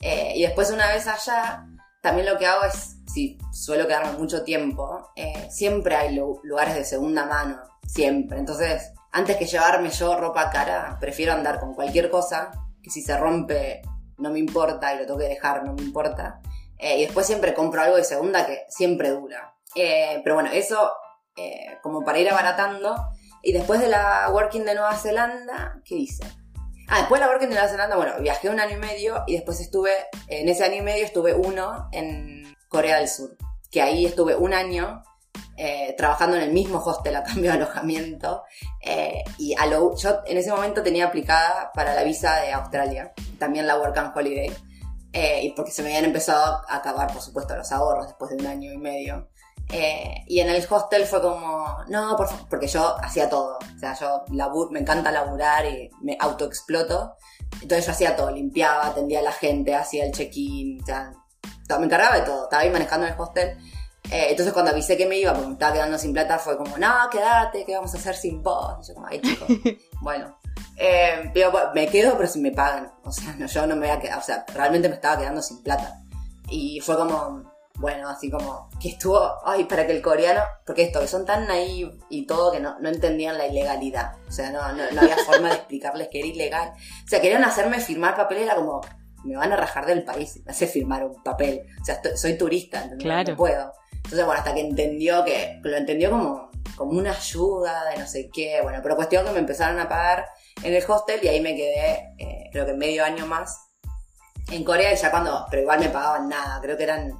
Eh, 0.00 0.32
y 0.36 0.42
después 0.42 0.70
una 0.70 0.88
vez 0.90 1.06
allá, 1.06 1.66
también 2.00 2.26
lo 2.26 2.38
que 2.38 2.46
hago 2.46 2.64
es, 2.64 2.96
si 3.12 3.36
suelo 3.52 3.86
quedarme 3.86 4.12
mucho 4.18 4.44
tiempo, 4.44 5.10
eh, 5.16 5.48
siempre 5.50 5.94
hay 5.96 6.14
lu- 6.14 6.40
lugares 6.44 6.74
de 6.76 6.84
segunda 6.86 7.26
mano, 7.26 7.60
siempre. 7.86 8.38
Entonces, 8.38 8.90
antes 9.12 9.36
que 9.36 9.44
llevarme 9.44 9.90
yo 9.90 10.16
ropa 10.18 10.48
cara, 10.50 10.96
prefiero 10.98 11.34
andar 11.34 11.60
con 11.60 11.74
cualquier 11.74 12.08
cosa, 12.10 12.50
que 12.82 12.90
si 12.90 13.02
se 13.02 13.16
rompe 13.16 13.82
no 14.18 14.30
me 14.30 14.38
importa 14.38 14.94
y 14.94 14.98
lo 14.98 15.06
tengo 15.06 15.18
que 15.18 15.28
dejar, 15.28 15.64
no 15.64 15.74
me 15.74 15.82
importa. 15.82 16.40
Eh, 16.78 16.98
y 16.98 17.04
después 17.04 17.26
siempre 17.26 17.54
compro 17.54 17.82
algo 17.82 17.96
de 17.96 18.04
segunda 18.04 18.46
que 18.46 18.64
siempre 18.68 19.10
dura. 19.10 19.54
Eh, 19.74 20.20
pero 20.22 20.34
bueno, 20.36 20.50
eso 20.52 20.92
eh, 21.36 21.78
como 21.82 22.04
para 22.04 22.18
ir 22.18 22.30
abaratando. 22.30 22.94
Y 23.42 23.52
después 23.52 23.80
de 23.80 23.88
la 23.88 24.28
Working 24.30 24.64
de 24.64 24.74
Nueva 24.74 24.96
Zelanda, 24.96 25.80
¿qué 25.84 25.96
hice? 25.96 26.24
Ah, 26.88 26.98
después 26.98 27.20
de 27.20 27.26
la 27.26 27.30
Working 27.30 27.48
de 27.48 27.54
Nueva 27.54 27.68
Zelanda, 27.68 27.96
bueno, 27.96 28.12
viajé 28.20 28.50
un 28.50 28.60
año 28.60 28.76
y 28.76 28.80
medio 28.80 29.24
y 29.26 29.34
después 29.34 29.60
estuve, 29.60 29.92
en 30.28 30.48
ese 30.48 30.64
año 30.64 30.76
y 30.76 30.82
medio 30.82 31.04
estuve 31.04 31.34
uno 31.34 31.88
en 31.92 32.54
Corea 32.68 32.98
del 32.98 33.08
Sur. 33.08 33.36
Que 33.70 33.82
ahí 33.82 34.04
estuve 34.06 34.36
un 34.36 34.52
año 34.52 35.02
eh, 35.56 35.94
trabajando 35.96 36.36
en 36.36 36.42
el 36.42 36.52
mismo 36.52 36.78
hostel 36.78 37.16
a 37.16 37.22
cambio 37.22 37.50
de 37.50 37.58
alojamiento. 37.58 38.42
Eh, 38.80 39.22
y 39.38 39.54
a 39.54 39.66
lo- 39.66 39.94
yo 39.96 40.20
en 40.26 40.36
ese 40.38 40.50
momento 40.50 40.82
tenía 40.82 41.06
aplicada 41.06 41.70
para 41.74 41.94
la 41.94 42.02
visa 42.04 42.36
de 42.40 42.52
Australia, 42.52 43.12
también 43.38 43.66
la 43.66 43.78
Work 43.78 43.96
and 43.98 44.16
Holiday. 44.16 44.52
Eh, 45.12 45.40
y 45.44 45.50
porque 45.52 45.70
se 45.72 45.82
me 45.82 45.88
habían 45.90 46.06
empezado 46.06 46.62
a 46.68 46.76
acabar, 46.76 47.12
por 47.12 47.20
supuesto, 47.20 47.54
los 47.54 47.70
ahorros 47.70 48.06
después 48.06 48.30
de 48.30 48.36
un 48.36 48.46
año 48.46 48.72
y 48.72 48.78
medio. 48.78 49.28
Eh, 49.70 50.24
y 50.26 50.40
en 50.40 50.48
el 50.48 50.66
hostel 50.68 51.04
fue 51.06 51.20
como, 51.22 51.66
no, 51.88 52.16
por 52.16 52.28
favor, 52.28 52.46
porque 52.48 52.66
yo 52.66 52.96
hacía 53.02 53.28
todo. 53.28 53.58
O 53.58 53.78
sea, 53.78 53.94
yo 53.94 54.24
labur, 54.32 54.70
me 54.72 54.80
encanta 54.80 55.10
laburar 55.12 55.66
y 55.66 55.90
me 56.00 56.16
autoexploto. 56.18 57.16
Entonces 57.60 57.86
yo 57.86 57.92
hacía 57.92 58.16
todo, 58.16 58.30
limpiaba, 58.30 58.86
atendía 58.86 59.20
a 59.20 59.22
la 59.22 59.32
gente, 59.32 59.74
hacía 59.74 60.04
el 60.06 60.12
check-in, 60.12 60.82
o 60.82 60.86
sea, 60.86 61.12
me 61.78 61.84
encargaba 61.86 62.16
de 62.16 62.22
todo. 62.22 62.44
Estaba 62.44 62.62
ahí 62.62 62.70
manejando 62.70 63.06
el 63.06 63.14
hostel. 63.18 63.56
Eh, 64.10 64.26
entonces 64.30 64.52
cuando 64.52 64.72
avisé 64.72 64.96
que 64.96 65.06
me 65.06 65.18
iba, 65.18 65.32
porque 65.32 65.46
me 65.46 65.52
estaba 65.54 65.72
quedando 65.72 65.98
sin 65.98 66.12
plata, 66.12 66.38
fue 66.38 66.56
como, 66.56 66.76
no, 66.76 66.92
quédate, 67.10 67.64
¿qué 67.64 67.74
vamos 67.74 67.94
a 67.94 67.98
hacer 67.98 68.14
sin 68.14 68.42
vos? 68.42 68.76
Y 68.82 68.88
yo 68.88 68.94
como, 68.94 69.06
ay, 69.06 69.20
chico, 69.20 69.46
bueno. 70.00 70.38
Eh, 70.76 71.30
pero 71.32 71.52
me 71.74 71.86
quedo, 71.86 72.16
pero 72.16 72.28
si 72.28 72.40
me 72.40 72.50
pagan. 72.50 72.92
O 73.04 73.12
sea, 73.12 73.34
no, 73.38 73.46
yo 73.46 73.66
no 73.66 73.76
me 73.76 73.86
voy 73.86 73.96
a 73.96 74.00
quedar, 74.00 74.18
o 74.18 74.22
sea, 74.22 74.44
realmente 74.54 74.88
me 74.88 74.96
estaba 74.96 75.18
quedando 75.18 75.40
sin 75.40 75.62
plata. 75.62 76.02
Y 76.48 76.80
fue 76.80 76.96
como, 76.96 77.52
bueno, 77.76 78.08
así 78.08 78.30
como, 78.30 78.68
que 78.80 78.90
estuvo, 78.90 79.18
ay, 79.44 79.64
para 79.64 79.86
que 79.86 79.92
el 79.92 80.02
coreano, 80.02 80.42
porque 80.66 80.82
esto, 80.82 81.00
que 81.00 81.08
son 81.08 81.24
tan 81.24 81.46
naive 81.46 81.98
y 82.10 82.26
todo 82.26 82.52
que 82.52 82.60
no, 82.60 82.78
no 82.80 82.88
entendían 82.88 83.38
la 83.38 83.46
ilegalidad. 83.46 84.16
O 84.28 84.32
sea, 84.32 84.50
no, 84.50 84.72
no, 84.72 84.90
no 84.90 85.00
había 85.00 85.16
forma 85.18 85.48
de 85.48 85.54
explicarles 85.54 86.08
que 86.08 86.18
era 86.18 86.28
ilegal. 86.28 86.72
O 87.04 87.08
sea, 87.08 87.20
querían 87.20 87.44
hacerme 87.44 87.80
firmar 87.80 88.16
papel, 88.16 88.38
era 88.38 88.56
como, 88.56 88.80
me 89.24 89.36
van 89.36 89.52
a 89.52 89.56
rajar 89.56 89.86
del 89.86 90.04
país, 90.04 90.40
me 90.44 90.50
hace 90.50 90.66
firmar 90.66 91.04
un 91.04 91.22
papel. 91.22 91.62
O 91.80 91.84
sea, 91.84 92.00
soy 92.16 92.36
turista, 92.36 92.82
¿entendés? 92.82 93.04
Claro. 93.04 93.30
No 93.30 93.36
puedo. 93.36 93.72
Entonces, 94.12 94.26
bueno, 94.26 94.40
hasta 94.40 94.54
que 94.54 94.60
entendió 94.60 95.24
que, 95.24 95.58
lo 95.62 95.74
entendió 95.74 96.10
como, 96.10 96.50
como 96.76 96.98
una 96.98 97.12
ayuda 97.12 97.86
de 97.88 97.96
no 97.96 98.06
sé 98.06 98.28
qué. 98.30 98.60
Bueno, 98.62 98.80
pero 98.82 98.94
cuestión 98.94 99.24
que 99.24 99.32
me 99.32 99.38
empezaron 99.38 99.80
a 99.80 99.88
pagar 99.88 100.26
en 100.62 100.74
el 100.74 100.84
hostel 100.86 101.20
y 101.22 101.28
ahí 101.28 101.40
me 101.40 101.56
quedé, 101.56 102.12
eh, 102.18 102.50
creo 102.52 102.66
que 102.66 102.74
medio 102.74 103.06
año 103.06 103.26
más 103.26 103.70
en 104.50 104.64
Corea 104.64 104.92
y 104.92 104.96
ya 104.96 105.10
cuando, 105.10 105.46
pero 105.48 105.62
igual 105.62 105.80
me 105.80 105.88
pagaban 105.88 106.28
nada, 106.28 106.60
creo 106.60 106.76
que 106.76 106.82
eran 106.82 107.10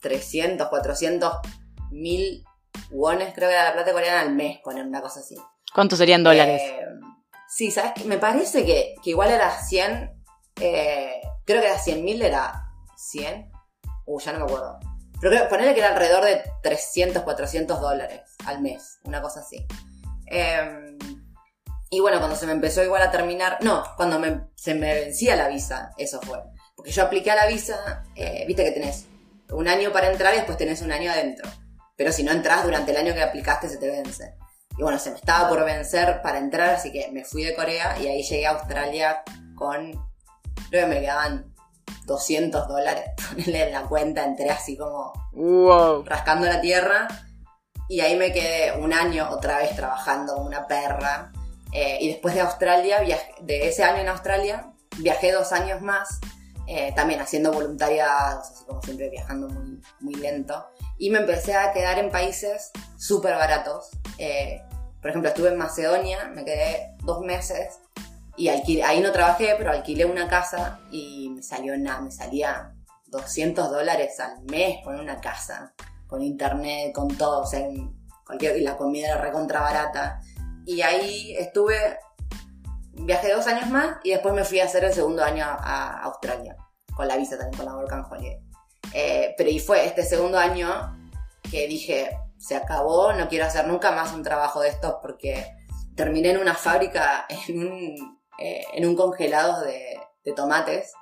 300, 0.00 0.68
400 0.68 1.34
mil 1.92 2.42
wones, 2.90 3.32
creo 3.32 3.48
que 3.48 3.54
era 3.54 3.66
la 3.66 3.74
plata 3.74 3.92
coreana 3.92 4.22
al 4.22 4.34
mes, 4.34 4.58
poner 4.64 4.84
una 4.84 5.00
cosa 5.00 5.20
así. 5.20 5.36
¿Cuántos 5.72 6.00
serían 6.00 6.24
dólares? 6.24 6.62
Eh, 6.62 6.80
sí, 7.48 7.70
¿sabes? 7.70 8.04
Me 8.06 8.18
parece 8.18 8.66
que, 8.66 8.96
que 9.04 9.10
igual 9.10 9.30
era 9.30 9.56
100, 9.56 10.20
eh, 10.62 11.20
creo 11.44 11.60
que 11.60 11.68
era 11.68 11.78
100 11.78 12.04
mil, 12.04 12.22
era 12.22 12.72
100, 12.96 13.52
uh, 14.06 14.18
ya 14.18 14.32
no 14.32 14.40
me 14.40 14.44
acuerdo. 14.46 14.80
Pero 15.20 15.32
creo, 15.34 15.48
ponerle 15.48 15.74
que 15.74 15.80
era 15.80 15.90
alrededor 15.90 16.24
de 16.24 16.42
300, 16.62 17.22
400 17.22 17.80
dólares 17.80 18.22
al 18.44 18.60
mes, 18.60 18.98
una 19.04 19.22
cosa 19.22 19.40
así. 19.40 19.66
Eh, 20.30 20.96
y 21.90 22.00
bueno, 22.00 22.18
cuando 22.18 22.36
se 22.36 22.46
me 22.46 22.52
empezó 22.52 22.82
igual 22.82 23.02
a 23.02 23.10
terminar, 23.10 23.58
no, 23.62 23.84
cuando 23.96 24.18
me- 24.18 24.48
se 24.56 24.74
me 24.74 24.92
vencía 24.94 25.36
la 25.36 25.48
visa, 25.48 25.92
eso 25.96 26.20
fue. 26.20 26.40
Porque 26.74 26.90
yo 26.90 27.02
apliqué 27.04 27.30
a 27.30 27.36
la 27.36 27.46
visa, 27.46 28.04
eh, 28.14 28.44
viste 28.46 28.64
que 28.64 28.72
tenés 28.72 29.06
un 29.50 29.68
año 29.68 29.92
para 29.92 30.10
entrar 30.10 30.34
y 30.34 30.38
después 30.38 30.58
tenés 30.58 30.82
un 30.82 30.92
año 30.92 31.10
adentro. 31.10 31.48
Pero 31.96 32.12
si 32.12 32.22
no 32.22 32.32
entras 32.32 32.64
durante 32.64 32.90
el 32.90 32.98
año 32.98 33.14
que 33.14 33.22
aplicaste, 33.22 33.68
se 33.68 33.78
te 33.78 33.88
vence. 33.88 34.34
Y 34.76 34.82
bueno, 34.82 34.98
se 34.98 35.10
me 35.10 35.16
estaba 35.16 35.48
por 35.48 35.64
vencer 35.64 36.20
para 36.20 36.38
entrar, 36.38 36.70
así 36.70 36.92
que 36.92 37.10
me 37.10 37.24
fui 37.24 37.44
de 37.44 37.54
Corea 37.54 37.96
y 37.98 38.08
ahí 38.08 38.22
llegué 38.22 38.46
a 38.46 38.50
Australia 38.50 39.22
con, 39.54 39.92
creo 40.68 40.86
que 40.86 40.94
me 40.94 41.00
quedaban 41.00 41.54
200 42.04 42.68
dólares, 42.68 43.04
en 43.46 43.72
la 43.72 43.82
cuenta, 43.82 44.24
entré 44.24 44.50
así 44.50 44.76
como 44.76 45.12
Wow. 45.32 46.04
rascando 46.04 46.46
la 46.46 46.60
tierra 46.60 47.08
y 47.88 48.00
ahí 48.00 48.16
me 48.16 48.32
quedé 48.32 48.72
un 48.78 48.92
año 48.92 49.28
otra 49.30 49.58
vez 49.58 49.74
trabajando 49.76 50.34
como 50.34 50.46
una 50.46 50.66
perra. 50.66 51.32
Eh, 51.72 51.98
y 52.00 52.08
después 52.08 52.34
de 52.34 52.40
Australia, 52.40 53.02
viaj- 53.02 53.38
de 53.42 53.68
ese 53.68 53.84
año 53.84 54.00
en 54.00 54.08
Australia, 54.08 54.72
viajé 54.98 55.30
dos 55.32 55.52
años 55.52 55.82
más, 55.82 56.20
eh, 56.66 56.92
también 56.96 57.20
haciendo 57.20 57.52
voluntariados, 57.52 58.50
así 58.50 58.64
como 58.64 58.82
siempre 58.82 59.08
viajando 59.10 59.48
muy, 59.48 59.80
muy 60.00 60.14
lento. 60.14 60.66
Y 60.98 61.10
me 61.10 61.18
empecé 61.18 61.54
a 61.54 61.72
quedar 61.72 61.98
en 61.98 62.10
países 62.10 62.70
súper 62.96 63.34
baratos. 63.34 63.90
Eh, 64.18 64.62
por 65.00 65.10
ejemplo, 65.10 65.28
estuve 65.28 65.50
en 65.50 65.56
Macedonia, 65.58 66.24
me 66.34 66.44
quedé 66.44 66.96
dos 67.04 67.20
meses 67.20 67.78
y 68.36 68.48
ahí 68.48 69.00
no 69.00 69.12
trabajé, 69.12 69.54
pero 69.56 69.70
alquilé 69.70 70.04
una 70.04 70.28
casa 70.28 70.80
y 70.90 71.30
me 71.30 71.42
salió 71.42 71.76
nada, 71.78 72.00
me 72.00 72.10
salía 72.10 72.74
200 73.06 73.70
dólares 73.70 74.18
al 74.20 74.42
mes 74.44 74.78
por 74.84 74.94
una 74.94 75.20
casa, 75.20 75.72
con 76.06 76.22
internet, 76.22 76.92
con 76.92 77.08
todo, 77.16 77.42
o 77.42 77.46
sea, 77.46 77.66
cualquier, 78.26 78.56
y 78.58 78.60
la 78.60 78.76
comida 78.76 79.08
era 79.08 79.20
recontra 79.20 79.60
barata. 79.60 80.20
Y 80.64 80.82
ahí 80.82 81.34
estuve, 81.36 81.98
viajé 82.92 83.32
dos 83.32 83.46
años 83.46 83.70
más 83.70 83.98
y 84.04 84.10
después 84.10 84.34
me 84.34 84.44
fui 84.44 84.60
a 84.60 84.64
hacer 84.64 84.84
el 84.84 84.92
segundo 84.92 85.24
año 85.24 85.44
a, 85.44 85.54
a 85.54 86.02
Australia, 86.04 86.56
con 86.94 87.08
la 87.08 87.16
visa 87.16 87.38
también, 87.38 87.56
con 87.56 87.66
la 87.66 87.96
and 87.96 88.06
Holiday. 88.10 88.40
Eh, 88.92 89.34
pero 89.36 89.50
y 89.50 89.58
fue 89.58 89.84
este 89.86 90.04
segundo 90.04 90.38
año 90.38 90.96
que 91.50 91.66
dije, 91.68 92.18
se 92.38 92.56
acabó, 92.56 93.12
no 93.12 93.28
quiero 93.28 93.46
hacer 93.46 93.66
nunca 93.66 93.92
más 93.92 94.12
un 94.12 94.22
trabajo 94.22 94.60
de 94.60 94.68
estos 94.68 94.96
porque 95.00 95.46
terminé 95.94 96.30
en 96.30 96.38
una 96.38 96.54
fábrica, 96.54 97.26
en 97.48 97.66
un, 97.66 98.15
eh, 98.38 98.64
en 98.74 98.86
un 98.86 98.96
congelado 98.96 99.62
de, 99.62 99.98
de 100.24 100.32
tomates, 100.32 100.92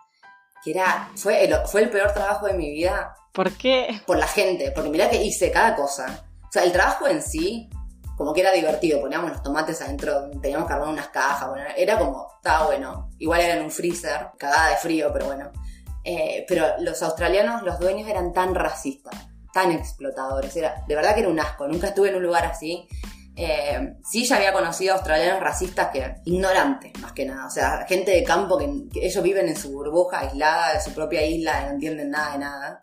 que 0.62 0.70
era, 0.72 1.10
fue 1.16 1.44
el, 1.44 1.54
fue 1.66 1.82
el 1.82 1.90
peor 1.90 2.12
trabajo 2.12 2.46
de 2.46 2.54
mi 2.54 2.70
vida 2.70 3.14
¿Por 3.32 3.52
qué? 3.52 4.00
por 4.06 4.16
la 4.16 4.28
gente, 4.28 4.70
porque 4.70 4.90
mirá 4.90 5.10
que 5.10 5.22
hice 5.22 5.50
cada 5.50 5.74
cosa. 5.74 6.24
O 6.42 6.52
sea, 6.52 6.62
el 6.62 6.72
trabajo 6.72 7.08
en 7.08 7.20
sí, 7.20 7.68
como 8.16 8.32
que 8.32 8.42
era 8.42 8.52
divertido, 8.52 9.00
poníamos 9.00 9.30
los 9.30 9.42
tomates 9.42 9.82
adentro, 9.82 10.30
teníamos 10.40 10.68
que 10.68 10.72
armar 10.72 10.88
unas 10.88 11.08
cajas, 11.08 11.48
bueno, 11.48 11.64
era 11.76 11.98
como, 11.98 12.28
estaba 12.36 12.66
bueno. 12.66 13.10
Igual 13.18 13.40
era 13.40 13.56
en 13.56 13.64
un 13.64 13.70
freezer, 13.72 14.28
cagada 14.38 14.70
de 14.70 14.76
frío, 14.76 15.10
pero 15.12 15.26
bueno. 15.26 15.50
Eh, 16.04 16.44
pero 16.46 16.74
los 16.78 17.02
australianos, 17.02 17.62
los 17.62 17.78
dueños 17.80 18.08
eran 18.08 18.32
tan 18.32 18.54
racistas, 18.54 19.14
tan 19.52 19.72
explotadores, 19.72 20.54
era, 20.54 20.84
de 20.86 20.94
verdad 20.94 21.14
que 21.14 21.20
era 21.20 21.28
un 21.28 21.40
asco, 21.40 21.66
nunca 21.66 21.88
estuve 21.88 22.10
en 22.10 22.16
un 22.16 22.22
lugar 22.22 22.44
así. 22.44 22.86
Eh, 23.36 23.96
sí, 24.04 24.24
ya 24.24 24.36
había 24.36 24.52
conocido 24.52 24.94
australianos 24.94 25.42
racistas 25.42 25.88
que, 25.88 26.14
ignorantes 26.24 26.96
más 27.00 27.12
que 27.12 27.24
nada, 27.24 27.46
o 27.46 27.50
sea, 27.50 27.84
gente 27.88 28.12
de 28.12 28.22
campo 28.22 28.56
que, 28.56 28.70
que 28.92 29.06
ellos 29.06 29.22
viven 29.24 29.48
en 29.48 29.56
su 29.56 29.72
burbuja 29.72 30.20
aislada 30.20 30.74
de 30.74 30.80
su 30.80 30.92
propia 30.92 31.24
isla, 31.26 31.62
no 31.62 31.70
entienden 31.70 32.10
nada 32.10 32.32
de 32.32 32.38
nada. 32.38 32.80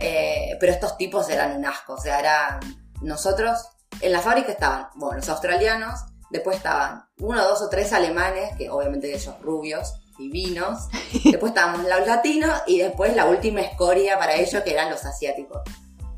Eh, 0.00 0.56
pero 0.60 0.72
estos 0.72 0.96
tipos 0.96 1.28
eran 1.28 1.56
un 1.56 1.64
asco, 1.64 1.94
o 1.94 2.00
sea, 2.00 2.20
eran 2.20 2.60
nosotros, 3.02 3.58
en 4.00 4.12
la 4.12 4.20
fábrica 4.20 4.52
estaban, 4.52 4.88
bueno, 4.94 5.16
los 5.16 5.28
australianos, 5.28 6.00
después 6.30 6.56
estaban 6.58 7.04
uno, 7.18 7.42
dos 7.42 7.62
o 7.62 7.68
tres 7.68 7.92
alemanes, 7.92 8.56
que 8.56 8.70
obviamente 8.70 9.12
ellos 9.12 9.34
rubios, 9.40 9.94
divinos, 10.16 10.88
después 11.24 11.50
estábamos 11.50 11.82
los 11.82 12.06
latinos 12.06 12.62
y 12.66 12.78
después 12.78 13.16
la 13.16 13.24
última 13.26 13.60
escoria 13.62 14.18
para 14.18 14.34
ellos 14.34 14.62
que 14.62 14.72
eran 14.72 14.90
los 14.90 15.04
asiáticos. 15.04 15.62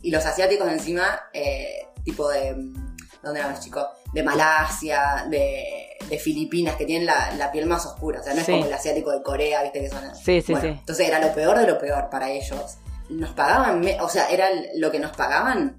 Y 0.03 0.11
los 0.11 0.27
asiáticos 0.27 0.69
encima, 0.69 1.21
eh, 1.33 1.87
tipo 2.05 2.29
de, 2.29 2.57
¿dónde 3.23 3.41
eran 3.41 3.53
los 3.53 3.61
chicos? 3.61 3.87
De 4.13 4.23
Malasia, 4.23 5.27
de, 5.29 5.97
de 6.09 6.19
Filipinas, 6.19 6.77
que 6.77 6.85
tienen 6.87 7.07
la, 7.07 7.33
la 7.33 7.51
piel 7.53 7.67
más 7.67 7.85
oscura, 7.87 8.21
o 8.21 8.23
sea, 8.23 8.35
no 8.35 8.43
Sí. 8.45 8.51
es 8.53 8.57
como 8.59 8.67
el 8.67 8.73
asiático 8.73 9.11
de 9.13 9.23
Corea, 9.23 9.63
viste 9.63 9.81
que 9.81 9.89
son... 9.91 10.15
Sí, 10.17 10.41
sí, 10.43 10.53
Bueno, 10.53 10.69
sí. 10.73 10.79
Entonces 10.81 11.09
era 11.09 11.19
lo 11.21 11.33
peor 11.35 11.59
de 11.59 11.67
lo 11.67 11.79
peor 11.79 12.09
para 12.11 12.31
ellos. 12.31 12.79
Nos 13.09 13.31
pagaban, 13.31 13.85
o 14.01 14.09
sea, 14.09 14.29
era 14.31 14.49
lo 14.77 14.91
que 14.91 14.99
nos 15.01 15.17
pagaban 15.17 15.79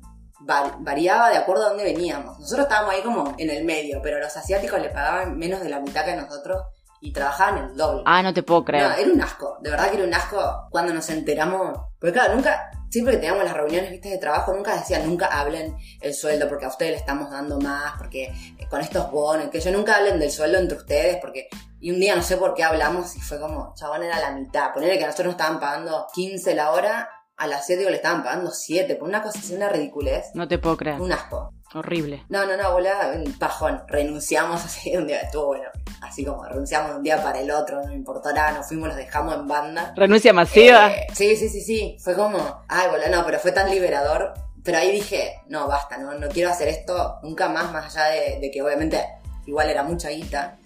va- 0.50 0.76
variaba 0.80 1.30
de 1.30 1.38
acuerdo 1.38 1.66
a 1.66 1.70
dónde 1.70 1.84
veníamos. 1.84 2.40
Nosotros 2.40 2.66
estábamos 2.68 2.94
ahí 2.96 3.02
como 3.02 3.36
en 3.38 3.50
el 3.50 3.64
medio, 3.64 4.02
pero 4.02 4.20
los 4.20 4.36
asiáticos 4.36 4.80
le 4.82 4.90
pagaban 4.90 5.38
menos 5.38 5.62
de 5.62 5.70
la 5.70 5.80
mitad 5.80 6.04
que 6.06 6.16
nosotros 6.16 6.62
y 7.00 7.12
trabajaban 7.14 7.58
el 7.70 7.76
doble. 7.78 8.04
Ah, 8.06 8.22
no 8.22 8.34
te 8.34 8.44
puedo 8.44 8.60
No, 8.62 8.66
creer. 8.66 8.92
era 9.00 9.12
un 9.12 9.22
asco, 9.22 9.58
de 9.62 9.70
verdad 9.72 9.90
que 9.90 9.96
era 9.98 10.06
un 10.06 10.14
asco 10.14 10.68
cuando 10.70 10.94
nos 10.94 11.10
enteramos. 11.10 11.80
Porque 12.00 12.14
claro, 12.14 12.36
nunca, 12.36 12.70
siempre 12.92 13.14
que 13.14 13.20
teníamos 13.20 13.46
las 13.46 13.54
reuniones, 13.54 14.02
de 14.02 14.18
trabajo, 14.18 14.54
nunca 14.54 14.76
decían, 14.76 15.08
nunca 15.08 15.28
hablen 15.28 15.76
el 16.02 16.14
sueldo 16.14 16.48
porque 16.50 16.66
a 16.66 16.68
ustedes 16.68 16.92
le 16.92 16.98
estamos 16.98 17.32
dando 17.32 17.60
más, 17.60 17.94
porque 17.98 18.26
eh, 18.26 18.68
con 18.70 18.82
estos 18.82 19.10
bonos, 19.10 19.50
que 19.50 19.62
yo 19.62 19.72
nunca 19.72 19.96
hablen 19.96 20.20
del 20.20 20.32
sueldo 20.32 20.60
entre 20.60 20.78
ustedes, 20.78 21.18
porque... 21.18 21.48
Y 21.80 21.90
un 21.90 22.00
día 22.00 22.16
no 22.16 22.22
sé 22.22 22.38
por 22.38 22.54
qué 22.54 22.64
hablamos 22.64 23.16
y 23.16 23.22
fue 23.22 23.40
como, 23.40 23.74
chabón, 23.76 24.04
era 24.04 24.20
la 24.20 24.34
mitad. 24.34 24.72
Ponerle 24.72 25.00
que 25.00 25.04
a 25.04 25.08
nosotros 25.08 25.34
nos 25.34 25.42
estaban 25.42 25.60
pagando 25.60 26.06
15 26.14 26.54
la 26.54 26.72
hora, 26.74 27.10
a 27.38 27.48
las 27.48 27.66
7 27.66 27.90
le 27.90 27.96
estaban 27.96 28.22
pagando 28.24 28.52
7, 28.52 28.96
por 28.98 29.10
una 29.10 29.24
cosa 29.24 29.40
así, 29.40 29.56
una 29.56 29.68
ridiculez. 29.68 30.28
No 30.36 30.48
te 30.48 30.60
puedo 30.60 30.78
creer. 30.78 31.02
Un 31.02 31.12
asco. 31.12 31.52
Horrible. 31.74 32.26
No, 32.30 32.46
no, 32.46 32.58
no, 32.58 32.72
boludo, 32.74 32.92
un 33.16 33.34
pajón. 33.34 33.84
Renunciamos 33.88 34.64
así 34.66 34.96
un 34.96 35.08
día, 35.08 35.22
estuvo 35.22 35.48
bueno. 35.48 35.70
Así 36.02 36.26
como 36.26 36.44
renunciamos 36.44 36.92
de 36.92 36.98
un 36.98 37.04
día 37.04 37.22
para 37.22 37.40
el 37.40 37.52
otro, 37.52 37.84
no 37.86 37.94
importó 37.94 38.34
nada, 38.34 38.52
nos 38.52 38.68
fuimos, 38.68 38.90
los 38.90 38.98
dejamos 38.98 39.36
en 39.36 39.48
banda. 39.48 39.94
Renuncia 39.96 40.34
masiva. 40.34 40.92
Eh, 40.92 41.08
sí, 41.14 41.36
sí, 41.36 41.48
sí, 41.48 41.62
sí. 41.62 41.98
Fue 42.00 42.16
como, 42.16 42.64
ay, 42.68 42.90
boludo, 42.90 43.10
no, 43.10 43.26
pero 43.26 43.40
fue 43.40 43.52
tan 43.52 43.70
liberador. 43.70 44.34
Pero 44.64 44.78
ahí 44.78 44.92
dije, 44.92 45.42
no, 45.48 45.68
basta, 45.68 45.98
no, 45.98 46.14
no 46.14 46.28
quiero 46.30 46.52
hacer 46.52 46.68
esto 46.68 47.20
nunca 47.24 47.50
más, 47.50 47.72
más 47.72 47.96
allá 47.96 48.12
de, 48.12 48.40
de 48.40 48.52
que 48.52 48.62
obviamente 48.62 49.04
igual 49.48 49.70
era 49.70 49.84
mucha 49.84 50.10
guita. 50.10 50.58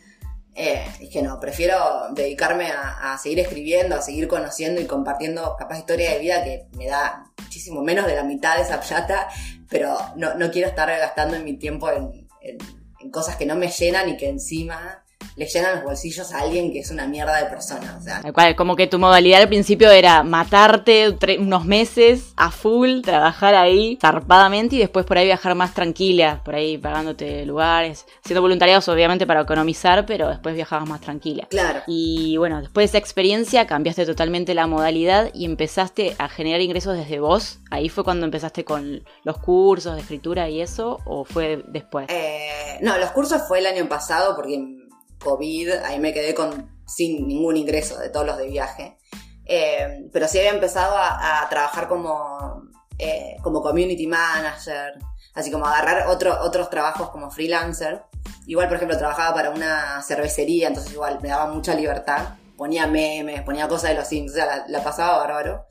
Eh, 0.53 0.85
dije, 0.99 1.21
no, 1.21 1.39
prefiero 1.39 2.09
dedicarme 2.11 2.71
a, 2.71 3.13
a 3.13 3.17
seguir 3.17 3.39
escribiendo, 3.39 3.95
a 3.95 4.01
seguir 4.01 4.27
conociendo 4.27 4.81
y 4.81 4.85
compartiendo 4.85 5.55
capaz 5.57 5.79
historia 5.79 6.11
de 6.11 6.19
vida 6.19 6.43
que 6.43 6.67
me 6.77 6.87
da 6.87 7.25
muchísimo 7.45 7.81
menos 7.81 8.05
de 8.07 8.15
la 8.15 8.23
mitad 8.23 8.57
de 8.57 8.63
esa 8.63 8.81
plata, 8.81 9.29
pero 9.69 9.95
no, 10.17 10.33
no 10.35 10.51
quiero 10.51 10.67
estar 10.67 10.89
gastando 10.89 11.39
mi 11.39 11.57
tiempo 11.57 11.89
en, 11.91 12.27
en- 12.41 12.57
en 12.99 13.11
cosas 13.11 13.35
que 13.35 13.45
no 13.45 13.55
me 13.55 13.69
llenan 13.69 14.09
y 14.09 14.17
que 14.17 14.27
encima 14.27 15.04
le 15.35 15.45
llenan 15.47 15.75
los 15.75 15.83
bolsillos 15.83 16.31
a 16.31 16.39
alguien 16.39 16.71
que 16.71 16.79
es 16.79 16.91
una 16.91 17.07
mierda 17.07 17.37
de 17.37 17.45
persona. 17.49 17.97
O 17.99 18.01
sea, 18.01 18.55
como 18.55 18.75
que 18.75 18.87
tu 18.87 18.99
modalidad 18.99 19.41
al 19.41 19.47
principio 19.47 19.91
era 19.91 20.23
matarte 20.23 21.17
unos 21.39 21.65
meses 21.65 22.33
a 22.37 22.51
full, 22.51 23.01
trabajar 23.01 23.55
ahí 23.55 23.97
zarpadamente 24.01 24.77
y 24.77 24.79
después 24.79 25.05
por 25.05 25.17
ahí 25.17 25.25
viajar 25.25 25.55
más 25.55 25.73
tranquila, 25.73 26.41
por 26.43 26.55
ahí 26.55 26.77
pagándote 26.77 27.45
lugares, 27.45 28.05
haciendo 28.23 28.41
voluntariados 28.41 28.87
obviamente 28.87 29.27
para 29.27 29.41
economizar, 29.41 30.05
pero 30.05 30.29
después 30.29 30.55
viajabas 30.55 30.87
más 30.87 31.01
tranquila. 31.01 31.47
claro. 31.49 31.81
Y 31.87 32.37
bueno, 32.37 32.61
después 32.61 32.83
de 32.83 32.85
esa 32.85 32.97
experiencia 32.97 33.67
cambiaste 33.67 34.05
totalmente 34.05 34.53
la 34.53 34.67
modalidad 34.67 35.29
y 35.33 35.45
empezaste 35.45 36.15
a 36.17 36.29
generar 36.29 36.61
ingresos 36.61 36.97
desde 36.97 37.19
vos. 37.19 37.59
Ahí 37.71 37.89
fue 37.89 38.03
cuando 38.03 38.25
empezaste 38.25 38.63
con 38.63 39.03
los 39.23 39.37
cursos 39.37 39.95
de 39.95 40.01
escritura 40.01 40.49
y 40.49 40.61
eso, 40.61 40.99
o 41.05 41.25
fue 41.25 41.63
después. 41.67 42.07
Eh, 42.09 42.79
no, 42.81 42.97
los 42.97 43.11
cursos 43.11 43.41
fue 43.47 43.59
el 43.59 43.65
año 43.65 43.87
pasado 43.89 44.35
porque 44.35 44.84
COVID 45.23 45.69
ahí 45.83 45.99
me 45.99 46.13
quedé 46.13 46.33
con 46.33 46.75
sin 46.87 47.27
ningún 47.27 47.57
ingreso 47.57 47.97
de 47.97 48.09
todos 48.09 48.25
los 48.25 48.37
de 48.37 48.47
viaje. 48.47 48.97
Eh, 49.45 50.07
pero 50.11 50.27
sí 50.27 50.39
había 50.39 50.51
empezado 50.51 50.95
a, 50.97 51.45
trabajar 51.49 51.87
como, 51.87 52.63
eh, 52.97 53.37
como 53.43 53.61
community 53.61 54.07
manager, 54.07 54.93
así 55.33 55.51
como 55.51 55.65
agarrar 55.65 56.07
otro- 56.07 56.41
otros 56.41 56.69
trabajos 56.69 57.09
como 57.09 57.29
freelancer. 57.29 58.03
Igual, 58.47 58.67
por 58.67 58.77
ejemplo, 58.77 58.97
trabajaba 58.97 59.33
para 59.35 59.49
una 59.51 60.01
cervecería, 60.01 60.67
entonces 60.67 60.93
igual 60.93 61.19
me 61.21 61.29
daba 61.29 61.51
mucha 61.51 61.73
libertad. 61.75 62.35
Ponía 62.57 62.87
memes, 62.87 63.41
ponía 63.43 63.67
cosas 63.67 63.91
de 63.91 63.97
los 63.97 64.07
Sims, 64.07 64.31
o 64.31 64.35
sea, 64.35 64.65
la, 64.67 64.83
pasaba 64.83 65.17
bárbaro. 65.17 65.65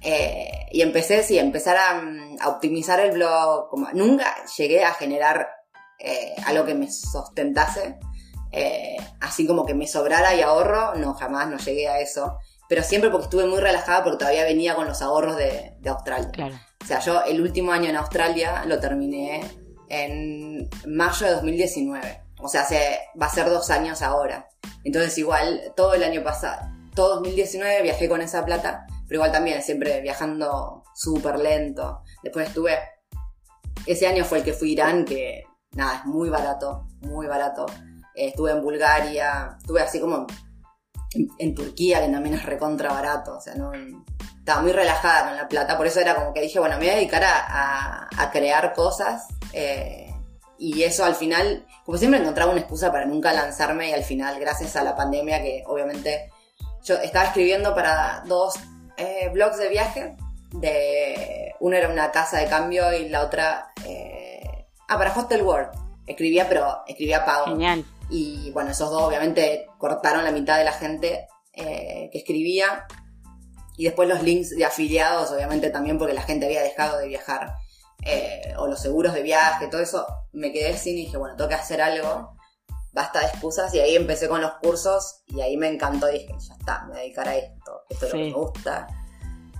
Eh, 0.00 0.50
y 0.72 0.80
empecé, 0.80 1.22
sí, 1.22 1.38
empezar 1.38 1.76
a, 1.76 2.02
a 2.40 2.48
optimizar 2.48 2.98
el 3.00 3.12
blog. 3.12 3.68
Como, 3.68 3.88
nunca 3.92 4.34
llegué 4.56 4.82
a 4.82 4.94
generar 4.94 5.48
eh, 5.98 6.34
algo 6.46 6.64
que 6.64 6.74
me 6.74 6.90
sustentase. 6.90 7.98
Eh, 8.52 8.96
así 9.20 9.46
como 9.46 9.64
que 9.64 9.74
me 9.74 9.86
sobrara 9.86 10.34
y 10.34 10.42
ahorro, 10.42 10.94
no, 10.94 11.14
jamás, 11.14 11.48
no 11.48 11.56
llegué 11.58 11.88
a 11.88 12.00
eso. 12.00 12.38
Pero 12.68 12.82
siempre 12.82 13.10
porque 13.10 13.24
estuve 13.24 13.46
muy 13.46 13.60
relajada 13.60 14.04
porque 14.04 14.18
todavía 14.18 14.44
venía 14.44 14.74
con 14.74 14.86
los 14.86 15.02
ahorros 15.02 15.36
de, 15.36 15.74
de 15.80 15.90
Australia. 15.90 16.30
Claro. 16.32 16.54
O 16.82 16.86
sea, 16.86 17.00
yo 17.00 17.22
el 17.24 17.40
último 17.40 17.72
año 17.72 17.88
en 17.88 17.96
Australia 17.96 18.64
lo 18.66 18.78
terminé 18.78 19.40
en 19.88 20.68
mayo 20.86 21.26
de 21.26 21.32
2019. 21.34 22.22
O 22.40 22.48
sea, 22.48 22.62
hace, 22.62 22.98
va 23.20 23.26
a 23.26 23.30
ser 23.30 23.48
dos 23.48 23.70
años 23.70 24.02
ahora. 24.02 24.48
Entonces 24.84 25.16
igual 25.18 25.72
todo 25.76 25.94
el 25.94 26.02
año 26.02 26.24
pasado, 26.24 26.68
todo 26.94 27.16
2019 27.16 27.82
viajé 27.82 28.08
con 28.08 28.20
esa 28.20 28.44
plata, 28.44 28.86
pero 29.06 29.18
igual 29.18 29.32
también 29.32 29.62
siempre 29.62 30.00
viajando 30.00 30.82
súper 30.94 31.38
lento. 31.38 32.02
Después 32.22 32.48
estuve, 32.48 32.78
ese 33.86 34.06
año 34.06 34.24
fue 34.24 34.38
el 34.38 34.44
que 34.44 34.52
fui 34.52 34.70
a 34.70 34.72
Irán, 34.72 35.04
que 35.04 35.44
nada, 35.72 35.98
es 35.98 36.04
muy 36.06 36.28
barato, 36.28 36.88
muy 37.00 37.26
barato. 37.26 37.66
Estuve 38.14 38.52
en 38.52 38.62
Bulgaria, 38.62 39.56
estuve 39.58 39.80
así 39.82 40.00
como 40.00 40.26
en, 41.38 41.54
Turquía, 41.54 42.00
que 42.00 42.08
también 42.12 42.34
es 42.36 42.44
recontra 42.44 42.90
barato, 42.92 43.36
o 43.36 43.40
sea, 43.40 43.54
no 43.54 43.72
estaba 44.38 44.62
muy 44.62 44.72
relajada 44.72 45.26
con 45.28 45.36
la 45.36 45.46
plata, 45.48 45.76
por 45.76 45.86
eso 45.86 46.00
era 46.00 46.14
como 46.14 46.32
que 46.32 46.40
dije, 46.40 46.58
bueno, 46.58 46.74
me 46.76 46.84
voy 46.84 46.90
a 46.90 46.96
dedicar 46.96 47.22
a, 47.22 47.36
a- 47.46 48.08
a 48.18 48.30
crear 48.30 48.72
cosas 48.74 49.28
eh, 49.52 50.12
y 50.58 50.82
eso 50.82 51.04
al 51.04 51.14
final, 51.14 51.66
como 51.84 51.98
siempre 51.98 52.18
encontraba 52.20 52.50
una 52.50 52.60
excusa 52.60 52.90
para 52.90 53.04
nunca 53.06 53.32
lanzarme 53.32 53.90
y 53.90 53.92
al 53.92 54.04
final, 54.04 54.40
gracias 54.40 54.74
a 54.76 54.82
la 54.84 54.96
pandemia, 54.96 55.42
que 55.42 55.62
obviamente 55.66 56.30
yo 56.82 56.96
estaba 56.96 57.26
escribiendo 57.26 57.74
para 57.74 58.22
dos 58.26 58.54
eh, 58.96 59.28
blogs 59.32 59.58
de 59.58 59.68
viaje, 59.68 60.16
de 60.52 61.54
uno 61.60 61.76
era 61.76 61.88
una 61.88 62.10
casa 62.10 62.38
de 62.38 62.46
cambio 62.46 62.92
y 62.92 63.08
la 63.08 63.22
otra, 63.22 63.72
eh, 63.86 64.66
ah, 64.88 64.98
para 64.98 65.12
Hostel 65.12 65.42
World, 65.42 65.70
escribía, 66.06 66.48
pero 66.48 66.82
escribía 66.86 67.24
pago. 67.24 67.46
Genial. 67.46 67.84
Y 68.12 68.50
bueno, 68.52 68.70
esos 68.70 68.90
dos 68.90 69.02
obviamente 69.02 69.66
cortaron 69.78 70.22
la 70.22 70.30
mitad 70.30 70.58
de 70.58 70.64
la 70.64 70.72
gente 70.72 71.26
eh, 71.54 72.10
que 72.12 72.18
escribía. 72.18 72.86
Y 73.78 73.84
después 73.84 74.08
los 74.08 74.22
links 74.22 74.50
de 74.50 74.64
afiliados, 74.64 75.30
obviamente 75.32 75.70
también 75.70 75.98
porque 75.98 76.12
la 76.12 76.22
gente 76.22 76.44
había 76.46 76.62
dejado 76.62 76.98
de 76.98 77.08
viajar. 77.08 77.54
eh, 78.04 78.54
o 78.58 78.66
los 78.66 78.80
seguros 78.80 79.14
de 79.14 79.22
viaje, 79.22 79.68
todo 79.68 79.80
eso. 79.80 80.06
Me 80.32 80.52
quedé 80.52 80.76
sin 80.76 80.98
y 80.98 81.06
dije, 81.06 81.16
bueno, 81.16 81.36
tengo 81.36 81.48
que 81.48 81.54
hacer 81.54 81.80
algo. 81.80 82.36
Basta 82.92 83.20
de 83.20 83.26
excusas. 83.26 83.72
Y 83.74 83.80
ahí 83.80 83.96
empecé 83.96 84.28
con 84.28 84.40
los 84.40 84.52
cursos. 84.54 85.22
Y 85.28 85.40
ahí 85.40 85.56
me 85.56 85.68
encantó. 85.68 86.08
Dije, 86.08 86.28
ya 86.28 86.54
está, 86.54 86.82
me 86.82 86.90
voy 86.90 86.98
a 86.98 87.02
dedicar 87.02 87.28
a 87.28 87.36
esto. 87.36 87.82
Esto 87.88 88.06
es 88.06 88.12
lo 88.12 88.18
que 88.18 88.24
me 88.24 88.32
gusta. 88.32 88.86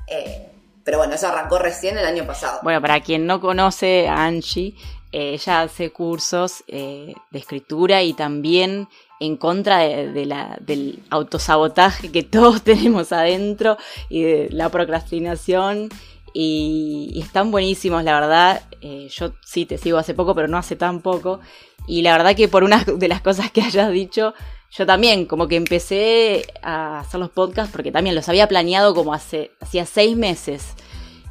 Eh, 0.09 0.51
pero 0.85 0.99
bueno, 0.99 1.15
eso 1.15 1.29
arrancó 1.29 1.59
recién 1.59 1.97
el 1.97 2.05
año 2.05 2.27
pasado. 2.27 2.61
Bueno, 2.63 2.81
para 2.81 3.01
quien 3.01 3.27
no 3.27 3.41
conoce 3.41 4.09
a 4.09 4.25
Angie, 4.25 4.75
ella 5.13 5.63
hace 5.63 5.91
cursos 5.91 6.65
eh, 6.67 7.15
de 7.31 7.39
escritura 7.39 8.03
y 8.03 8.15
también 8.15 8.89
en 9.21 9.37
contra 9.37 9.79
de, 9.79 10.27
la, 10.27 10.59
del 10.61 11.01
autosabotaje 11.11 12.11
que 12.11 12.23
todos 12.23 12.63
tenemos 12.63 13.13
adentro 13.13 13.77
y 14.09 14.23
de 14.23 14.49
la 14.51 14.69
procrastinación. 14.71 15.89
Y, 16.35 17.11
y 17.13 17.21
están 17.21 17.51
buenísimos, 17.51 18.03
la 18.05 18.19
verdad. 18.19 18.63
Eh, 18.81 19.09
yo 19.11 19.33
sí 19.45 19.67
te 19.67 19.77
sigo 19.77 19.99
hace 19.99 20.15
poco, 20.15 20.35
pero 20.35 20.49
no 20.49 20.57
hace 20.57 20.77
tan 20.77 21.03
poco. 21.03 21.41
Y 21.87 22.03
la 22.03 22.17
verdad 22.17 22.35
que 22.35 22.49
por 22.49 22.65
una 22.65 22.83
de 22.87 23.09
las 23.09 23.21
cosas 23.21 23.51
que 23.53 23.61
hayas 23.61 23.93
dicho, 23.93 24.35
yo 24.71 24.87
también 24.87 25.27
como 25.27 25.47
que 25.47 25.57
empecé 25.57 26.47
a 26.63 27.01
hacer 27.01 27.21
los 27.21 27.31
podcasts 27.31 27.71
porque 27.71 27.93
también 27.93 28.17
los 28.17 28.29
había 28.31 28.49
planeado 28.49 28.95
como 28.95 29.13
hace 29.13 29.51
hacía 29.61 29.85
seis 29.85 30.17
meses 30.17 30.75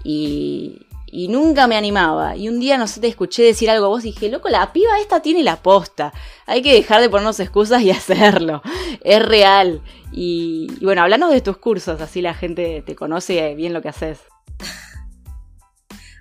y, 0.03 0.85
y 1.11 1.27
nunca 1.27 1.67
me 1.67 1.75
animaba. 1.75 2.37
Y 2.37 2.47
un 2.47 2.59
día, 2.59 2.77
no 2.77 2.87
sé, 2.87 3.01
te 3.01 3.07
escuché 3.07 3.43
decir 3.43 3.69
algo 3.69 3.85
a 3.85 3.89
vos 3.89 4.05
y 4.05 4.13
dije, 4.13 4.29
loco, 4.29 4.47
la 4.47 4.71
piba 4.71 4.99
esta 4.99 5.21
tiene 5.21 5.43
la 5.43 5.57
posta. 5.57 6.13
Hay 6.45 6.61
que 6.61 6.73
dejar 6.73 7.01
de 7.01 7.09
ponernos 7.09 7.39
excusas 7.41 7.81
y 7.81 7.91
hacerlo. 7.91 8.61
Es 9.01 9.23
real. 9.23 9.83
Y, 10.13 10.67
y 10.79 10.85
bueno, 10.85 11.01
hablanos 11.03 11.31
de 11.31 11.41
tus 11.41 11.57
cursos, 11.57 11.99
así 11.99 12.21
la 12.21 12.33
gente 12.33 12.81
te 12.85 12.95
conoce 12.95 13.53
bien 13.55 13.73
lo 13.73 13.81
que 13.81 13.89
haces. 13.89 14.19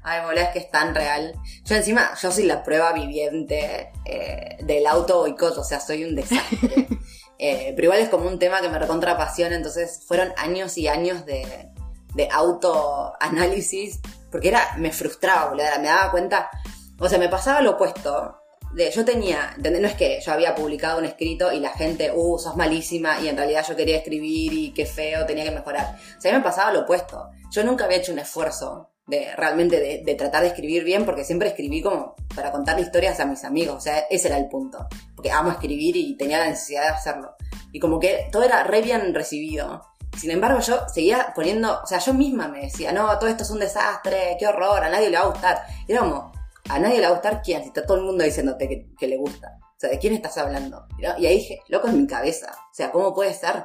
Ay, 0.02 0.24
boludo, 0.24 0.42
es 0.42 0.48
que 0.48 0.58
es 0.60 0.70
tan 0.70 0.94
real. 0.94 1.34
Yo 1.64 1.76
encima, 1.76 2.10
yo 2.20 2.32
soy 2.32 2.44
la 2.44 2.64
prueba 2.64 2.92
viviente 2.92 3.92
eh, 4.04 4.56
del 4.62 4.86
auto 4.86 5.18
boicot, 5.18 5.56
o 5.56 5.64
sea, 5.64 5.80
soy 5.80 6.04
un 6.04 6.14
desastre. 6.14 6.88
Eh, 7.42 7.72
pero 7.74 7.86
igual 7.86 8.00
es 8.00 8.10
como 8.10 8.28
un 8.28 8.38
tema 8.38 8.60
que 8.60 8.68
me 8.68 8.78
recontra 8.78 9.12
apasiona, 9.12 9.56
entonces 9.56 10.04
fueron 10.06 10.30
años 10.36 10.76
y 10.76 10.88
años 10.88 11.24
de, 11.24 11.70
de 12.14 12.28
autoanálisis, 12.30 14.00
porque 14.30 14.48
era, 14.48 14.76
me 14.78 14.92
frustraba, 14.92 15.50
boludo, 15.50 15.64
me 15.80 15.88
daba 15.88 16.10
cuenta, 16.10 16.50
o 16.98 17.08
sea, 17.08 17.18
me 17.18 17.28
pasaba 17.28 17.60
lo 17.60 17.72
opuesto. 17.72 18.36
De, 18.74 18.90
yo 18.90 19.04
tenía. 19.04 19.56
No 19.58 19.88
es 19.88 19.94
que 19.94 20.20
yo 20.20 20.32
había 20.32 20.54
publicado 20.54 20.98
un 20.98 21.04
escrito 21.04 21.52
y 21.52 21.58
la 21.58 21.70
gente, 21.70 22.12
uh, 22.14 22.38
sos 22.38 22.56
malísima, 22.56 23.20
y 23.20 23.28
en 23.28 23.36
realidad 23.36 23.64
yo 23.68 23.74
quería 23.74 23.96
escribir 23.96 24.52
y 24.52 24.72
qué 24.72 24.86
feo, 24.86 25.26
tenía 25.26 25.44
que 25.44 25.50
mejorar. 25.50 25.96
O 26.16 26.20
sea, 26.20 26.30
a 26.30 26.34
mí 26.34 26.38
me 26.38 26.44
pasaba 26.44 26.72
lo 26.72 26.80
opuesto. 26.80 27.30
Yo 27.50 27.64
nunca 27.64 27.86
había 27.86 27.96
hecho 27.96 28.12
un 28.12 28.20
esfuerzo 28.20 28.90
de 29.06 29.34
realmente 29.34 29.80
de, 29.80 30.02
de 30.04 30.14
tratar 30.14 30.42
de 30.42 30.48
escribir 30.48 30.84
bien, 30.84 31.04
porque 31.04 31.24
siempre 31.24 31.48
escribí 31.48 31.82
como 31.82 32.14
para 32.34 32.52
contarle 32.52 32.82
historias 32.82 33.18
a 33.18 33.26
mis 33.26 33.42
amigos, 33.44 33.76
o 33.76 33.80
sea, 33.80 33.98
ese 34.08 34.28
era 34.28 34.38
el 34.38 34.48
punto. 34.48 34.86
Porque 35.16 35.32
amo 35.32 35.50
escribir 35.50 35.96
y 35.96 36.16
tenía 36.16 36.38
la 36.38 36.46
necesidad 36.46 36.82
de 36.82 36.88
hacerlo. 36.90 37.34
Y 37.72 37.80
como 37.80 37.98
que 37.98 38.28
todo 38.30 38.44
era 38.44 38.62
re 38.62 38.82
bien 38.82 39.12
recibido. 39.14 39.82
Sin 40.18 40.30
embargo, 40.30 40.60
yo 40.60 40.88
seguía 40.92 41.32
poniendo, 41.34 41.80
o 41.82 41.86
sea, 41.86 41.98
yo 41.98 42.12
misma 42.12 42.48
me 42.48 42.62
decía, 42.62 42.92
no, 42.92 43.18
todo 43.18 43.28
esto 43.28 43.42
es 43.42 43.50
un 43.50 43.60
desastre, 43.60 44.36
qué 44.38 44.46
horror, 44.46 44.82
a 44.82 44.90
nadie 44.90 45.08
le 45.10 45.16
va 45.16 45.24
a 45.24 45.28
gustar. 45.28 45.62
Y 45.86 45.92
era 45.92 46.00
como, 46.02 46.32
a 46.68 46.78
nadie 46.78 46.96
le 46.96 47.02
va 47.02 47.08
a 47.08 47.12
gustar 47.12 47.42
quién, 47.42 47.62
si 47.62 47.68
está 47.68 47.86
todo 47.86 47.98
el 47.98 48.04
mundo 48.04 48.24
diciéndote 48.24 48.86
que, 48.98 49.06
le 49.06 49.16
gusta. 49.16 49.58
O 49.60 49.80
sea, 49.80 49.90
¿de 49.90 49.98
quién 49.98 50.14
estás 50.14 50.36
hablando? 50.38 50.86
Y 50.98 51.26
ahí 51.26 51.38
dije, 51.38 51.62
loco 51.68 51.88
en 51.88 52.02
mi 52.02 52.06
cabeza. 52.06 52.52
O 52.52 52.74
sea, 52.74 52.90
¿cómo 52.90 53.14
puede 53.14 53.32
ser? 53.32 53.64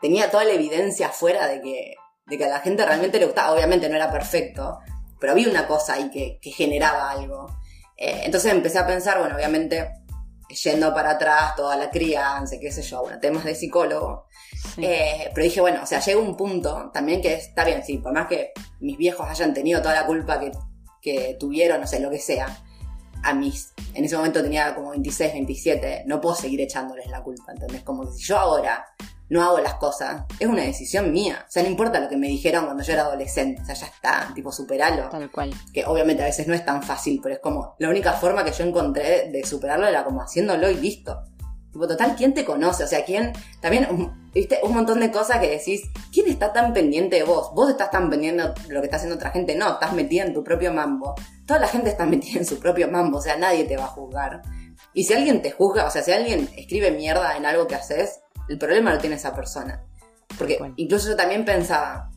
Tenía 0.00 0.30
toda 0.30 0.44
la 0.44 0.52
evidencia 0.52 1.08
afuera 1.08 1.46
de 1.46 1.60
que, 1.60 1.94
de 2.26 2.38
que 2.38 2.44
a 2.44 2.48
la 2.48 2.60
gente 2.60 2.84
realmente 2.84 3.18
le 3.18 3.26
gustaba. 3.26 3.52
Obviamente 3.52 3.88
no 3.88 3.94
era 3.94 4.10
perfecto, 4.10 4.80
pero 5.20 5.32
había 5.32 5.48
una 5.48 5.68
cosa 5.68 5.94
ahí 5.94 6.10
que, 6.10 6.38
que 6.42 6.50
generaba 6.50 7.10
algo. 7.10 7.46
Eh, 7.96 8.22
entonces 8.24 8.50
empecé 8.50 8.80
a 8.80 8.86
pensar, 8.86 9.20
bueno, 9.20 9.36
obviamente 9.36 10.01
yendo 10.54 10.92
para 10.94 11.12
atrás, 11.12 11.54
toda 11.56 11.76
la 11.76 11.90
crianza, 11.90 12.56
qué 12.60 12.70
sé 12.70 12.82
yo, 12.82 13.02
bueno, 13.02 13.18
temas 13.18 13.44
de 13.44 13.54
psicólogo. 13.54 14.26
Eh, 14.76 15.30
pero 15.34 15.44
dije, 15.44 15.60
bueno, 15.60 15.82
o 15.82 15.86
sea, 15.86 16.00
llega 16.00 16.20
un 16.20 16.36
punto 16.36 16.90
también 16.92 17.20
que 17.20 17.34
está 17.34 17.64
bien, 17.64 17.82
sí, 17.84 17.98
por 17.98 18.12
más 18.12 18.28
que 18.28 18.52
mis 18.80 18.96
viejos 18.96 19.28
hayan 19.28 19.52
tenido 19.52 19.80
toda 19.80 19.94
la 19.94 20.06
culpa 20.06 20.38
que, 20.38 20.52
que 21.00 21.36
tuvieron, 21.38 21.80
no 21.80 21.86
sé, 21.86 22.00
lo 22.00 22.10
que 22.10 22.18
sea, 22.18 22.46
a 23.22 23.34
mis, 23.34 23.72
en 23.94 24.04
ese 24.04 24.16
momento 24.16 24.42
tenía 24.42 24.74
como 24.74 24.90
26, 24.90 25.32
27, 25.32 26.04
no 26.06 26.20
puedo 26.20 26.34
seguir 26.34 26.60
echándoles 26.60 27.06
la 27.08 27.22
culpa, 27.22 27.52
¿entendés? 27.52 27.82
Como 27.82 28.10
si 28.10 28.22
yo 28.24 28.38
ahora 28.38 28.84
no 29.32 29.42
hago 29.42 29.58
las 29.60 29.74
cosas, 29.74 30.24
es 30.38 30.46
una 30.46 30.62
decisión 30.62 31.10
mía. 31.10 31.44
O 31.48 31.50
sea, 31.50 31.62
no 31.62 31.70
importa 31.70 31.98
lo 31.98 32.08
que 32.08 32.18
me 32.18 32.28
dijeron 32.28 32.66
cuando 32.66 32.82
yo 32.82 32.92
era 32.92 33.02
adolescente, 33.02 33.62
o 33.62 33.64
sea, 33.64 33.74
ya 33.74 33.86
está, 33.86 34.30
tipo, 34.34 34.52
superalo. 34.52 35.08
Tal 35.08 35.30
cual. 35.30 35.54
Que 35.72 35.86
obviamente 35.86 36.22
a 36.22 36.26
veces 36.26 36.46
no 36.46 36.54
es 36.54 36.64
tan 36.66 36.82
fácil, 36.82 37.18
pero 37.22 37.36
es 37.36 37.40
como, 37.40 37.74
la 37.78 37.88
única 37.88 38.12
forma 38.12 38.44
que 38.44 38.52
yo 38.52 38.62
encontré 38.62 39.30
de 39.30 39.42
superarlo 39.46 39.86
era 39.86 40.04
como 40.04 40.20
haciéndolo 40.20 40.70
y 40.70 40.74
listo. 40.74 41.18
Tipo, 41.72 41.88
total, 41.88 42.14
¿quién 42.14 42.34
te 42.34 42.44
conoce? 42.44 42.84
O 42.84 42.86
sea, 42.86 43.06
¿quién? 43.06 43.32
También, 43.62 44.12
viste, 44.34 44.60
un 44.62 44.74
montón 44.74 45.00
de 45.00 45.10
cosas 45.10 45.38
que 45.38 45.48
decís, 45.48 45.80
¿quién 46.12 46.28
está 46.28 46.52
tan 46.52 46.74
pendiente 46.74 47.16
de 47.16 47.22
vos? 47.22 47.52
¿Vos 47.54 47.70
estás 47.70 47.90
tan 47.90 48.10
pendiente 48.10 48.42
de 48.42 48.74
lo 48.74 48.82
que 48.82 48.86
está 48.86 48.96
haciendo 48.96 49.16
otra 49.16 49.30
gente? 49.30 49.56
No, 49.56 49.72
estás 49.72 49.94
metida 49.94 50.24
en 50.24 50.34
tu 50.34 50.44
propio 50.44 50.74
mambo. 50.74 51.14
Toda 51.46 51.60
la 51.60 51.68
gente 51.68 51.88
está 51.88 52.04
metida 52.06 52.38
en 52.38 52.44
su 52.44 52.58
propio 52.58 52.86
mambo, 52.88 53.16
o 53.16 53.22
sea, 53.22 53.38
nadie 53.38 53.64
te 53.64 53.78
va 53.78 53.84
a 53.84 53.88
juzgar. 53.88 54.42
Y 54.92 55.04
si 55.04 55.14
alguien 55.14 55.40
te 55.40 55.52
juzga, 55.52 55.86
o 55.86 55.90
sea, 55.90 56.02
si 56.02 56.12
alguien 56.12 56.50
escribe 56.54 56.90
mierda 56.90 57.34
en 57.38 57.46
algo 57.46 57.66
que 57.66 57.76
haces, 57.76 58.20
el 58.52 58.58
problema 58.58 58.92
lo 58.92 58.98
tiene 58.98 59.16
esa 59.16 59.34
persona. 59.34 59.82
Porque 60.36 60.58
incluso 60.76 61.08
yo 61.08 61.16
también 61.16 61.44
pensaba, 61.44 62.10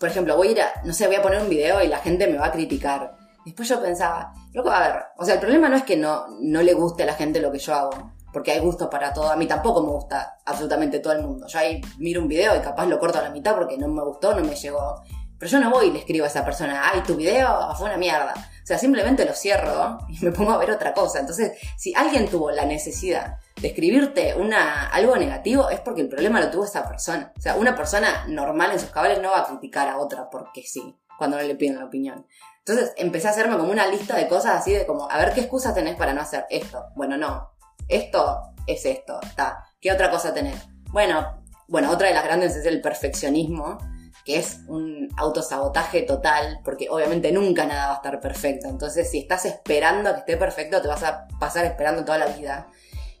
por 0.00 0.08
ejemplo, 0.08 0.36
voy 0.36 0.48
a 0.48 0.50
ir 0.50 0.60
a, 0.60 0.72
no 0.84 0.92
sé, 0.92 1.06
voy 1.06 1.14
a 1.14 1.22
poner 1.22 1.40
un 1.40 1.48
video 1.48 1.80
y 1.82 1.86
la 1.86 1.98
gente 1.98 2.26
me 2.26 2.38
va 2.38 2.46
a 2.46 2.52
criticar. 2.52 3.16
Después 3.44 3.68
yo 3.68 3.80
pensaba, 3.80 4.32
loco, 4.52 4.70
a 4.70 4.80
ver, 4.80 5.02
o 5.16 5.24
sea, 5.24 5.34
el 5.34 5.40
problema 5.40 5.68
no 5.68 5.76
es 5.76 5.84
que 5.84 5.96
no, 5.96 6.26
no 6.40 6.60
le 6.62 6.74
guste 6.74 7.04
a 7.04 7.06
la 7.06 7.14
gente 7.14 7.40
lo 7.40 7.52
que 7.52 7.58
yo 7.58 7.72
hago, 7.72 8.12
porque 8.32 8.50
hay 8.50 8.58
gustos 8.58 8.88
para 8.88 9.12
todo. 9.12 9.30
A 9.30 9.36
mí 9.36 9.46
tampoco 9.46 9.80
me 9.82 9.90
gusta 9.90 10.38
absolutamente 10.44 10.98
todo 10.98 11.12
el 11.12 11.22
mundo. 11.22 11.46
Yo 11.46 11.58
ahí 11.60 11.80
miro 11.98 12.20
un 12.20 12.26
video 12.26 12.56
y 12.56 12.60
capaz 12.60 12.86
lo 12.86 12.98
corto 12.98 13.18
a 13.18 13.22
la 13.22 13.30
mitad 13.30 13.54
porque 13.54 13.78
no 13.78 13.86
me 13.86 14.02
gustó, 14.02 14.34
no 14.34 14.42
me 14.42 14.56
llegó. 14.56 15.02
Pero 15.38 15.52
yo 15.52 15.60
no 15.60 15.70
voy 15.70 15.86
y 15.86 15.92
le 15.92 16.00
escribo 16.00 16.24
a 16.24 16.28
esa 16.28 16.44
persona, 16.44 16.90
ay, 16.92 17.02
tu 17.02 17.14
video 17.14 17.72
fue 17.76 17.86
una 17.86 17.96
mierda. 17.96 18.34
Sea, 18.70 18.78
simplemente 18.78 19.24
lo 19.24 19.34
cierro 19.34 19.98
y 20.08 20.24
me 20.24 20.30
pongo 20.30 20.52
a 20.52 20.58
ver 20.58 20.70
otra 20.70 20.94
cosa. 20.94 21.18
Entonces, 21.18 21.58
si 21.76 21.92
alguien 21.92 22.28
tuvo 22.28 22.52
la 22.52 22.64
necesidad 22.66 23.38
de 23.60 23.66
escribirte 23.66 24.36
una, 24.36 24.86
algo 24.86 25.16
negativo, 25.16 25.70
es 25.70 25.80
porque 25.80 26.02
el 26.02 26.08
problema 26.08 26.40
lo 26.40 26.52
tuvo 26.52 26.66
esa 26.66 26.86
persona. 26.86 27.32
O 27.36 27.40
sea, 27.40 27.56
una 27.56 27.74
persona 27.74 28.26
normal 28.28 28.70
en 28.70 28.78
sus 28.78 28.90
cabales 28.90 29.20
no 29.20 29.32
va 29.32 29.40
a 29.40 29.46
criticar 29.46 29.88
a 29.88 29.98
otra 29.98 30.30
porque 30.30 30.62
sí, 30.62 30.96
cuando 31.18 31.36
no 31.36 31.42
le 31.42 31.56
piden 31.56 31.80
la 31.80 31.86
opinión. 31.86 32.24
Entonces 32.58 32.92
empecé 32.96 33.26
a 33.26 33.32
hacerme 33.32 33.56
como 33.56 33.72
una 33.72 33.88
lista 33.88 34.16
de 34.16 34.28
cosas 34.28 34.60
así 34.60 34.72
de 34.72 34.86
como, 34.86 35.10
a 35.10 35.18
ver 35.18 35.32
qué 35.34 35.40
excusas 35.40 35.74
tenés 35.74 35.96
para 35.96 36.12
no 36.12 36.20
hacer 36.20 36.46
esto. 36.48 36.90
Bueno, 36.94 37.16
no. 37.16 37.50
Esto 37.88 38.52
es 38.68 38.86
esto, 38.86 39.18
está. 39.20 39.64
¿Qué 39.80 39.90
otra 39.90 40.12
cosa 40.12 40.32
tenés? 40.32 40.68
Bueno, 40.92 41.42
bueno, 41.66 41.90
otra 41.90 42.06
de 42.06 42.14
las 42.14 42.22
grandes 42.22 42.54
es 42.54 42.64
el 42.66 42.80
perfeccionismo 42.80 43.78
que 44.24 44.38
es 44.38 44.60
un 44.68 45.08
autosabotaje 45.16 46.02
total, 46.02 46.60
porque 46.64 46.88
obviamente 46.90 47.32
nunca 47.32 47.66
nada 47.66 47.86
va 47.88 47.92
a 47.94 47.96
estar 47.96 48.20
perfecto. 48.20 48.68
Entonces, 48.68 49.10
si 49.10 49.20
estás 49.20 49.44
esperando 49.46 50.10
a 50.10 50.12
que 50.14 50.20
esté 50.20 50.36
perfecto, 50.36 50.80
te 50.82 50.88
vas 50.88 51.02
a 51.02 51.26
pasar 51.38 51.64
esperando 51.64 52.04
toda 52.04 52.18
la 52.18 52.26
vida. 52.26 52.68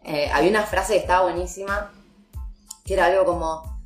Eh, 0.04 0.30
había 0.32 0.50
una 0.50 0.64
frase 0.64 0.94
que 0.94 1.00
estaba 1.00 1.22
buenísima, 1.22 1.92
que 2.84 2.94
era 2.94 3.06
algo 3.06 3.24
como, 3.24 3.80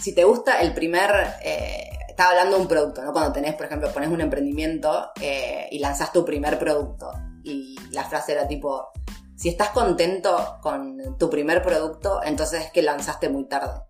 si 0.00 0.14
te 0.14 0.24
gusta 0.24 0.60
el 0.60 0.74
primer... 0.74 1.10
Eh, 1.42 1.90
estaba 2.08 2.30
hablando 2.30 2.56
de 2.56 2.62
un 2.62 2.68
producto, 2.68 3.02
¿no? 3.02 3.12
Cuando 3.12 3.30
tenés, 3.30 3.54
por 3.56 3.66
ejemplo, 3.66 3.92
pones 3.92 4.08
un 4.08 4.22
emprendimiento 4.22 5.10
eh, 5.20 5.68
y 5.70 5.78
lanzas 5.80 6.14
tu 6.14 6.24
primer 6.24 6.58
producto. 6.58 7.12
Y 7.44 7.76
la 7.90 8.04
frase 8.04 8.32
era 8.32 8.48
tipo, 8.48 8.88
si 9.36 9.50
estás 9.50 9.68
contento 9.70 10.56
con 10.62 11.18
tu 11.18 11.28
primer 11.28 11.62
producto, 11.62 12.22
entonces 12.24 12.64
es 12.64 12.72
que 12.72 12.80
lanzaste 12.80 13.28
muy 13.28 13.44
tarde. 13.44 13.82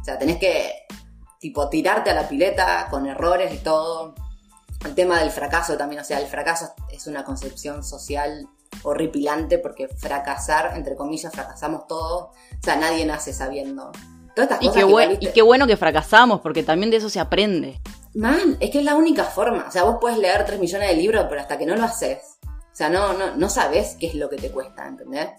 O 0.00 0.04
sea, 0.04 0.18
tenés 0.18 0.38
que 0.38 0.72
tipo 1.38 1.68
tirarte 1.68 2.10
a 2.10 2.14
la 2.14 2.28
pileta 2.28 2.88
con 2.90 3.06
errores 3.06 3.52
y 3.54 3.58
todo. 3.58 4.14
El 4.84 4.94
tema 4.94 5.20
del 5.20 5.30
fracaso 5.30 5.76
también, 5.76 6.02
o 6.02 6.04
sea, 6.04 6.20
el 6.20 6.26
fracaso 6.26 6.74
es 6.90 7.06
una 7.06 7.24
concepción 7.24 7.82
social 7.82 8.48
horripilante 8.82 9.58
porque 9.58 9.88
fracasar, 9.88 10.72
entre 10.76 10.96
comillas, 10.96 11.32
fracasamos 11.32 11.86
todos. 11.86 12.22
O 12.24 12.62
sea, 12.62 12.76
nadie 12.76 13.04
nace 13.04 13.32
sabiendo. 13.32 13.90
Todas 14.34 14.50
estas 14.50 14.62
y, 14.62 14.66
cosas 14.66 15.08
qué 15.18 15.18
y 15.20 15.32
qué 15.32 15.42
bueno 15.42 15.66
que 15.66 15.78
fracasamos 15.78 16.40
porque 16.40 16.62
también 16.62 16.90
de 16.90 16.98
eso 16.98 17.08
se 17.08 17.20
aprende. 17.20 17.80
Man, 18.14 18.56
es 18.60 18.70
que 18.70 18.78
es 18.78 18.84
la 18.84 18.94
única 18.94 19.24
forma. 19.24 19.66
O 19.68 19.70
sea, 19.70 19.84
vos 19.84 19.96
puedes 20.00 20.18
leer 20.18 20.44
3 20.44 20.60
millones 20.60 20.88
de 20.88 20.96
libros, 20.96 21.26
pero 21.28 21.40
hasta 21.40 21.58
que 21.58 21.66
no 21.66 21.74
lo 21.76 21.84
haces, 21.84 22.38
o 22.44 22.78
sea, 22.78 22.90
no, 22.90 23.14
no, 23.14 23.36
no 23.36 23.48
sabes 23.48 23.96
qué 23.98 24.06
es 24.08 24.14
lo 24.14 24.28
que 24.28 24.36
te 24.36 24.50
cuesta, 24.50 24.86
¿entendés? 24.86 25.30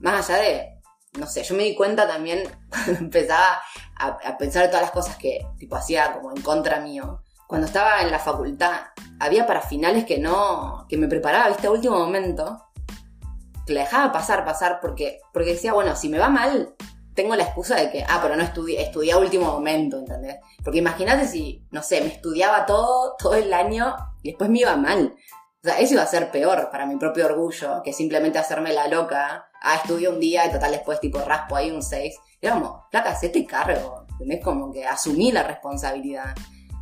Más 0.00 0.28
allá 0.28 0.42
de, 0.42 0.81
no 1.18 1.26
sé, 1.26 1.42
yo 1.42 1.54
me 1.54 1.64
di 1.64 1.74
cuenta 1.74 2.06
también 2.06 2.42
cuando 2.68 2.98
empezaba 2.98 3.62
a, 3.96 4.38
pensar 4.38 4.66
todas 4.68 4.82
las 4.82 4.90
cosas 4.90 5.16
que 5.16 5.46
tipo 5.58 5.76
hacía 5.76 6.12
como 6.12 6.30
en 6.34 6.42
contra 6.42 6.80
mío. 6.80 7.22
Cuando 7.46 7.66
estaba 7.66 8.00
en 8.00 8.10
la 8.10 8.18
facultad, 8.18 8.72
había 9.20 9.46
para 9.46 9.60
finales 9.60 10.04
que 10.04 10.18
no, 10.18 10.86
que 10.88 10.96
me 10.96 11.06
preparaba, 11.06 11.48
viste, 11.48 11.66
a 11.66 11.70
último 11.70 11.98
momento, 11.98 12.66
que 13.66 13.74
la 13.74 13.82
dejaba 13.82 14.10
pasar, 14.10 14.44
pasar, 14.44 14.80
porque, 14.80 15.20
porque 15.32 15.50
decía, 15.52 15.74
bueno, 15.74 15.94
si 15.94 16.08
me 16.08 16.18
va 16.18 16.30
mal, 16.30 16.74
tengo 17.14 17.36
la 17.36 17.44
excusa 17.44 17.76
de 17.76 17.90
que, 17.90 18.04
ah, 18.08 18.20
pero 18.22 18.36
no 18.36 18.42
estudié, 18.42 18.82
estudié 18.82 19.12
a 19.12 19.18
último 19.18 19.52
momento, 19.52 19.98
¿entendés? 19.98 20.36
Porque 20.64 20.78
imagínate 20.78 21.28
si, 21.28 21.62
no 21.70 21.82
sé, 21.82 22.00
me 22.00 22.06
estudiaba 22.08 22.64
todo, 22.64 23.16
todo 23.18 23.34
el 23.34 23.52
año 23.52 23.94
y 24.22 24.30
después 24.30 24.48
me 24.48 24.60
iba 24.60 24.74
mal. 24.76 25.14
O 25.64 25.68
sea, 25.68 25.78
eso 25.78 25.94
iba 25.94 26.02
a 26.02 26.06
ser 26.06 26.32
peor 26.32 26.70
para 26.72 26.86
mi 26.86 26.96
propio 26.96 27.24
orgullo 27.24 27.82
que 27.84 27.92
simplemente 27.92 28.36
hacerme 28.36 28.72
la 28.72 28.88
loca. 28.88 29.48
Ah, 29.60 29.76
estudio 29.76 30.10
un 30.10 30.18
día 30.18 30.44
y 30.46 30.50
total 30.50 30.72
después 30.72 30.98
tipo 30.98 31.20
raspo 31.20 31.54
ahí 31.54 31.70
un 31.70 31.82
6. 31.82 32.16
Era 32.40 32.54
como, 32.54 32.84
flaca, 32.90 33.16
te 33.20 33.46
cargo. 33.46 34.04
¿Entendés? 34.10 34.42
Como 34.42 34.72
que 34.72 34.84
asumí 34.84 35.30
la 35.30 35.44
responsabilidad. 35.44 36.34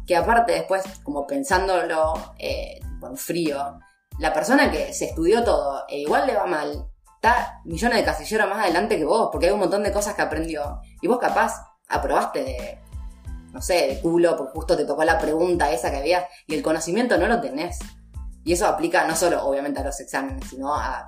Que 0.07 0.16
aparte 0.16 0.53
después, 0.53 0.83
como 1.03 1.26
pensándolo 1.26 2.14
eh, 2.39 2.81
en 3.03 3.16
frío, 3.18 3.78
la 4.18 4.33
persona 4.33 4.70
que 4.70 4.95
se 4.95 5.07
estudió 5.07 5.45
todo 5.45 5.85
e 5.87 5.99
igual 5.99 6.26
le 6.26 6.35
va 6.35 6.47
mal, 6.47 6.89
está 7.16 7.61
millones 7.66 7.99
de 7.99 8.05
casilleros 8.05 8.49
más 8.49 8.64
adelante 8.64 8.97
que 8.97 9.05
vos, 9.05 9.28
porque 9.31 9.49
hay 9.49 9.53
un 9.53 9.61
montón 9.61 9.83
de 9.83 9.93
cosas 9.93 10.14
que 10.14 10.22
aprendió. 10.22 10.81
Y 11.03 11.07
vos 11.07 11.18
capaz 11.18 11.53
aprobaste 11.87 12.45
de, 12.45 12.78
no 13.53 13.61
sé, 13.61 13.89
de 13.89 14.01
culo, 14.01 14.39
porque 14.39 14.53
justo 14.55 14.74
te 14.74 14.87
tocó 14.87 15.05
la 15.05 15.18
pregunta 15.18 15.70
esa 15.70 15.91
que 15.91 15.99
había, 15.99 16.26
y 16.47 16.55
el 16.55 16.62
conocimiento 16.62 17.18
no 17.18 17.26
lo 17.26 17.43
tenés. 17.43 17.78
Y 18.45 18.53
eso 18.53 18.66
aplica 18.66 19.07
no 19.07 19.14
solo, 19.14 19.45
obviamente, 19.45 19.80
a 19.80 19.84
los 19.84 20.01
exámenes, 20.01 20.49
sino 20.49 20.74
a 20.74 21.05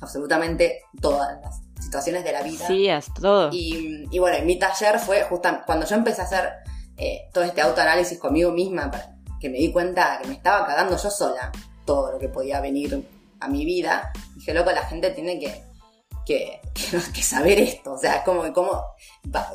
absolutamente 0.00 0.82
todas 1.00 1.40
las 1.42 1.60
situaciones 1.82 2.24
de 2.24 2.32
la 2.32 2.42
vida. 2.42 2.66
Sí, 2.66 2.88
es 2.88 3.06
todo. 3.14 3.50
Y, 3.52 4.06
y 4.10 4.18
bueno, 4.18 4.44
mi 4.44 4.58
taller 4.58 4.98
fue 4.98 5.22
justo 5.24 5.48
cuando 5.66 5.86
yo 5.86 5.96
empecé 5.96 6.22
a 6.22 6.24
hacer 6.24 6.52
eh, 6.96 7.28
todo 7.32 7.44
este 7.44 7.60
autoanálisis 7.60 8.18
conmigo 8.18 8.50
misma, 8.50 8.90
que 9.40 9.48
me 9.48 9.58
di 9.58 9.70
cuenta 9.70 10.18
que 10.20 10.28
me 10.28 10.34
estaba 10.34 10.66
cagando 10.66 10.96
yo 10.96 11.10
sola 11.10 11.52
todo 11.84 12.12
lo 12.12 12.18
que 12.18 12.28
podía 12.28 12.60
venir 12.60 13.08
a 13.40 13.48
mi 13.48 13.64
vida. 13.64 14.12
Dije, 14.34 14.52
loco, 14.52 14.72
la 14.72 14.82
gente 14.82 15.10
tiene 15.10 15.38
que, 15.38 15.62
que, 16.26 16.60
que, 17.14 17.22
saber 17.22 17.60
esto. 17.60 17.92
O 17.92 17.98
sea, 17.98 18.16
es 18.16 18.22
como, 18.24 18.52
como 18.52 18.82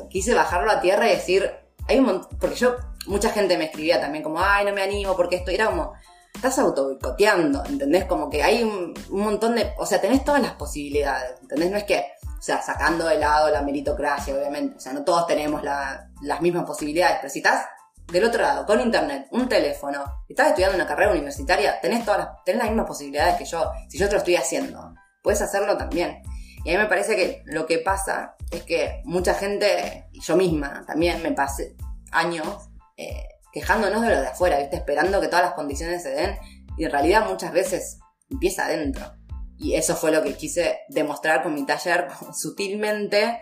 quise 0.08 0.34
bajarlo 0.34 0.70
a 0.70 0.80
tierra 0.80 1.06
y 1.06 1.16
decir, 1.16 1.50
hay 1.86 1.98
un 1.98 2.06
montón, 2.06 2.38
porque 2.38 2.56
yo, 2.56 2.76
mucha 3.06 3.30
gente 3.30 3.58
me 3.58 3.64
escribía 3.66 4.00
también 4.00 4.24
como, 4.24 4.40
ay, 4.40 4.64
no 4.64 4.72
me 4.72 4.82
animo 4.82 5.14
porque 5.14 5.36
esto 5.36 5.50
era 5.50 5.66
como, 5.66 5.92
estás 6.34 6.58
auto 6.58 6.84
boicoteando, 6.84 7.64
¿entendés? 7.64 8.04
Como 8.04 8.28
que 8.28 8.42
hay 8.42 8.62
un, 8.62 8.94
montón 9.10 9.54
de, 9.54 9.72
o 9.78 9.86
sea, 9.86 10.00
tenés 10.00 10.24
todas 10.24 10.42
las 10.42 10.52
posibilidades, 10.52 11.40
¿entendés? 11.40 11.70
No 11.70 11.76
es 11.76 11.84
que, 11.84 12.04
o 12.38 12.42
sea, 12.42 12.60
sacando 12.60 13.06
de 13.06 13.18
lado 13.18 13.50
la 13.50 13.62
meritocracia, 13.62 14.34
obviamente, 14.34 14.76
o 14.76 14.80
sea, 14.80 14.92
no 14.92 15.04
todos 15.04 15.26
tenemos 15.26 15.62
las 15.62 16.40
mismas 16.40 16.64
posibilidades, 16.64 17.18
pero 17.20 17.32
si 17.32 17.38
estás 17.38 17.66
del 18.12 18.24
otro 18.24 18.42
lado, 18.42 18.66
con 18.66 18.80
internet, 18.80 19.28
un 19.30 19.48
teléfono, 19.48 20.04
estás 20.28 20.48
estudiando 20.48 20.76
una 20.76 20.86
carrera 20.86 21.12
universitaria, 21.12 21.80
tenés 21.80 22.04
todas 22.04 22.20
las, 22.20 22.44
tenés 22.44 22.58
las 22.58 22.68
mismas 22.68 22.86
posibilidades 22.86 23.36
que 23.36 23.46
yo, 23.46 23.70
si 23.88 23.98
yo 23.98 24.06
te 24.06 24.12
lo 24.12 24.18
estoy 24.18 24.36
haciendo, 24.36 24.94
puedes 25.22 25.40
hacerlo 25.40 25.76
también. 25.78 26.22
Y 26.64 26.70
a 26.70 26.72
mí 26.72 26.82
me 26.82 26.88
parece 26.88 27.16
que 27.16 27.42
lo 27.46 27.66
que 27.66 27.78
pasa 27.78 28.36
es 28.50 28.62
que 28.62 29.02
mucha 29.04 29.34
gente, 29.34 30.08
y 30.12 30.20
yo 30.20 30.36
misma 30.36 30.84
también 30.86 31.22
me 31.22 31.32
pasé 31.32 31.76
años, 32.12 32.68
eh, 32.96 33.26
quejándonos 33.54 34.02
de 34.02 34.10
lo 34.10 34.20
de 34.20 34.26
afuera, 34.26 34.58
¿viste? 34.58 34.76
Esperando 34.76 35.20
que 35.20 35.28
todas 35.28 35.44
las 35.44 35.54
condiciones 35.54 36.02
se 36.02 36.10
den 36.10 36.36
y 36.76 36.84
en 36.84 36.90
realidad 36.90 37.26
muchas 37.28 37.52
veces 37.52 38.00
empieza 38.28 38.66
adentro. 38.66 39.14
Y 39.56 39.74
eso 39.74 39.94
fue 39.94 40.10
lo 40.10 40.22
que 40.22 40.34
quise 40.34 40.80
demostrar 40.88 41.42
con 41.42 41.54
mi 41.54 41.64
taller 41.64 42.08
sutilmente, 42.34 43.38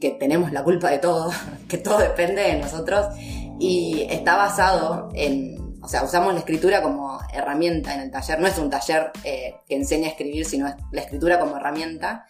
que 0.00 0.10
tenemos 0.10 0.52
la 0.52 0.64
culpa 0.64 0.90
de 0.90 0.98
todo, 0.98 1.32
que 1.68 1.78
todo 1.78 1.98
depende 1.98 2.42
de 2.42 2.56
nosotros 2.56 3.06
y 3.60 4.06
está 4.10 4.36
basado 4.36 5.08
en, 5.14 5.78
o 5.82 5.88
sea, 5.88 6.02
usamos 6.02 6.32
la 6.32 6.40
escritura 6.40 6.82
como 6.82 7.18
herramienta 7.32 7.94
en 7.94 8.00
el 8.00 8.10
taller. 8.10 8.40
No 8.40 8.48
es 8.48 8.58
un 8.58 8.70
taller 8.70 9.12
eh, 9.24 9.54
que 9.68 9.76
enseña 9.76 10.08
a 10.08 10.10
escribir, 10.10 10.44
sino 10.44 10.74
la 10.90 11.00
escritura 11.00 11.38
como 11.38 11.56
herramienta. 11.56 12.26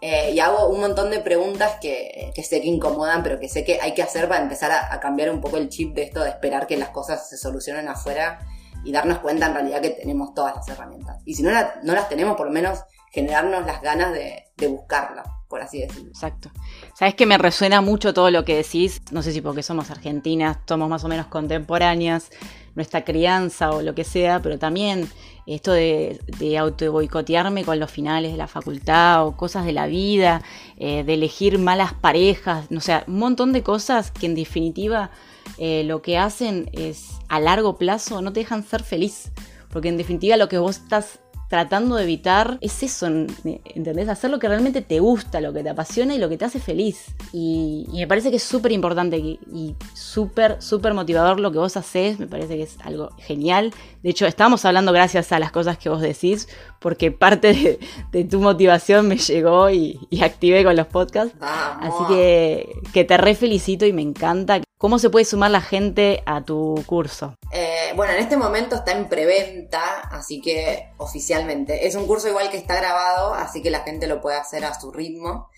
Eh, 0.00 0.32
y 0.32 0.40
hago 0.40 0.68
un 0.68 0.80
montón 0.80 1.10
de 1.10 1.20
preguntas 1.20 1.78
que, 1.80 2.30
que, 2.34 2.42
sé 2.42 2.60
que 2.60 2.68
incomodan, 2.68 3.22
pero 3.22 3.40
que 3.40 3.48
sé 3.48 3.64
que 3.64 3.80
hay 3.80 3.94
que 3.94 4.02
hacer 4.02 4.28
para 4.28 4.42
empezar 4.42 4.70
a, 4.70 5.00
cambiar 5.00 5.30
un 5.30 5.40
poco 5.40 5.56
el 5.56 5.68
chip 5.68 5.94
de 5.94 6.02
esto 6.02 6.22
de 6.22 6.30
esperar 6.30 6.66
que 6.66 6.76
las 6.76 6.90
cosas 6.90 7.28
se 7.28 7.38
solucionen 7.38 7.88
afuera 7.88 8.40
y 8.84 8.92
darnos 8.92 9.18
cuenta 9.18 9.46
en 9.46 9.54
realidad 9.54 9.80
que 9.80 9.90
tenemos 9.90 10.34
todas 10.34 10.54
las 10.54 10.68
herramientas. 10.68 11.16
Y 11.24 11.34
si 11.34 11.42
no, 11.42 11.50
no 11.82 11.94
las 11.94 12.08
tenemos, 12.08 12.36
por 12.36 12.46
lo 12.46 12.52
menos 12.52 12.80
generarnos 13.10 13.64
las 13.64 13.80
ganas 13.80 14.12
de 14.12 14.68
buscarlas, 14.68 15.26
por 15.48 15.60
así 15.60 15.80
decirlo. 15.80 16.08
Exacto. 16.08 16.50
Sabes 16.94 17.14
que 17.14 17.26
me 17.26 17.38
resuena 17.38 17.80
mucho 17.80 18.12
todo 18.12 18.30
lo 18.30 18.44
que 18.44 18.56
decís, 18.56 19.00
no 19.12 19.22
sé 19.22 19.32
si 19.32 19.40
porque 19.40 19.62
somos 19.62 19.90
argentinas, 19.90 20.58
somos 20.66 20.88
más 20.88 21.04
o 21.04 21.08
menos 21.08 21.26
contemporáneas, 21.26 22.30
nuestra 22.74 23.04
crianza 23.04 23.70
o 23.70 23.82
lo 23.82 23.94
que 23.94 24.04
sea, 24.04 24.42
pero 24.42 24.58
también 24.58 25.08
esto 25.46 25.72
de, 25.72 26.20
de 26.38 26.58
auto 26.58 26.90
boicotearme 26.92 27.64
con 27.64 27.78
los 27.78 27.90
finales 27.90 28.32
de 28.32 28.38
la 28.38 28.48
facultad 28.48 29.26
o 29.26 29.36
cosas 29.36 29.64
de 29.64 29.72
la 29.72 29.86
vida, 29.86 30.42
eh, 30.76 31.04
de 31.04 31.14
elegir 31.14 31.58
malas 31.58 31.94
parejas, 31.94 32.70
no 32.70 32.80
sé, 32.80 33.02
un 33.06 33.18
montón 33.18 33.52
de 33.52 33.62
cosas 33.62 34.10
que 34.10 34.26
en 34.26 34.34
definitiva 34.34 35.10
eh, 35.58 35.84
lo 35.84 36.02
que 36.02 36.18
hacen 36.18 36.68
es 36.72 37.12
a 37.28 37.40
largo 37.40 37.78
plazo 37.78 38.20
no 38.20 38.32
te 38.32 38.40
dejan 38.40 38.64
ser 38.64 38.82
feliz, 38.82 39.30
porque 39.70 39.88
en 39.88 39.96
definitiva 39.96 40.36
lo 40.36 40.48
que 40.48 40.58
vos 40.58 40.76
estás 40.76 41.20
tratando 41.48 41.96
de 41.96 42.04
evitar 42.04 42.58
es 42.60 42.82
eso, 42.82 43.06
¿entendés? 43.06 44.08
Hacer 44.08 44.30
lo 44.30 44.38
que 44.38 44.48
realmente 44.48 44.82
te 44.82 45.00
gusta, 45.00 45.40
lo 45.40 45.52
que 45.52 45.62
te 45.62 45.70
apasiona 45.70 46.14
y 46.14 46.18
lo 46.18 46.28
que 46.28 46.36
te 46.36 46.44
hace 46.44 46.60
feliz. 46.60 47.14
Y, 47.32 47.86
y 47.92 47.98
me 47.98 48.06
parece 48.06 48.30
que 48.30 48.36
es 48.36 48.42
súper 48.42 48.72
importante 48.72 49.18
y, 49.18 49.38
y 49.52 49.74
súper, 49.94 50.60
súper 50.60 50.94
motivador 50.94 51.40
lo 51.40 51.52
que 51.52 51.58
vos 51.58 51.76
haces, 51.76 52.18
me 52.18 52.26
parece 52.26 52.56
que 52.56 52.62
es 52.62 52.76
algo 52.82 53.10
genial. 53.18 53.72
De 54.02 54.10
hecho, 54.10 54.26
estamos 54.26 54.64
hablando 54.64 54.92
gracias 54.92 55.32
a 55.32 55.38
las 55.38 55.52
cosas 55.52 55.78
que 55.78 55.88
vos 55.88 56.00
decís, 56.00 56.48
porque 56.80 57.10
parte 57.10 57.52
de, 57.52 57.78
de 58.12 58.24
tu 58.24 58.40
motivación 58.40 59.08
me 59.08 59.16
llegó 59.16 59.70
y, 59.70 59.98
y, 60.10 60.22
activé 60.22 60.64
con 60.64 60.76
los 60.76 60.86
podcasts. 60.86 61.34
Así 61.40 62.04
que, 62.08 62.80
que 62.92 63.04
te 63.04 63.16
re 63.16 63.34
felicito 63.34 63.86
y 63.86 63.92
me 63.92 64.02
encanta. 64.02 64.65
¿Cómo 64.86 65.00
se 65.00 65.10
puede 65.10 65.24
sumar 65.24 65.50
la 65.50 65.62
gente 65.62 66.22
a 66.26 66.44
tu 66.44 66.80
curso? 66.86 67.34
Eh, 67.50 67.92
bueno, 67.96 68.12
en 68.12 68.20
este 68.20 68.36
momento 68.36 68.76
está 68.76 68.92
en 68.92 69.08
preventa, 69.08 70.02
así 70.12 70.40
que 70.40 70.92
oficialmente. 70.98 71.88
Es 71.88 71.96
un 71.96 72.06
curso 72.06 72.28
igual 72.28 72.50
que 72.50 72.56
está 72.56 72.76
grabado, 72.76 73.34
así 73.34 73.62
que 73.62 73.70
la 73.70 73.80
gente 73.80 74.06
lo 74.06 74.20
puede 74.20 74.36
hacer 74.36 74.64
a 74.64 74.78
su 74.78 74.92
ritmo. 74.92 75.50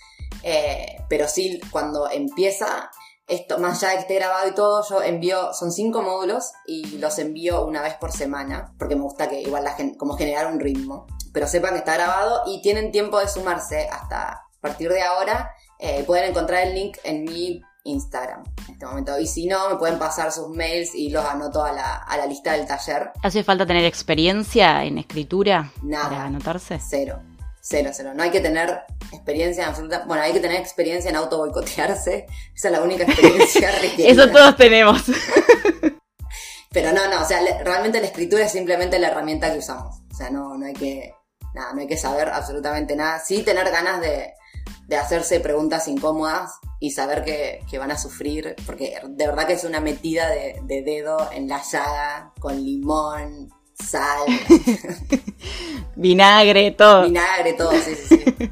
Eh, 0.42 1.04
pero 1.10 1.28
sí, 1.28 1.60
cuando 1.70 2.10
empieza, 2.10 2.90
esto, 3.26 3.58
más 3.58 3.82
allá 3.82 3.90
de 3.90 3.96
que 3.96 4.00
esté 4.00 4.14
grabado 4.14 4.48
y 4.48 4.54
todo, 4.54 4.82
yo 4.88 5.02
envío, 5.02 5.52
son 5.52 5.72
cinco 5.72 6.00
módulos 6.00 6.52
y 6.66 6.96
los 6.96 7.18
envío 7.18 7.66
una 7.66 7.82
vez 7.82 7.96
por 7.96 8.12
semana, 8.12 8.72
porque 8.78 8.96
me 8.96 9.02
gusta 9.02 9.28
que 9.28 9.42
igual 9.42 9.62
la 9.62 9.74
gente, 9.74 9.98
como 9.98 10.16
generar 10.16 10.50
un 10.50 10.58
ritmo. 10.58 11.06
Pero 11.34 11.46
sepan 11.46 11.72
que 11.72 11.80
está 11.80 11.92
grabado 11.92 12.44
y 12.46 12.62
tienen 12.62 12.92
tiempo 12.92 13.18
de 13.18 13.28
sumarse 13.28 13.88
hasta 13.92 14.30
a 14.30 14.48
partir 14.62 14.90
de 14.90 15.02
ahora. 15.02 15.52
Eh, 15.78 16.02
pueden 16.06 16.30
encontrar 16.30 16.66
el 16.66 16.74
link 16.74 16.96
en 17.04 17.24
mi 17.24 17.60
Instagram 17.88 18.44
en 18.66 18.72
este 18.74 18.86
momento. 18.86 19.18
Y 19.18 19.26
si 19.26 19.46
no, 19.46 19.70
me 19.70 19.76
pueden 19.76 19.98
pasar 19.98 20.32
sus 20.32 20.48
mails 20.48 20.94
y 20.94 21.10
los 21.10 21.24
anoto 21.24 21.64
a 21.64 21.72
la, 21.72 21.96
a 21.96 22.16
la 22.16 22.26
lista 22.26 22.52
del 22.52 22.66
taller. 22.66 23.10
¿Hace 23.22 23.42
falta 23.42 23.66
tener 23.66 23.84
experiencia 23.84 24.84
en 24.84 24.98
escritura 24.98 25.72
Nada. 25.82 26.08
para 26.08 26.24
anotarse? 26.24 26.78
Cero. 26.86 27.20
Cero, 27.60 27.90
cero. 27.92 28.12
No 28.14 28.22
hay 28.22 28.30
que 28.30 28.40
tener 28.40 28.82
experiencia 29.12 29.64
en 29.64 29.68
absoluta. 29.70 30.04
Bueno, 30.06 30.22
hay 30.22 30.32
que 30.32 30.40
tener 30.40 30.58
experiencia 30.58 31.10
en 31.10 31.16
auto 31.16 31.38
boicotearse. 31.38 32.26
Esa 32.54 32.68
es 32.68 32.72
la 32.72 32.80
única 32.80 33.04
experiencia 33.04 33.70
requerida. 33.80 34.08
Eso 34.08 34.30
todos 34.30 34.56
tenemos. 34.56 35.02
Pero 36.70 36.92
no, 36.92 37.08
no, 37.08 37.22
o 37.22 37.24
sea, 37.24 37.42
le, 37.42 37.62
realmente 37.64 38.00
la 38.00 38.06
escritura 38.06 38.44
es 38.44 38.52
simplemente 38.52 38.98
la 38.98 39.08
herramienta 39.08 39.52
que 39.52 39.58
usamos. 39.58 40.00
O 40.10 40.14
sea, 40.14 40.30
no, 40.30 40.56
no 40.56 40.66
hay 40.66 40.74
que. 40.74 41.12
Nada, 41.54 41.72
no 41.74 41.80
hay 41.80 41.86
que 41.86 41.96
saber 41.96 42.28
absolutamente 42.28 42.94
nada. 42.94 43.18
Sí 43.20 43.42
tener 43.42 43.70
ganas 43.70 44.00
de, 44.00 44.32
de 44.86 44.96
hacerse 44.96 45.40
preguntas 45.40 45.88
incómodas 45.88 46.52
y 46.80 46.92
saber 46.92 47.24
que, 47.24 47.60
que, 47.70 47.78
van 47.78 47.90
a 47.90 47.98
sufrir, 47.98 48.54
porque 48.64 49.00
de 49.06 49.26
verdad 49.26 49.46
que 49.46 49.54
es 49.54 49.64
una 49.64 49.80
metida 49.80 50.28
de, 50.30 50.60
de 50.62 50.82
dedo 50.82 51.30
en 51.32 51.48
la 51.48 51.62
llaga, 51.62 52.32
con 52.40 52.62
limón, 52.62 53.50
sal, 53.74 54.26
vinagre, 55.96 56.70
todo. 56.72 57.04
Vinagre, 57.04 57.52
todo, 57.54 57.72
sí, 57.72 57.94
sí, 57.94 58.16
sí. 58.16 58.50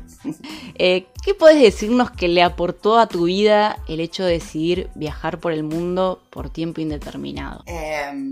eh, 0.79 1.07
¿Qué 1.25 1.35
puedes 1.35 1.61
decirnos 1.61 2.11
que 2.11 2.29
le 2.29 2.43
aportó 2.43 2.99
a 2.99 3.09
tu 3.09 3.25
vida 3.25 3.79
el 3.89 4.01
hecho 4.01 4.25
de 4.25 4.33
decidir 4.33 4.91
viajar 4.95 5.41
por 5.41 5.53
el 5.53 5.63
mundo 5.63 6.23
por 6.31 6.51
tiempo 6.51 6.81
indeterminado? 6.81 7.63
Eh, 7.67 8.31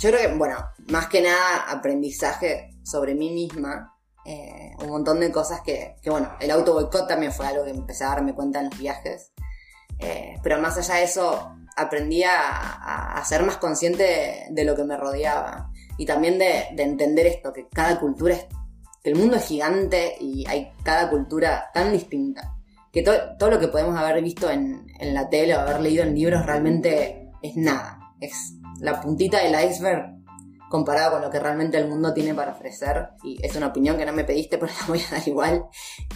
yo 0.00 0.10
creo 0.10 0.20
que, 0.20 0.36
bueno, 0.36 0.56
más 0.88 1.06
que 1.06 1.22
nada 1.22 1.70
aprendizaje 1.70 2.74
sobre 2.82 3.14
mí 3.14 3.30
misma. 3.30 3.91
Eh, 4.24 4.74
un 4.80 4.88
montón 4.88 5.20
de 5.20 5.32
cosas 5.32 5.60
que, 5.62 5.96
que, 6.00 6.10
bueno, 6.10 6.30
el 6.40 6.50
auto 6.50 6.74
boicot 6.74 7.08
también 7.08 7.32
fue 7.32 7.46
algo 7.46 7.64
que 7.64 7.70
empecé 7.70 8.04
a 8.04 8.08
darme 8.08 8.34
cuenta 8.34 8.60
en 8.60 8.66
los 8.66 8.78
viajes. 8.78 9.32
Eh, 9.98 10.38
pero 10.42 10.60
más 10.60 10.78
allá 10.78 10.96
de 10.96 11.04
eso, 11.04 11.54
aprendí 11.76 12.22
a, 12.22 12.50
a, 12.50 13.18
a 13.18 13.24
ser 13.24 13.42
más 13.42 13.56
consciente 13.56 14.02
de, 14.02 14.46
de, 14.50 14.64
lo 14.64 14.74
que 14.74 14.84
me 14.84 14.96
rodeaba. 14.96 15.70
Y 15.98 16.06
también 16.06 16.38
de, 16.38 16.68
de, 16.74 16.82
entender 16.82 17.26
esto, 17.26 17.52
que 17.52 17.68
cada 17.68 17.98
cultura 18.00 18.34
es, 18.34 18.46
que 19.02 19.10
el 19.10 19.16
mundo 19.16 19.36
es 19.36 19.44
gigante 19.44 20.16
y 20.20 20.46
hay 20.48 20.72
cada 20.82 21.10
cultura 21.10 21.70
tan 21.74 21.92
distinta. 21.92 22.54
Que 22.92 23.02
to, 23.02 23.12
todo 23.38 23.50
lo 23.50 23.58
que 23.58 23.68
podemos 23.68 23.98
haber 23.98 24.22
visto 24.22 24.50
en, 24.50 24.86
en 24.98 25.14
la 25.14 25.28
tele 25.28 25.56
o 25.56 25.60
haber 25.60 25.80
leído 25.80 26.04
en 26.04 26.14
libros 26.14 26.46
realmente 26.46 27.30
es 27.42 27.56
nada. 27.56 27.98
Es 28.20 28.54
la 28.80 29.00
puntita 29.00 29.38
del 29.38 29.70
iceberg 29.70 30.21
comparado 30.72 31.12
con 31.12 31.20
lo 31.20 31.30
que 31.30 31.38
realmente 31.38 31.76
el 31.76 31.86
mundo 31.86 32.14
tiene 32.14 32.34
para 32.34 32.52
ofrecer. 32.52 33.10
Y 33.22 33.38
es 33.44 33.54
una 33.54 33.66
opinión 33.66 33.98
que 33.98 34.06
no 34.06 34.12
me 34.14 34.24
pediste, 34.24 34.56
pero 34.58 34.72
la 34.72 34.86
voy 34.88 35.00
a 35.00 35.10
dar 35.10 35.28
igual. 35.28 35.66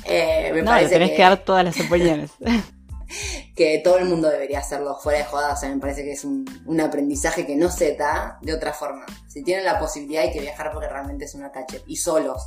Eh, 0.05 0.51
me 0.53 0.63
no, 0.63 0.71
parece 0.71 0.95
tenés 0.95 1.11
que, 1.11 1.17
que 1.17 1.23
dar 1.23 1.37
todas 1.45 1.65
las 1.65 1.79
opiniones. 1.79 2.31
que 3.55 3.81
todo 3.85 3.99
el 3.99 4.07
mundo 4.07 4.31
debería 4.31 4.61
hacerlo 4.61 4.97
fuera 4.97 5.19
de 5.19 5.25
joda. 5.27 5.53
O 5.53 5.57
sea, 5.57 5.69
me 5.69 5.79
parece 5.79 6.03
que 6.05 6.13
es 6.13 6.25
un, 6.25 6.47
un, 6.65 6.81
aprendizaje 6.81 7.47
que 7.47 7.55
no 7.55 7.71
se 7.71 7.97
da 7.97 8.39
de 8.41 8.55
otra 8.55 8.73
forma. 8.73 9.05
Si 9.29 9.45
tienen 9.45 9.65
la 9.65 9.79
posibilidad 9.79 10.23
hay 10.23 10.33
que 10.33 10.41
viajar 10.41 10.73
porque 10.73 10.89
realmente 10.89 11.27
es 11.27 11.35
una 11.35 11.53
cache. 11.53 11.83
Y 11.87 11.97
solos, 11.97 12.43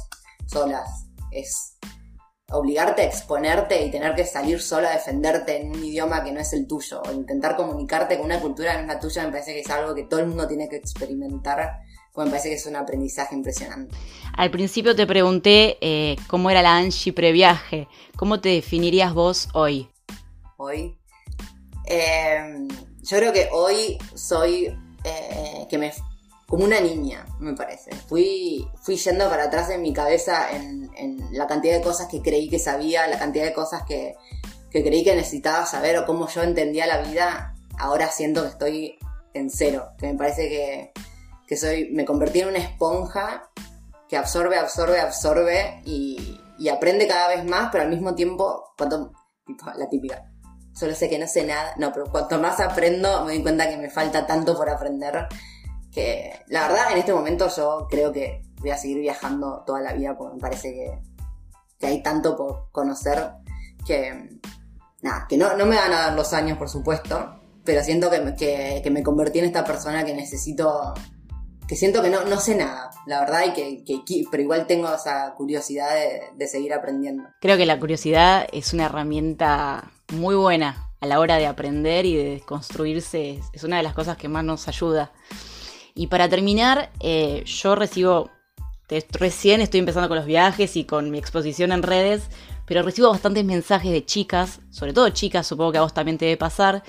solas. 0.48 1.06
Es 1.32 1.78
obligarte 2.52 3.04
a 3.04 3.06
exponerte 3.06 3.86
y 3.86 3.92
tener 3.92 4.16
que 4.16 4.26
salir 4.26 4.60
solo 4.60 4.88
a 4.88 4.92
defenderte 4.94 5.62
en 5.62 5.70
un 5.70 5.84
idioma 5.84 6.24
que 6.24 6.32
no 6.32 6.40
es 6.40 6.52
el 6.54 6.66
tuyo. 6.68 7.04
O 7.04 7.12
intentar 7.12 7.56
comunicarte 7.56 8.18
con 8.18 8.26
una 8.26 8.42
cultura 8.42 8.72
que 8.72 8.78
no 8.78 8.84
es 8.88 8.96
la 8.96 9.00
tuya 9.00 9.24
me 9.26 9.32
parece 9.32 9.54
que 9.54 9.60
es 9.60 9.70
algo 9.70 9.94
que 9.94 10.06
todo 10.06 10.22
el 10.22 10.26
mundo 10.26 10.48
tiene 10.48 10.68
que 10.68 10.78
experimentar 10.78 11.82
pues 12.14 12.26
me 12.26 12.32
parece 12.32 12.50
que 12.50 12.56
es 12.56 12.66
un 12.66 12.76
aprendizaje 12.76 13.36
impresionante. 13.36 13.96
Al 14.36 14.52
principio 14.52 14.96
te 14.96 15.06
pregunté 15.06 15.78
eh, 15.82 16.16
cómo 16.28 16.50
era 16.50 16.62
la 16.62 16.78
Angie 16.78 17.14
previaje. 17.14 17.88
¿Cómo 18.16 18.40
te 18.42 18.50
definirías 18.50 19.14
vos 19.14 19.50
hoy? 19.54 19.90
Hoy. 20.58 20.98
Eh, 21.86 22.68
yo 23.04 23.18
creo 23.18 23.34
que 23.34 23.50
hoy 23.52 23.98
soy 24.16 24.68
eh, 25.04 25.68
que 25.70 25.78
me 25.78 25.92
como 26.50 26.64
una 26.64 26.80
niña, 26.80 27.26
me 27.40 27.54
parece. 27.54 27.92
Fui, 28.08 28.68
fui 28.82 28.96
yendo 28.96 29.30
para 29.30 29.46
atrás 29.46 29.70
en 29.70 29.84
mi 29.84 29.94
cabeza 29.94 30.52
en, 30.52 30.90
en, 30.98 31.20
la 31.32 31.46
cantidad 31.46 31.76
de 31.76 31.82
cosas 31.82 32.08
que 32.08 32.24
creí 32.24 32.50
que 32.50 32.58
sabía, 32.58 33.08
la 33.08 33.20
cantidad 33.20 33.46
de 33.46 33.54
cosas 33.54 33.84
que, 33.88 34.16
que 34.72 34.84
creí 34.84 35.04
que 35.04 35.16
necesitaba 35.16 35.68
saber 35.68 35.98
o 36.00 36.08
cómo 36.08 36.28
yo 36.28 36.42
entendía 36.42 36.88
la 36.88 37.02
vida. 37.04 37.54
Ahora 37.78 38.10
siento 38.10 38.42
que 38.42 38.50
estoy 38.50 39.00
en 39.36 39.52
cero, 39.52 39.90
que 40.00 40.08
me 40.08 40.16
parece 40.16 40.50
que, 40.50 40.92
que 41.50 41.58
soy, 41.58 41.90
me 41.92 42.06
convertí 42.06 42.42
en 42.42 42.50
una 42.50 42.60
esponja 42.60 43.50
que 44.08 44.16
absorbe, 44.16 44.56
absorbe, 44.56 45.00
absorbe 45.00 45.82
y, 45.84 46.40
aprende 46.72 47.08
cada 47.08 47.30
vez 47.30 47.44
más, 47.44 47.70
pero 47.72 47.86
al 47.86 47.90
mismo 47.90 48.14
tiempo, 48.14 48.76
cuanto, 48.78 49.12
la 49.76 49.90
típica, 49.90 50.32
solo 50.76 50.94
sé 50.94 51.10
que 51.10 51.18
no 51.18 51.26
sé 51.26 51.44
nada, 51.44 51.74
no, 51.78 51.92
pero 51.92 52.06
cuanto 52.12 52.38
más 52.38 52.60
aprendo 52.60 53.26
me 53.26 53.34
doy 53.34 53.42
cuenta 53.42 53.68
que 53.68 53.78
me 53.78 53.90
falta 53.90 54.28
tanto 54.28 54.56
por 54.56 54.70
aprender, 54.70 55.28
que 55.92 56.40
la 56.50 56.68
verdad 56.68 56.92
en 56.92 57.00
este 57.00 57.14
momento 57.14 57.50
yo 57.50 57.88
creo 57.90 58.12
que 58.12 58.44
voy 58.60 58.70
a 58.70 58.78
seguir 58.78 59.00
viajando 59.00 59.64
toda 59.66 59.82
la 59.82 59.94
vida 59.94 60.16
porque 60.16 60.36
me 60.36 60.42
parece 60.42 61.02
que, 61.80 61.88
hay 61.88 62.04
tanto 62.04 62.36
por 62.38 62.70
conocer 62.72 63.32
que, 63.88 64.40
nada, 65.02 65.26
que 65.28 65.36
no, 65.38 65.58
no 65.58 65.66
me 65.66 65.78
van 65.78 65.94
a 65.94 66.00
dar 66.00 66.14
los 66.14 66.32
años 66.34 66.60
por 66.60 66.70
supuesto, 66.70 67.42
pero 67.64 67.84
siento 67.84 68.12
que, 68.12 68.82
que 68.84 68.92
me 68.92 69.02
convertí 69.02 69.40
en 69.40 69.46
esta 69.46 69.64
persona 69.64 70.06
que 70.06 70.14
necesito 70.14 70.94
que 71.70 71.76
siento 71.76 72.02
que 72.02 72.10
no, 72.10 72.26
no 72.26 72.40
sé 72.40 72.56
nada, 72.56 72.90
la 73.06 73.20
verdad, 73.20 73.44
y 73.56 73.84
que, 73.84 74.26
pero 74.32 74.42
igual 74.42 74.66
tengo 74.66 74.92
esa 74.92 75.36
curiosidad 75.36 75.94
de, 75.94 76.22
de, 76.36 76.48
seguir 76.48 76.74
aprendiendo. 76.74 77.26
Creo 77.40 77.58
que 77.58 77.68
la 77.68 77.80
curiosidad 77.80 78.48
es 78.52 78.74
una 78.74 78.88
herramienta 78.88 79.92
muy 80.14 80.34
buena 80.34 80.90
a 81.00 81.06
la 81.06 81.20
hora 81.20 81.38
de 81.38 81.46
aprender 81.46 82.08
y 82.08 82.16
de 82.16 82.42
construirse, 82.44 83.40
es 83.54 83.64
una 83.64 83.78
de 83.78 83.84
las 83.84 83.94
cosas 83.94 84.18
que 84.18 84.28
más 84.28 84.44
nos 84.44 84.68
ayuda. 84.68 85.12
Y 85.94 86.08
para 86.08 86.28
terminar, 86.28 86.90
eh, 87.02 87.44
yo 87.46 87.76
recibo, 87.76 88.32
recién 89.12 89.62
estoy 89.62 89.82
empezando 89.82 90.08
con 90.08 90.18
los 90.18 90.26
viajes 90.26 90.76
y 90.76 90.86
con 90.86 91.12
mi 91.12 91.20
exposición 91.20 91.72
en 91.72 91.84
redes, 91.84 92.24
pero 92.66 92.82
recibo 92.82 93.12
bastantes 93.12 93.46
mensajes 93.46 93.92
de 93.92 94.04
chicas, 94.04 94.60
sobre 94.72 94.94
todo 94.94 95.08
chicas, 95.10 95.46
supongo 95.46 95.74
que 95.74 95.78
a 95.78 95.82
vos 95.82 95.94
también 95.94 96.18
te 96.18 96.26
debe 96.26 96.38
pasar, 96.38 96.82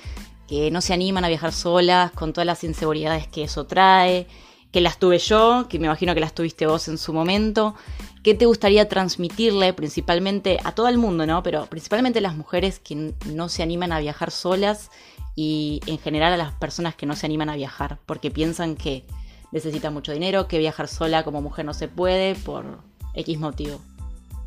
que 0.47 0.71
no 0.71 0.81
se 0.81 0.93
animan 0.93 1.23
a 1.23 1.29
viajar 1.29 1.53
solas, 1.53 2.11
con 2.13 2.33
todas 2.33 2.47
las 2.47 2.63
inseguridades 2.63 3.27
que 3.27 3.43
eso 3.43 3.67
trae, 3.67 4.27
que 4.71 4.81
las 4.81 4.97
tuve 4.97 5.19
yo, 5.19 5.67
que 5.69 5.79
me 5.79 5.87
imagino 5.87 6.13
que 6.13 6.19
las 6.19 6.33
tuviste 6.33 6.65
vos 6.65 6.87
en 6.87 6.97
su 6.97 7.13
momento. 7.13 7.75
¿Qué 8.23 8.33
te 8.33 8.45
gustaría 8.45 8.87
transmitirle 8.87 9.73
principalmente 9.73 10.59
a 10.63 10.73
todo 10.73 10.87
el 10.87 10.97
mundo, 10.97 11.25
¿no? 11.25 11.43
Pero 11.43 11.65
principalmente 11.65 12.19
a 12.19 12.21
las 12.21 12.35
mujeres 12.35 12.79
que 12.79 13.13
no 13.25 13.49
se 13.49 13.63
animan 13.63 13.91
a 13.91 13.99
viajar 13.99 14.31
solas 14.31 14.89
y 15.35 15.81
en 15.87 15.97
general 15.97 16.33
a 16.33 16.37
las 16.37 16.53
personas 16.53 16.95
que 16.95 17.05
no 17.05 17.15
se 17.15 17.25
animan 17.25 17.49
a 17.49 17.55
viajar, 17.55 17.99
porque 18.05 18.31
piensan 18.31 18.75
que 18.75 19.05
necesitan 19.51 19.93
mucho 19.93 20.13
dinero, 20.13 20.47
que 20.47 20.57
viajar 20.59 20.87
sola 20.87 21.23
como 21.23 21.41
mujer 21.41 21.65
no 21.65 21.73
se 21.73 21.87
puede 21.87 22.35
por 22.35 22.79
X 23.13 23.39
motivo. 23.39 23.79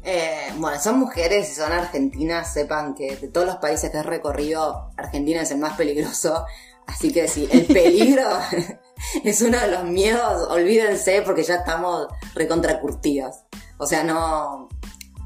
Eh, 0.07 0.53
bueno, 0.57 0.79
son 0.79 0.99
mujeres 0.99 1.51
y 1.51 1.55
son 1.55 1.72
argentinas, 1.72 2.53
sepan 2.53 2.95
que 2.95 3.16
de 3.16 3.29
todos 3.29 3.47
los 3.47 3.57
países 3.57 3.91
que 3.91 3.99
he 3.99 4.03
recorrido, 4.03 4.91
Argentina 4.97 5.41
es 5.43 5.51
el 5.51 5.59
más 5.59 5.77
peligroso. 5.77 6.45
Así 6.87 7.12
que 7.12 7.28
sí, 7.28 7.49
el 7.51 7.66
peligro 7.66 8.28
es 9.24 9.43
uno 9.43 9.59
de 9.59 9.68
los 9.68 9.85
miedos, 9.85 10.49
olvídense 10.51 11.22
porque 11.22 11.43
ya 11.43 11.57
estamos 11.57 12.09
recontracurtidas. 12.35 13.45
O 13.78 13.87
sea, 13.87 14.05
no, 14.05 14.68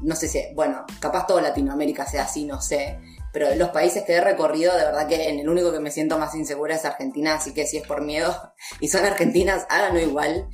no 0.01 0.15
sé 0.15 0.27
si, 0.27 0.41
bueno, 0.55 0.85
capaz 0.99 1.27
todo 1.27 1.41
Latinoamérica 1.41 2.05
sea 2.05 2.23
así, 2.23 2.45
no 2.45 2.61
sé. 2.61 2.99
Pero 3.31 3.53
los 3.55 3.69
países 3.69 4.03
que 4.03 4.13
he 4.13 4.21
recorrido, 4.21 4.75
de 4.75 4.85
verdad 4.85 5.07
que 5.07 5.29
en 5.29 5.39
el 5.39 5.49
único 5.49 5.71
que 5.71 5.79
me 5.79 5.91
siento 5.91 6.17
más 6.17 6.33
insegura 6.33 6.75
es 6.75 6.85
Argentina, 6.85 7.35
así 7.35 7.53
que 7.53 7.67
si 7.67 7.77
es 7.77 7.87
por 7.87 8.01
miedo 8.01 8.53
y 8.79 8.87
son 8.87 9.05
argentinas, 9.05 9.65
háganlo 9.69 9.99
igual. 9.99 10.49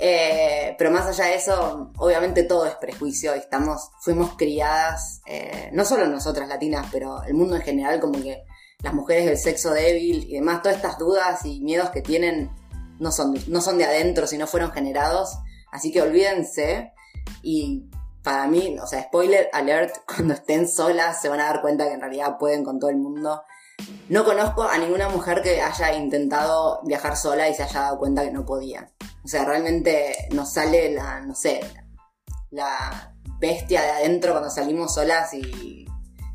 Eh, 0.00 0.76
pero 0.78 0.92
más 0.92 1.06
allá 1.06 1.24
de 1.30 1.34
eso, 1.34 1.90
obviamente 1.96 2.44
todo 2.44 2.66
es 2.66 2.76
prejuicio 2.76 3.34
estamos, 3.34 3.90
fuimos 4.00 4.36
criadas, 4.36 5.22
eh, 5.26 5.70
no 5.72 5.84
solo 5.84 6.06
nosotras 6.06 6.48
latinas, 6.48 6.86
pero 6.92 7.24
el 7.24 7.34
mundo 7.34 7.56
en 7.56 7.62
general, 7.62 7.98
como 7.98 8.22
que 8.22 8.44
las 8.82 8.94
mujeres 8.94 9.26
del 9.26 9.38
sexo 9.38 9.72
débil 9.72 10.24
y 10.28 10.34
demás, 10.34 10.62
todas 10.62 10.76
estas 10.76 10.98
dudas 10.98 11.44
y 11.44 11.60
miedos 11.60 11.90
que 11.90 12.00
tienen 12.00 12.50
no 13.00 13.10
son, 13.10 13.34
no 13.48 13.60
son 13.60 13.78
de 13.78 13.84
adentro, 13.84 14.26
sino 14.26 14.46
fueron 14.46 14.72
generados. 14.72 15.38
Así 15.72 15.90
que 15.92 16.02
olvídense 16.02 16.92
y 17.42 17.88
para 18.22 18.46
mí, 18.46 18.76
o 18.80 18.86
sea, 18.86 19.02
spoiler 19.04 19.48
alert, 19.52 19.96
cuando 20.06 20.34
estén 20.34 20.68
solas 20.68 21.20
se 21.20 21.28
van 21.28 21.40
a 21.40 21.46
dar 21.46 21.60
cuenta 21.60 21.86
que 21.86 21.94
en 21.94 22.00
realidad 22.00 22.38
pueden 22.38 22.64
con 22.64 22.78
todo 22.78 22.90
el 22.90 22.96
mundo. 22.96 23.42
No 24.08 24.24
conozco 24.24 24.62
a 24.62 24.76
ninguna 24.78 25.08
mujer 25.08 25.40
que 25.42 25.60
haya 25.60 25.94
intentado 25.94 26.80
viajar 26.84 27.16
sola 27.16 27.48
y 27.48 27.54
se 27.54 27.62
haya 27.62 27.80
dado 27.80 27.98
cuenta 27.98 28.24
que 28.24 28.32
no 28.32 28.44
podía. 28.44 28.90
O 29.24 29.28
sea, 29.28 29.44
realmente 29.44 30.14
nos 30.32 30.52
sale 30.52 30.92
la, 30.92 31.20
no 31.20 31.34
sé, 31.34 31.60
la 32.50 33.14
bestia 33.38 33.82
de 33.82 33.90
adentro 33.90 34.32
cuando 34.32 34.50
salimos 34.50 34.94
solas 34.94 35.32
y 35.34 35.86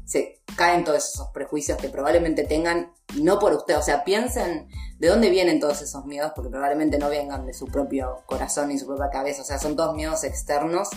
se 0.06 0.43
caen 0.56 0.84
todos 0.84 1.14
esos 1.14 1.28
prejuicios 1.30 1.78
que 1.78 1.90
probablemente 1.90 2.44
tengan, 2.44 2.94
no 3.16 3.40
por 3.40 3.54
usted, 3.54 3.78
o 3.78 3.82
sea, 3.82 4.04
piensen 4.04 4.68
de 5.00 5.08
dónde 5.08 5.30
vienen 5.30 5.60
todos 5.60 5.82
esos 5.82 6.06
miedos, 6.06 6.32
porque 6.36 6.50
probablemente 6.50 6.98
no 6.98 7.10
vengan 7.10 7.46
de 7.46 7.54
su 7.54 7.66
propio 7.66 8.24
corazón 8.26 8.70
ni 8.70 8.78
su 8.78 8.86
propia 8.86 9.10
cabeza, 9.10 9.42
o 9.42 9.46
sea, 9.46 9.60
son 9.60 9.76
todos 9.76 9.96
miedos 9.96 10.24
externos, 10.24 10.90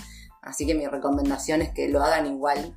así 0.42 0.66
que 0.66 0.74
mi 0.74 0.86
recomendación 0.86 1.62
es 1.62 1.70
que 1.72 1.88
lo 1.88 2.02
hagan 2.02 2.26
igual, 2.26 2.76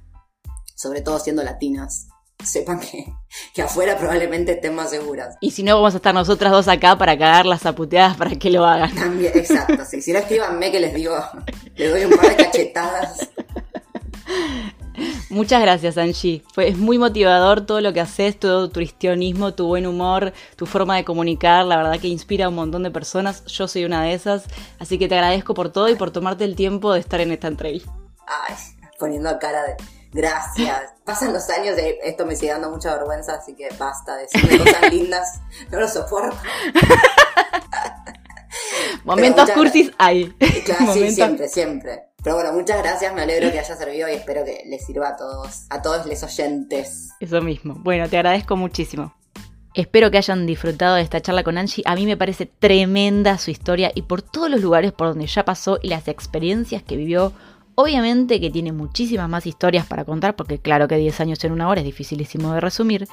sobre 0.75 1.01
todo 1.01 1.19
siendo 1.19 1.43
latinas, 1.43 2.07
sepan 2.43 2.79
que, 2.79 3.13
que, 3.53 3.61
afuera 3.61 3.97
probablemente 3.97 4.53
estén 4.53 4.73
más 4.73 4.91
seguras. 4.91 5.35
Y 5.41 5.51
si 5.51 5.61
no, 5.63 5.75
vamos 5.75 5.93
a 5.93 5.97
estar 5.97 6.13
nosotras 6.13 6.51
dos 6.51 6.67
acá 6.67 6.97
para 6.97 7.17
cagar 7.17 7.45
las 7.45 7.65
aputeadas 7.65 8.15
para 8.15 8.31
que 8.31 8.49
lo 8.49 8.65
hagan. 8.65 8.95
También, 8.95 9.33
exacto, 9.35 9.83
sí. 9.85 10.01
Si 10.01 10.13
no 10.13 10.19
escríbanme 10.19 10.71
que 10.71 10.79
les 10.79 10.93
digo, 10.93 11.17
les 11.75 11.91
doy 11.91 12.05
un 12.05 12.17
par 12.17 12.29
de 12.29 12.35
cachetadas. 12.37 13.29
Muchas 15.29 15.61
gracias, 15.61 15.97
Angie. 15.97 16.43
Fue, 16.53 16.67
es 16.67 16.77
muy 16.77 16.97
motivador 16.97 17.65
todo 17.65 17.81
lo 17.81 17.93
que 17.93 18.01
haces, 18.01 18.39
todo 18.39 18.69
tu 18.69 18.79
histrionismo, 18.79 19.53
tu 19.53 19.67
buen 19.67 19.87
humor, 19.87 20.33
tu 20.55 20.65
forma 20.65 20.95
de 20.95 21.05
comunicar. 21.05 21.65
La 21.65 21.77
verdad 21.77 21.99
que 21.99 22.07
inspira 22.07 22.45
a 22.45 22.49
un 22.49 22.55
montón 22.55 22.83
de 22.83 22.91
personas. 22.91 23.45
Yo 23.45 23.67
soy 23.67 23.85
una 23.85 24.03
de 24.03 24.13
esas. 24.13 24.43
Así 24.79 24.97
que 24.97 25.07
te 25.07 25.15
agradezco 25.15 25.53
por 25.53 25.71
todo 25.71 25.89
y 25.89 25.95
por 25.95 26.11
tomarte 26.11 26.43
el 26.43 26.55
tiempo 26.55 26.93
de 26.93 26.99
estar 26.99 27.21
en 27.21 27.31
esta 27.31 27.47
entrevista. 27.47 27.91
Ay, 28.27 28.55
poniendo 28.97 29.37
cara 29.39 29.63
de 29.63 29.75
gracias. 30.11 30.93
Pasan 31.05 31.33
los 31.33 31.49
años 31.49 31.77
y 31.79 32.07
esto 32.07 32.25
me 32.25 32.35
sigue 32.35 32.51
dando 32.51 32.69
mucha 32.69 32.95
vergüenza, 32.95 33.35
así 33.35 33.55
que 33.55 33.69
basta 33.77 34.15
de 34.15 34.23
decirme 34.23 34.57
cosas 34.59 34.81
lindas. 34.91 35.41
No 35.71 35.79
lo 35.79 35.87
soporto. 35.87 36.37
Momentos 39.03 39.49
cursis 39.51 39.91
hay. 39.97 40.31
Claro, 40.65 40.93
sí, 40.93 41.11
siempre, 41.11 41.47
siempre. 41.47 42.08
Pero 42.23 42.35
bueno, 42.35 42.51
muchas 42.53 42.81
gracias, 42.81 43.13
me 43.13 43.21
alegro 43.21 43.51
que 43.51 43.59
haya 43.59 43.75
servido 43.75 44.09
y 44.09 44.13
espero 44.13 44.43
que 44.43 44.63
les 44.65 44.85
sirva 44.85 45.09
a 45.09 45.15
todos, 45.15 45.65
a 45.69 45.81
todos 45.81 46.05
los 46.05 46.21
oyentes. 46.23 47.09
Eso 47.19 47.41
mismo. 47.41 47.75
Bueno, 47.75 48.09
te 48.09 48.17
agradezco 48.17 48.57
muchísimo. 48.57 49.13
Espero 49.73 50.11
que 50.11 50.17
hayan 50.17 50.45
disfrutado 50.45 50.95
de 50.95 51.01
esta 51.03 51.21
charla 51.21 51.43
con 51.43 51.57
Angie. 51.57 51.83
A 51.85 51.95
mí 51.95 52.05
me 52.05 52.17
parece 52.17 52.45
tremenda 52.45 53.37
su 53.37 53.51
historia 53.51 53.91
y 53.95 54.01
por 54.01 54.21
todos 54.21 54.49
los 54.49 54.61
lugares 54.61 54.91
por 54.91 55.07
donde 55.07 55.27
ya 55.27 55.45
pasó 55.45 55.79
y 55.81 55.87
las 55.87 56.07
experiencias 56.07 56.83
que 56.83 56.97
vivió. 56.97 57.31
Obviamente 57.75 58.41
que 58.41 58.49
tiene 58.49 58.73
muchísimas 58.73 59.29
más 59.29 59.45
historias 59.45 59.85
para 59.85 60.03
contar, 60.03 60.35
porque 60.35 60.59
claro 60.59 60.89
que 60.89 60.97
10 60.97 61.21
años 61.21 61.43
en 61.45 61.53
una 61.53 61.69
hora 61.69 61.79
es 61.79 61.85
dificilísimo 61.85 62.51
de 62.53 62.59
resumir. 62.59 63.07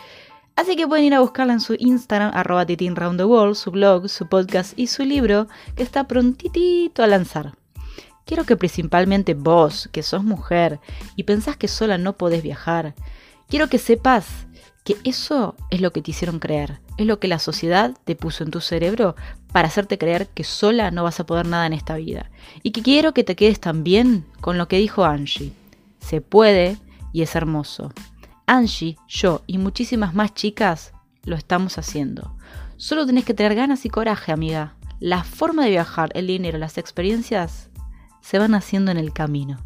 Así 0.56 0.74
que 0.74 0.88
pueden 0.88 1.04
ir 1.04 1.14
a 1.14 1.20
buscarla 1.20 1.52
en 1.52 1.60
su 1.60 1.76
Instagram, 1.78 2.32
arroba 2.34 2.66
titinroundtheworld, 2.66 3.54
su 3.54 3.70
blog, 3.70 4.08
su 4.08 4.26
podcast 4.26 4.72
y 4.76 4.88
su 4.88 5.04
libro, 5.04 5.46
que 5.76 5.84
está 5.84 6.08
prontitito 6.08 7.04
a 7.04 7.06
lanzar. 7.06 7.52
Quiero 8.26 8.42
que 8.42 8.56
principalmente 8.56 9.34
vos, 9.34 9.88
que 9.92 10.02
sos 10.02 10.24
mujer 10.24 10.80
y 11.14 11.22
pensás 11.22 11.56
que 11.56 11.68
sola 11.68 11.96
no 11.96 12.16
podés 12.16 12.42
viajar, 12.42 12.96
quiero 13.48 13.68
que 13.68 13.78
sepas 13.78 14.26
que 14.84 14.96
eso 15.04 15.54
es 15.70 15.80
lo 15.80 15.92
que 15.92 16.02
te 16.02 16.10
hicieron 16.10 16.40
creer, 16.40 16.80
es 16.96 17.06
lo 17.06 17.20
que 17.20 17.28
la 17.28 17.38
sociedad 17.38 17.96
te 18.04 18.16
puso 18.16 18.42
en 18.42 18.50
tu 18.50 18.60
cerebro 18.60 19.14
para 19.52 19.68
hacerte 19.68 19.96
creer 19.96 20.26
que 20.26 20.42
sola 20.42 20.90
no 20.90 21.04
vas 21.04 21.20
a 21.20 21.24
poder 21.24 21.46
nada 21.46 21.66
en 21.66 21.72
esta 21.72 21.94
vida. 21.94 22.32
Y 22.64 22.72
que 22.72 22.82
quiero 22.82 23.14
que 23.14 23.22
te 23.22 23.36
quedes 23.36 23.60
también 23.60 24.26
con 24.40 24.58
lo 24.58 24.66
que 24.66 24.78
dijo 24.78 25.04
Angie. 25.04 25.52
Se 26.00 26.20
puede 26.20 26.78
y 27.12 27.22
es 27.22 27.36
hermoso. 27.36 27.92
Angie, 28.46 28.96
yo 29.06 29.42
y 29.46 29.58
muchísimas 29.58 30.14
más 30.14 30.34
chicas 30.34 30.92
lo 31.22 31.36
estamos 31.36 31.78
haciendo. 31.78 32.36
Solo 32.76 33.06
tenés 33.06 33.24
que 33.24 33.34
tener 33.34 33.54
ganas 33.54 33.86
y 33.86 33.88
coraje, 33.88 34.32
amiga. 34.32 34.74
La 34.98 35.22
forma 35.22 35.64
de 35.64 35.70
viajar, 35.70 36.10
el 36.14 36.26
dinero, 36.26 36.58
las 36.58 36.76
experiencias 36.76 37.65
se 38.26 38.40
van 38.40 38.56
haciendo 38.56 38.90
en 38.90 38.96
el 38.96 39.12
camino. 39.12 39.56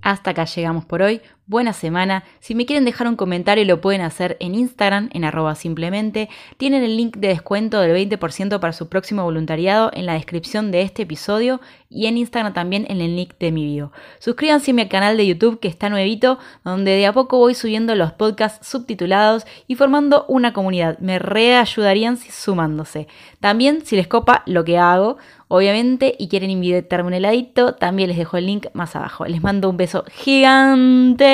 Hasta 0.00 0.30
acá 0.30 0.44
llegamos 0.44 0.84
por 0.84 1.02
hoy. 1.02 1.22
Buena 1.46 1.74
semana. 1.74 2.24
Si 2.40 2.54
me 2.54 2.64
quieren 2.64 2.86
dejar 2.86 3.06
un 3.06 3.16
comentario 3.16 3.66
lo 3.66 3.82
pueden 3.82 4.00
hacer 4.00 4.38
en 4.40 4.54
Instagram, 4.54 5.10
en 5.12 5.24
arroba 5.24 5.54
simplemente. 5.54 6.30
Tienen 6.56 6.82
el 6.82 6.96
link 6.96 7.18
de 7.18 7.28
descuento 7.28 7.80
del 7.80 7.94
20% 7.94 8.60
para 8.60 8.72
su 8.72 8.88
próximo 8.88 9.24
voluntariado 9.24 9.90
en 9.92 10.06
la 10.06 10.14
descripción 10.14 10.70
de 10.70 10.80
este 10.80 11.02
episodio 11.02 11.60
y 11.90 12.06
en 12.06 12.16
Instagram 12.16 12.54
también 12.54 12.86
en 12.88 13.02
el 13.02 13.14
link 13.14 13.34
de 13.38 13.52
mi 13.52 13.62
video. 13.62 13.92
Suscríbanse 14.20 14.70
a 14.70 14.74
mi 14.74 14.88
canal 14.88 15.18
de 15.18 15.26
YouTube 15.26 15.60
que 15.60 15.68
está 15.68 15.90
nuevito, 15.90 16.38
donde 16.64 16.92
de 16.92 17.04
a 17.04 17.12
poco 17.12 17.36
voy 17.36 17.54
subiendo 17.54 17.94
los 17.94 18.12
podcasts 18.12 18.66
subtitulados 18.66 19.44
y 19.66 19.74
formando 19.74 20.24
una 20.28 20.54
comunidad. 20.54 20.98
Me 21.00 21.18
reayudarían 21.18 22.16
sumándose. 22.16 23.06
También 23.40 23.84
si 23.84 23.96
les 23.96 24.08
copa 24.08 24.44
lo 24.46 24.64
que 24.64 24.78
hago, 24.78 25.18
obviamente, 25.48 26.16
y 26.18 26.28
quieren 26.28 26.50
invitarme 26.50 27.08
un 27.08 27.14
heladito, 27.14 27.74
también 27.74 28.08
les 28.08 28.16
dejo 28.16 28.38
el 28.38 28.46
link 28.46 28.66
más 28.72 28.96
abajo. 28.96 29.26
Les 29.26 29.42
mando 29.42 29.68
un 29.68 29.76
beso 29.76 30.04
gigante 30.10 31.33